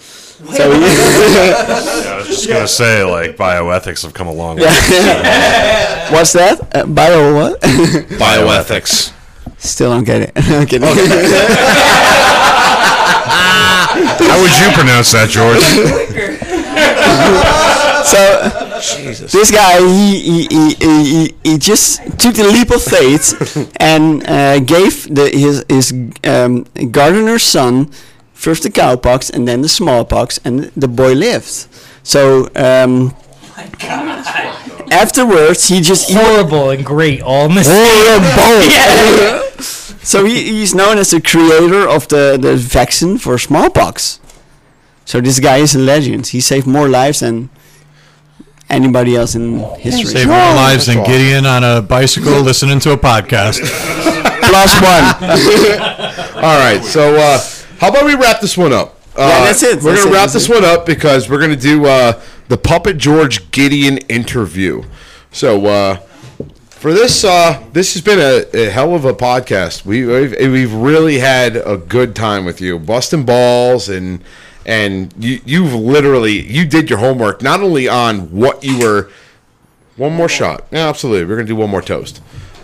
So 0.51 0.71
he- 0.71 0.79
Yeah, 0.83 2.13
I 2.13 2.17
was 2.17 2.27
just 2.27 2.47
gonna 2.47 2.67
say, 2.67 3.03
like 3.03 3.37
bioethics 3.37 4.01
have 4.03 4.13
come 4.13 4.27
a 4.27 4.33
long 4.33 4.57
way. 4.57 4.63
Yeah. 4.63 6.11
What's 6.13 6.33
that? 6.33 6.59
Uh, 6.75 6.85
bio 6.85 7.33
what? 7.33 7.61
Bioethics. 7.61 9.11
Still 9.57 9.91
don't 9.91 10.03
get 10.03 10.21
it. 10.23 10.31
I'm 10.35 10.67
kidding. 10.67 10.87
How 14.27 14.41
would 14.41 14.51
you 14.59 14.71
pronounce 14.73 15.11
that, 15.13 15.29
George? 15.29 15.63
so 18.03 19.27
this 19.27 19.51
guy, 19.51 19.79
he 19.79 20.19
he, 20.19 20.47
he, 20.49 20.73
he, 20.73 21.03
he 21.05 21.35
he 21.51 21.57
just 21.57 22.01
took 22.19 22.35
the 22.35 22.43
leap 22.43 22.69
of 22.71 22.81
faith 22.83 23.33
and 23.79 24.27
uh, 24.27 24.59
gave 24.59 25.13
the 25.13 25.29
his 25.29 25.63
his 25.69 25.93
um, 26.25 26.65
gardener's 26.91 27.43
son 27.43 27.89
first 28.43 28.63
the 28.63 28.69
cowpox 28.69 29.31
and 29.33 29.47
then 29.47 29.61
the 29.61 29.69
smallpox, 29.69 30.39
and 30.43 30.71
the 30.75 30.87
boy 30.87 31.13
lived. 31.13 31.67
So. 32.03 32.49
Um, 32.55 33.15
Afterwards, 34.91 35.67
he 35.69 35.81
just 35.81 36.11
horrible 36.11 36.69
and 36.69 36.85
great 36.85 37.21
all 37.21 37.45
in 37.45 37.55
the 37.55 37.63
horrible. 37.65 38.63
Yeah. 38.77 39.49
So 40.03 40.25
he, 40.25 40.43
he's 40.43 40.75
known 40.75 40.97
as 40.97 41.11
the 41.11 41.21
creator 41.21 41.87
of 41.87 42.09
the, 42.09 42.37
the 42.39 42.57
vaccine 42.57 43.17
for 43.17 43.37
smallpox. 43.37 44.19
So 45.05 45.21
this 45.21 45.39
guy 45.39 45.57
is 45.57 45.75
a 45.75 45.79
legend. 45.79 46.27
He 46.27 46.41
saved 46.41 46.67
more 46.67 46.89
lives 46.89 47.21
than 47.21 47.49
anybody 48.69 49.15
else 49.15 49.33
in 49.33 49.59
history. 49.79 50.11
Save 50.11 50.27
more 50.27 50.35
lives 50.35 50.87
than 50.87 51.05
Gideon 51.05 51.45
on 51.45 51.63
a 51.63 51.81
bicycle 51.81 52.41
listening 52.41 52.81
to 52.81 52.91
a 52.91 52.97
podcast. 52.97 53.59
Plus 54.49 54.73
one. 54.81 56.43
All 56.43 56.59
right, 56.59 56.81
so 56.83 57.15
uh, 57.15 57.39
how 57.83 57.89
about 57.89 58.05
we 58.05 58.15
wrap 58.15 58.39
this 58.39 58.57
one 58.57 58.71
up? 58.71 58.95
Uh, 59.13 59.27
Yeah, 59.27 59.43
that's 59.45 59.61
it, 59.61 59.83
We're 59.83 59.91
that's 59.91 60.05
gonna 60.05 60.15
it, 60.15 60.19
wrap 60.19 60.29
this 60.31 60.49
it. 60.49 60.53
one 60.53 60.63
up 60.63 60.85
because 60.85 61.29
we're 61.29 61.41
gonna 61.41 61.57
do 61.57 61.85
uh, 61.85 62.21
the 62.47 62.57
Puppet 62.57 62.97
George 62.97 63.51
Gideon 63.51 63.97
interview. 64.07 64.83
So, 65.31 65.65
uh, 65.65 65.95
for 66.69 66.93
this. 66.93 67.23
Uh, 67.25 67.61
this 67.73 67.93
has 67.93 68.01
been 68.01 68.19
a, 68.19 68.45
a 68.65 68.69
hell 68.69 68.95
of 68.95 69.03
a 69.03 69.13
podcast. 69.13 69.85
We 69.85 70.05
we've, 70.05 70.31
we've 70.51 70.73
really 70.73 71.19
had 71.19 71.57
a 71.57 71.75
good 71.75 72.15
time 72.15 72.45
with 72.45 72.61
you, 72.61 72.79
busting 72.79 73.25
balls 73.25 73.89
and 73.89 74.23
and 74.65 75.13
you 75.17 75.41
you've 75.45 75.73
literally 75.73 76.41
you 76.41 76.65
did 76.65 76.89
your 76.89 76.99
homework 76.99 77.41
not 77.41 77.59
only 77.61 77.87
on 77.89 78.31
what 78.31 78.63
you 78.63 78.79
were. 78.79 79.09
One 79.97 80.13
more 80.13 80.29
shot. 80.29 80.65
Yeah, 80.71 80.87
absolutely. 80.89 81.25
We're 81.25 81.35
gonna 81.35 81.47
do 81.47 81.55
one 81.57 81.69
more 81.69 81.81
toast. 81.81 82.21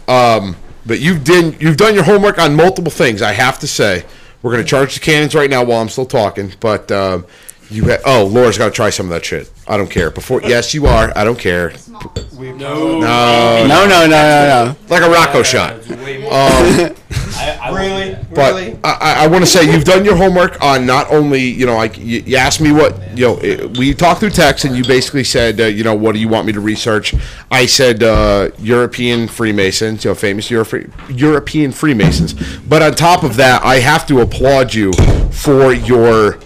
Um, 0.08 0.56
but 0.86 1.00
you've 1.02 1.24
did 1.26 1.62
you've 1.62 1.78
done 1.78 1.94
your 1.94 2.04
homework 2.06 2.40
on 2.40 2.56
multiple 2.56 2.92
things. 2.92 3.22
I 3.22 3.34
have 3.34 3.60
to 3.60 3.68
say, 3.68 4.04
we're 4.42 4.52
gonna 4.52 4.64
charge 4.64 4.96
the 4.96 5.00
cannons 5.00 5.36
right 5.36 5.50
now 5.50 5.64
while 5.64 5.82
I'm 5.82 5.90
still 5.90 6.06
talking. 6.06 6.54
But 6.60 6.92
um, 6.92 7.26
you 7.70 7.86
ha- 7.86 7.98
oh, 8.06 8.26
Laura's 8.26 8.58
got 8.58 8.66
to 8.66 8.72
try 8.72 8.90
some 8.90 9.06
of 9.08 9.12
that 9.12 9.26
shit. 9.26 9.52
I 9.68 9.78
don't 9.78 9.90
care. 9.90 10.10
Before 10.12 10.42
yes, 10.42 10.74
you 10.74 10.86
are. 10.88 11.12
I 11.16 11.24
don't 11.24 11.38
care. 11.40 11.74
No. 11.90 12.00
No, 12.40 13.00
No, 13.00 13.68
no, 13.68 13.88
no, 13.88 14.08
no, 14.08 14.08
no. 14.08 14.76
Like 14.90 15.04
a 15.04 15.10
Rocco 15.10 15.44
shot. 15.44 15.74
Um, 15.90 16.96
really? 17.76 18.18
but 18.34 18.54
really? 18.54 18.80
I, 18.84 18.92
I- 19.02 19.24
I 19.24 19.28
want 19.28 19.44
to 19.44 19.50
say 19.50 19.72
you've 19.72 19.84
done 19.84 20.06
your 20.06 20.16
homework 20.16 20.62
on 20.62 20.86
not 20.86 21.12
only 21.12 21.42
you 21.44 21.66
know 21.66 21.76
like 21.76 21.98
you, 21.98 22.22
you 22.26 22.38
asked 22.38 22.62
me 22.62 22.72
what 22.72 22.96
you 23.18 23.26
know 23.28 23.38
it, 23.42 23.78
we 23.78 23.94
talked 23.94 24.22
through 24.22 24.30
text 24.32 24.66
and 24.66 24.76
you 24.76 24.84
basically 24.84 25.24
said 25.24 25.60
uh, 25.60 25.66
you 25.66 25.84
know 25.84 25.94
what 25.96 26.14
do 26.14 26.20
you 26.20 26.28
want 26.30 26.46
me 26.48 26.54
to 26.54 26.60
research 26.60 27.14
I 27.52 27.66
said 27.66 28.04
uh, 28.04 28.50
European 28.60 29.28
Freemasons 29.28 30.04
you 30.06 30.12
know 30.12 30.16
famous 30.16 30.50
Euro- 30.52 30.86
European 31.10 31.72
Freemasons 31.72 32.34
but 32.68 32.82
on 32.82 32.94
top 32.94 33.24
of 33.24 33.36
that 33.38 33.64
I 33.64 33.76
have 33.80 34.06
to 34.08 34.22
applaud 34.22 34.74
you 34.74 34.94
for 35.32 35.74
your 35.74 36.40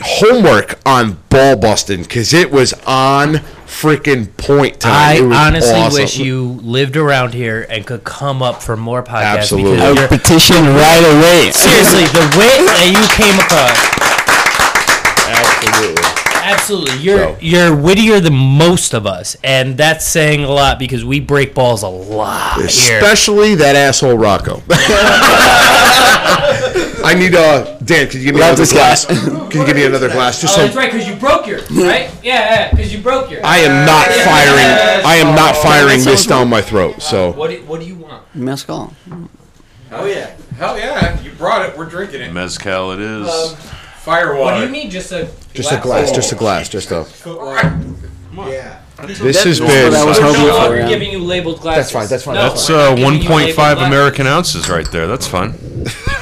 homework 0.00 0.78
on 0.86 1.18
ball 1.30 1.56
busting 1.56 2.02
because 2.02 2.34
it 2.34 2.50
was 2.50 2.72
on 2.86 3.34
freaking 3.66 4.34
point 4.36 4.80
time 4.80 5.32
I 5.32 5.46
honestly 5.48 5.74
awesome. 5.74 6.02
wish 6.02 6.18
you 6.18 6.44
lived 6.62 6.96
around 6.96 7.34
here 7.34 7.66
and 7.68 7.86
could 7.86 8.04
come 8.04 8.42
up 8.42 8.62
for 8.62 8.76
more 8.76 9.02
podcasts. 9.02 9.38
Absolutely. 9.38 9.72
because 9.72 9.98
I 9.98 10.00
would 10.00 10.08
petition 10.08 10.64
right 10.64 11.04
away. 11.18 11.52
Seriously, 11.52 12.04
the 12.04 12.26
way 12.38 12.64
that 12.64 12.86
you 12.88 13.02
came 13.16 13.36
across, 13.40 13.76
absolutely 15.28 16.05
absolutely, 16.52 16.96
you're 16.98 17.18
So. 17.18 17.36
you're 17.40 17.74
wittier 17.76 18.20
than 18.20 18.34
most 18.34 18.94
of 18.94 19.06
us, 19.06 19.36
and 19.44 19.76
that's 19.76 20.06
saying 20.06 20.44
a 20.44 20.50
lot 20.50 20.78
because 20.78 21.04
we 21.04 21.20
break 21.20 21.54
balls 21.54 21.82
a 21.82 21.88
lot 21.88 22.56
here. 22.58 22.98
Especially 22.98 23.54
that 23.56 23.76
asshole 23.76 24.16
Rocco. 24.16 24.62
I 27.04 27.14
need 27.16 27.34
uh 27.34 27.78
Dan, 27.84 28.08
can 28.08 28.18
you 28.20 28.26
give 28.26 28.34
me 28.34 28.40
Love 28.40 28.58
another 28.58 28.72
glass? 28.72 29.04
Can 29.06 29.60
you 29.60 29.66
give 29.66 29.76
me 29.76 29.84
another 29.84 30.08
glass? 30.08 30.40
Just 30.40 30.54
Oh, 30.54 30.60
so 30.60 30.64
that's 30.64 30.76
right, 30.76 30.90
because 30.90 31.06
you 31.08 31.14
broke 31.16 31.46
yours, 31.46 31.62
right? 31.70 32.10
Yeah, 32.22 32.32
yeah, 32.32 32.70
because 32.70 32.92
you 32.92 33.00
broke 33.00 33.30
your. 33.30 33.44
I 33.46 33.58
am 33.58 33.86
not 33.86 34.08
Yeah. 34.08 34.24
firing 34.24 35.06
I 35.06 35.14
am 35.16 35.34
not 35.36 35.54
Oh. 35.56 35.62
firing 35.62 36.02
this 36.04 36.26
down 36.26 36.48
my 36.48 36.62
throat. 36.62 37.00
So 37.02 37.32
What 37.32 37.50
do, 37.50 37.56
what 37.66 37.80
do 37.80 37.86
you 37.86 37.94
want? 37.94 38.22
Mezcal. 38.34 38.92
Oh 39.92 40.04
yeah. 40.04 40.30
Hell 40.58 40.78
yeah, 40.78 41.20
you 41.22 41.30
brought 41.32 41.68
it. 41.68 41.76
We're 41.78 41.84
drinking 41.84 42.22
it. 42.22 42.32
Mezcal 42.32 42.92
it 42.92 43.00
is. 43.00 43.28
Um, 43.28 43.56
Fire 44.06 44.36
What 44.36 44.58
do 44.58 44.66
you 44.66 44.70
need? 44.70 44.92
Just 44.92 45.10
a 45.10 45.28
just 45.52 45.72
a 45.72 45.80
glass, 45.80 46.12
just 46.12 46.30
a 46.30 46.36
glass, 46.36 46.68
just 46.68 46.92
a 46.92 47.04
Yeah. 48.36 48.80
This 49.04 49.42
has 49.42 49.60
what 49.60 49.66
been 49.66 49.94
I 49.94 50.04
was 50.04 50.18
We're 50.18 50.26
hoping 50.26 50.42
no 50.42 50.52
for, 50.52 50.58
longer 50.58 50.76
yeah. 50.76 50.88
giving 50.88 51.10
you 51.10 51.18
labeled 51.18 51.60
glasses. 51.60 51.90
That's 51.90 51.92
fine, 51.92 52.08
that's 52.08 52.22
fine, 52.22 52.34
No, 52.36 52.42
that's 52.42 52.68
That's 52.68 52.70
we're 52.70 52.86
uh, 52.86 52.88
not 52.90 53.20
giving 53.20 53.22
you 53.22 53.28
1.5 53.28 53.54
glasses. 53.56 53.82
American 53.82 54.26
ounces 54.28 54.68
right 54.68 54.88
there. 54.92 55.08
That's 55.08 55.26
fine. 55.26 55.54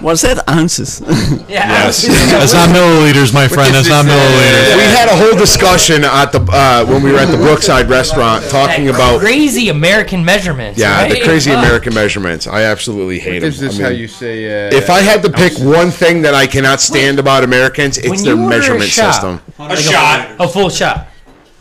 What's 0.00 0.22
that? 0.22 0.42
Ounces. 0.48 1.00
Yeah. 1.46 1.68
Yes. 1.86 2.04
That's 2.06 2.52
not 2.52 2.70
milliliters, 2.70 3.32
my 3.32 3.46
friend. 3.46 3.72
That's 3.72 3.88
not 3.88 4.04
milliliters. 4.04 4.76
we 4.76 4.82
had 4.82 5.08
a 5.08 5.16
whole 5.16 5.38
discussion 5.38 6.02
at 6.02 6.32
the 6.32 6.40
uh, 6.52 6.84
when 6.84 7.02
we 7.02 7.12
were 7.12 7.18
at 7.18 7.30
the 7.30 7.36
Brookside 7.36 7.88
restaurant 7.88 8.44
talking 8.50 8.86
That 8.86 8.94
about 8.96 9.20
crazy 9.20 9.68
American 9.68 10.24
measurements. 10.24 10.78
yeah, 10.78 11.02
right? 11.02 11.12
the 11.12 11.20
crazy 11.22 11.50
Fuck. 11.50 11.64
American 11.64 11.94
measurements. 11.94 12.46
I 12.48 12.62
absolutely 12.62 13.20
hate 13.20 13.40
them. 13.40 13.48
Is 13.48 13.60
this 13.60 13.78
I 13.78 13.84
how 13.84 13.88
you 13.90 14.08
say? 14.08 14.68
Uh, 14.68 14.74
if 14.76 14.90
I 14.90 15.00
had 15.00 15.22
to 15.22 15.30
pick 15.30 15.56
one 15.58 15.90
thing 15.90 16.22
that 16.22 16.34
I 16.34 16.46
cannot 16.48 16.80
stand 16.80 17.18
about 17.20 17.44
Americans, 17.44 17.96
it's 17.98 18.22
their 18.24 18.34
you 18.34 18.44
a 18.44 18.48
measurement 18.48 18.90
shot- 18.90 19.12
system. 19.14 19.40
A 19.60 19.76
shot. 19.76 20.36
A 20.40 20.48
full 20.48 20.68
shot. 20.68 21.08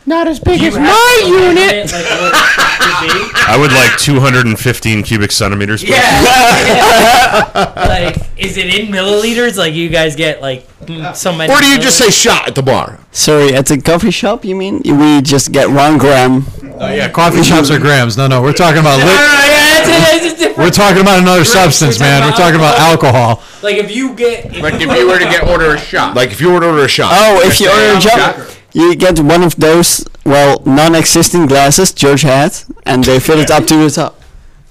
Not 0.05 0.27
as 0.27 0.39
big 0.39 0.61
You 0.61 0.67
as 0.69 0.75
my 0.77 1.23
unit. 1.25 1.55
measurement, 1.55 1.91
Like 1.91 2.05
it. 2.05 3.31
I 3.47 3.57
would 3.59 3.71
like 3.71 3.97
215 3.99 5.03
cubic 5.03 5.31
centimeters. 5.31 5.83
please. 5.83 5.91
Yeah. 5.95 7.73
like, 7.75 8.17
is 8.37 8.57
it 8.57 8.73
in 8.73 8.87
milliliters? 8.91 9.57
Like, 9.57 9.73
you 9.73 9.89
guys 9.89 10.15
get 10.15 10.41
like 10.41 10.67
mm, 10.85 11.15
so 11.15 11.33
many. 11.35 11.51
Or 11.53 11.59
do 11.59 11.67
you 11.67 11.77
just 11.79 11.97
say 11.97 12.09
shot 12.09 12.47
at 12.47 12.55
the 12.55 12.63
bar? 12.63 12.99
Sorry, 13.11 13.53
at 13.53 13.65
the 13.67 13.81
coffee 13.81 14.11
shop, 14.11 14.43
you 14.45 14.55
mean? 14.55 14.81
We 14.85 15.21
just 15.21 15.51
get 15.51 15.69
one 15.69 15.97
gram. 15.97 16.45
Oh, 16.77 16.87
yeah, 16.93 17.09
coffee 17.09 17.43
shops 17.43 17.71
are 17.71 17.79
grams. 17.79 18.17
No, 18.17 18.27
no, 18.27 18.41
we're 18.41 18.53
talking 18.53 18.79
about 18.81 18.99
No, 18.99 19.05
no, 19.05 19.11
no, 19.11 19.15
yeah, 19.15 19.79
it's, 19.79 19.87
it's, 19.89 20.25
it's 20.25 20.39
different. 20.39 20.57
we're 20.57 20.69
talking 20.71 21.01
about 21.01 21.19
another 21.19 21.39
Right, 21.39 21.47
substance, 21.47 21.99
we're 21.99 22.05
man. 22.05 22.21
talking 22.21 22.31
We're 22.33 22.37
talking 22.37 22.59
about 22.59 22.79
alcohol. 22.79 23.43
Like, 23.63 23.77
if 23.77 23.95
you 23.95 24.13
get. 24.13 24.45
If 24.47 24.61
Like 24.61 24.73
if 24.75 24.81
you 24.81 25.07
were 25.07 25.19
to 25.19 25.25
get 25.25 25.47
order 25.47 25.73
a 25.75 25.77
shot. 25.79 26.15
Like 26.15 26.31
if 26.31 26.41
you 26.41 26.51
were 26.51 26.59
to 26.59 26.67
order 26.67 26.83
a 26.83 26.87
shot. 26.87 27.11
Oh, 27.15 27.41
if 27.47 27.59
you 27.59 27.69
order 27.69 27.97
a 27.97 28.01
Shot. 28.01 28.54
Job, 28.75 28.85
you 28.89 28.95
get 28.95 29.19
one 29.19 29.43
of 29.43 29.55
those, 29.55 30.05
well, 30.25 30.61
non-existing 30.65 31.47
glasses 31.47 31.91
George 31.91 32.21
had, 32.21 32.55
and 32.85 33.03
they 33.03 33.19
fill 33.19 33.39
it 33.39 33.51
up 33.51 33.65
to 33.67 33.77
the 33.77 33.89
top. 33.89 34.21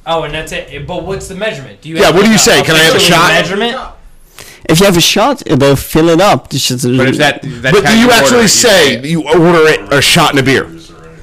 Oh, 0.06 0.22
and 0.24 0.34
that's 0.34 0.52
it. 0.52 0.86
But 0.86 1.04
what's 1.04 1.28
the 1.28 1.34
measurement? 1.34 1.80
Do 1.80 1.88
you 1.88 1.96
Yeah, 1.96 2.06
have, 2.06 2.14
what 2.14 2.20
do 2.22 2.26
like, 2.26 2.32
you 2.32 2.38
say? 2.38 2.62
Can 2.62 2.74
I 2.76 2.80
have 2.80 2.94
a 2.94 3.00
shot? 3.00 3.28
Measurement. 3.28 3.76
If 4.66 4.80
you 4.80 4.86
have 4.86 4.96
a 4.96 5.00
shot, 5.00 5.42
they'll 5.46 5.76
fill 5.76 6.08
it 6.10 6.20
up. 6.20 6.48
But 6.50 6.54
is 6.54 6.82
that? 7.18 7.40
That's 7.42 7.80
But 7.80 7.86
do 7.86 7.98
you 7.98 8.10
actually 8.10 8.44
it, 8.44 8.48
say 8.48 9.00
say- 9.02 9.08
you 9.08 9.26
order 9.28 9.66
it, 9.68 9.92
a 9.92 10.00
shot 10.02 10.30
and 10.30 10.40
a 10.40 10.42
beer? 10.42 10.64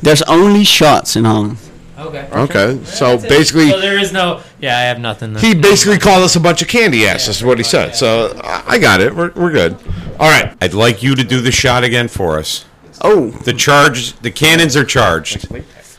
There's 0.02 0.22
only 0.24 0.64
shots 0.64 1.16
in 1.16 1.26
Holland. 1.26 1.58
Okay. 1.98 2.28
Okay, 2.34 2.84
so 2.86 3.12
That's 3.12 3.24
it. 3.26 3.30
basically, 3.30 3.70
So 3.70 3.80
there 3.80 4.00
is 4.00 4.12
no. 4.12 4.42
Yeah, 4.60 4.76
I 4.76 4.82
have 4.82 5.00
nothing. 5.00 5.36
he 5.36 5.54
basically 5.54 6.00
called 6.00 6.24
us 6.24 6.36
a 6.36 6.40
bunch 6.40 6.64
of 6.64 6.68
candy 6.68 7.06
asses. 7.08 7.38
Is 7.38 7.44
what 7.44 7.60
he 7.60 7.64
said. 7.64 7.96
So 7.96 8.40
I 8.44 8.64
I 8.68 8.78
got 8.80 9.02
it. 9.02 9.16
We're, 9.16 9.32
we're 9.36 9.52
good. 9.52 9.78
All 10.20 10.30
right. 10.30 10.56
I'd 10.60 10.74
like 10.74 11.04
you 11.04 11.14
to 11.16 11.24
do 11.24 11.42
the 11.42 11.52
shot 11.52 11.84
again 11.84 12.08
for 12.08 12.40
us. 12.40 12.66
Oh, 13.04 13.30
The 13.32 13.54
charge, 13.54 14.14
the 14.20 14.30
cannons 14.32 14.76
are 14.76 14.86
charged, 14.86 15.48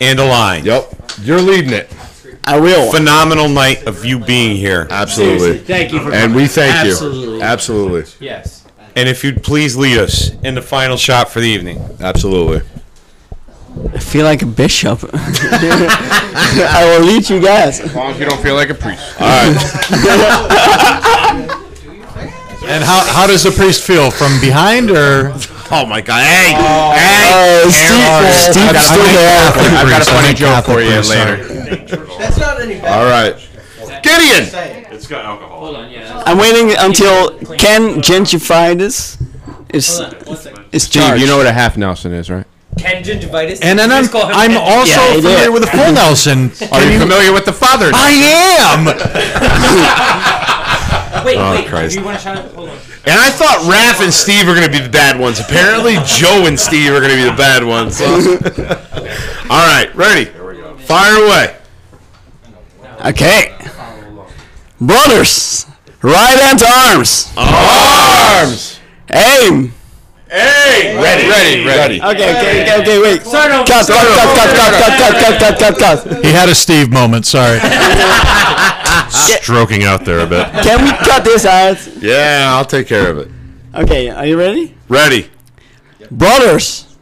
and 0.00 0.18
a 0.20 0.24
line. 0.24 0.64
Yep. 0.64 0.94
You're 1.22 1.40
leading 1.40 1.72
it. 1.72 1.92
I 2.44 2.58
will. 2.58 2.90
Phenomenal 2.92 3.48
night 3.48 3.86
of 3.86 4.04
you 4.04 4.18
being 4.18 4.56
here. 4.56 4.86
Absolutely. 4.90 5.58
Thank 5.58 5.92
you 5.92 6.00
for. 6.00 6.12
And 6.12 6.34
we 6.34 6.46
thank 6.48 6.74
Absolutely. 6.74 7.36
you. 7.36 7.42
Absolutely. 7.42 8.04
Yes. 8.26 8.64
And 8.96 9.08
if 9.08 9.22
you'd 9.24 9.42
please 9.42 9.76
lead 9.76 9.98
us 9.98 10.30
in 10.42 10.54
the 10.54 10.62
final 10.62 10.96
shot 10.96 11.30
for 11.30 11.40
the 11.40 11.48
evening. 11.48 11.80
Absolutely. 12.00 12.62
I 13.94 13.98
feel 13.98 14.24
like 14.24 14.42
a 14.42 14.46
bishop. 14.46 15.00
I 15.14 16.84
will 16.98 17.06
lead 17.06 17.28
you 17.30 17.40
guys. 17.40 17.80
As 17.80 17.94
long 17.94 18.12
as 18.12 18.18
you 18.20 18.26
don't 18.26 18.42
feel 18.42 18.54
like 18.54 18.70
a 18.70 18.74
priest. 18.74 19.02
All 19.20 19.28
right. 19.28 19.56
And 22.64 22.84
how, 22.84 23.04
how 23.12 23.26
does 23.26 23.42
the 23.42 23.50
priest 23.50 23.82
feel? 23.82 24.10
From 24.12 24.40
behind 24.40 24.88
or? 24.90 25.32
Oh 25.74 25.86
my 25.86 26.02
God. 26.02 26.20
Hey. 26.22 26.52
Oh, 26.54 27.62
oh 27.64 27.70
Steve, 27.70 28.52
Steve, 28.54 28.72
got- 28.72 28.84
still 28.84 29.04
there. 29.04 29.52
I've 29.80 29.88
got 29.88 30.02
a 30.02 30.04
funny 30.04 30.28
I'm 30.28 30.34
joke 30.36 30.64
for 30.66 30.80
you 30.82 30.90
priest, 30.90 31.08
later. 31.10 31.36
That's 32.18 32.36
not 32.38 32.60
any 32.60 32.74
better. 32.74 32.88
All 32.88 33.06
right. 33.06 33.34
Gideon. 34.02 34.44
It. 34.44 34.86
It's 34.92 35.06
got 35.06 35.24
alcohol. 35.24 35.60
Hold 35.60 35.76
on. 35.76 35.90
Yeah. 35.90 36.22
I'm 36.26 36.36
waiting 36.38 36.74
until 36.78 37.30
Ken 37.56 38.00
gentrify 38.02 38.76
this. 38.76 39.16
Is 39.70 39.98
Hold 39.98 40.14
on. 40.46 40.64
Is 40.72 40.82
Steve, 40.84 41.16
you 41.18 41.26
know 41.26 41.38
what 41.38 41.46
a 41.46 41.52
half 41.52 41.76
Nelson 41.78 42.12
is, 42.12 42.28
right? 42.28 42.44
Ken 42.78 43.02
gingivitis. 43.02 43.60
And 43.62 43.78
then 43.78 43.90
I'm, 43.92 44.02
just 44.02 44.12
call 44.12 44.26
him 44.28 44.34
I'm 44.34 44.56
also 44.56 45.00
Yeah, 45.00 45.14
familiar 45.16 45.50
with 45.52 45.62
the 45.62 45.68
full 45.70 45.92
Nelson. 45.92 46.50
Are 46.72 46.82
you 46.90 46.98
familiar 46.98 47.32
with 47.32 47.44
the 47.46 47.52
father? 47.52 47.90
I 47.94 48.10
am. 48.68 48.86
Wait, 51.24 51.36
Oh, 51.38 51.52
wait. 51.54 51.66
Christ. 51.68 51.94
Do 51.94 52.00
you 52.00 52.06
want 52.06 52.18
to 52.18 52.22
shout? 52.24 52.44
Hold 52.52 52.68
on. 52.70 52.78
And 53.04 53.18
I 53.18 53.30
thought 53.30 53.58
Raph 53.66 54.02
and 54.02 54.14
Steve 54.14 54.46
were 54.46 54.54
going 54.54 54.66
to 54.66 54.72
be 54.72 54.78
the 54.78 54.88
bad 54.88 55.18
ones. 55.18 55.40
Apparently, 55.40 55.96
Joe 56.06 56.46
and 56.46 56.58
Steve 56.58 56.92
are 56.92 57.00
going 57.00 57.10
to 57.10 57.16
be 57.16 57.24
the 57.28 57.36
bad 57.36 57.64
ones. 57.64 58.00
All 59.50 59.66
right. 59.66 59.92
Ready. 59.94 60.26
Fire 60.84 61.24
away. 61.24 61.56
Okay. 63.04 63.56
Brothers, 64.80 65.66
right 66.02 66.38
hand 66.40 66.58
to 66.60 66.66
arms. 66.66 67.32
Arms. 67.36 68.80
Aim. 69.12 69.72
Hey. 70.28 70.96
Ready. 70.96 71.28
Ready. 71.28 71.64
Ready. 71.64 72.02
Okay, 72.02 72.10
okay, 72.10 72.62
okay, 72.62 72.80
okay, 72.80 73.02
wait. 73.02 73.22
Start 73.22 73.52
over. 73.52 73.64
Cut, 73.64 73.86
cut, 73.86 73.96
cut, 73.96 74.34
cut, 74.34 74.56
cut, 74.56 74.78
cut, 74.78 74.98
cut, 74.98 75.38
cut, 75.38 75.58
cut, 75.58 75.78
cut, 75.78 76.04
cut. 76.06 76.24
He 76.24 76.32
had 76.32 76.48
a 76.48 76.54
Steve 76.54 76.90
moment. 76.90 77.26
Sorry. 77.26 77.58
Stroking 79.10 79.84
out 79.84 80.04
there 80.04 80.20
a 80.20 80.26
bit. 80.26 80.46
Can 80.62 80.84
we 80.84 80.90
cut 81.06 81.24
this 81.24 81.44
out? 81.44 81.78
Yeah, 82.00 82.54
I'll 82.56 82.64
take 82.64 82.86
care 82.86 83.10
of 83.10 83.18
it. 83.18 83.28
Okay, 83.74 84.10
are 84.10 84.26
you 84.26 84.38
ready? 84.38 84.74
Ready. 84.88 85.30
Brothers, 86.10 86.96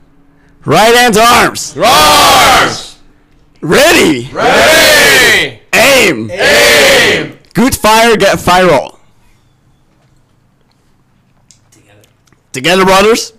right 0.64 0.94
hands, 0.94 1.16
arms. 1.16 1.76
Arms. 1.76 2.98
Ready. 3.60 4.30
Ready. 4.32 5.60
Aim. 5.74 6.30
Aim. 6.30 7.38
Good 7.54 7.74
fire, 7.74 8.16
get 8.16 8.38
fire 8.38 8.68
roll. 8.68 8.98
Together, 11.70 12.02
Together, 12.52 12.84
brothers. 12.84 13.32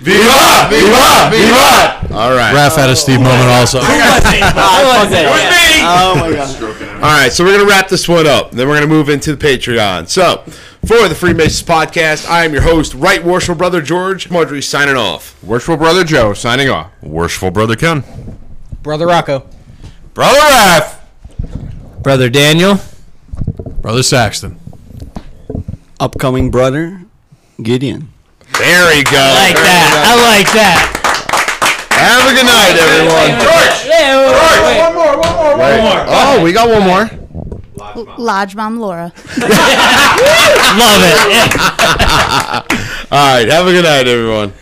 Viva! 0.00 0.68
Viva! 0.70 1.99
All 2.12 2.32
right. 2.34 2.54
Raph 2.54 2.76
had 2.76 2.90
a 2.90 2.96
Steve 2.96 3.20
oh, 3.20 3.24
moment 3.24 3.48
also. 3.50 3.80
Oh 5.82 6.14
my 6.14 6.30
god. 6.32 6.62
All 6.96 7.00
right, 7.00 7.32
so 7.32 7.42
we're 7.42 7.54
going 7.56 7.66
to 7.66 7.70
wrap 7.70 7.88
this 7.88 8.06
one 8.06 8.26
up. 8.26 8.50
Then 8.50 8.68
we're 8.68 8.76
going 8.76 8.88
to 8.88 8.94
move 8.94 9.08
into 9.08 9.34
the 9.34 9.42
Patreon. 9.42 10.08
So, 10.08 10.44
for 10.86 11.08
the 11.08 11.14
Freemasons 11.14 11.66
podcast, 11.66 12.28
I 12.28 12.44
am 12.44 12.52
your 12.52 12.62
host, 12.62 12.92
Right 12.94 13.24
Worshipful 13.24 13.54
Brother 13.54 13.80
George. 13.80 14.30
Marjorie 14.30 14.60
signing 14.60 14.96
off. 14.96 15.42
Worshipful 15.42 15.78
brother 15.78 16.04
Joe 16.04 16.34
signing 16.34 16.68
off. 16.68 16.90
Worshipful 17.02 17.52
brother 17.52 17.76
Ken. 17.76 18.04
Brother 18.82 19.06
Rocco. 19.06 19.46
Brother 20.12 20.38
Raph. 20.38 20.98
Brother 22.02 22.28
Daniel. 22.28 22.78
Brother 23.80 24.02
Saxton. 24.02 24.58
Upcoming 25.98 26.50
brother, 26.50 27.02
Gideon. 27.62 28.10
There 28.58 28.96
you 28.96 29.04
go. 29.04 29.12
Like 29.12 29.56
that. 29.56 30.04
I 30.06 30.38
like 30.38 30.52
that. 30.52 30.99
Have 32.00 32.24
a 32.24 32.34
good 32.34 32.46
night, 32.46 32.76
everyone. 32.80 33.36
George! 33.44 33.84
George! 33.84 34.80
One 34.80 34.94
more, 34.94 35.20
one 35.20 35.36
more, 35.36 35.52
one 35.58 35.80
more. 35.84 36.04
Oh, 36.08 36.40
we 36.42 36.52
got 36.52 36.68
one 36.68 36.82
more. 36.82 37.10
Lodge 38.16 38.56
Mom 38.56 38.80
Laura. 38.80 39.12
Love 39.36 41.02
it. 41.04 41.18
All 43.12 43.34
right, 43.34 43.48
have 43.48 43.66
a 43.66 43.72
good 43.72 43.84
night, 43.84 44.06
everyone. 44.06 44.52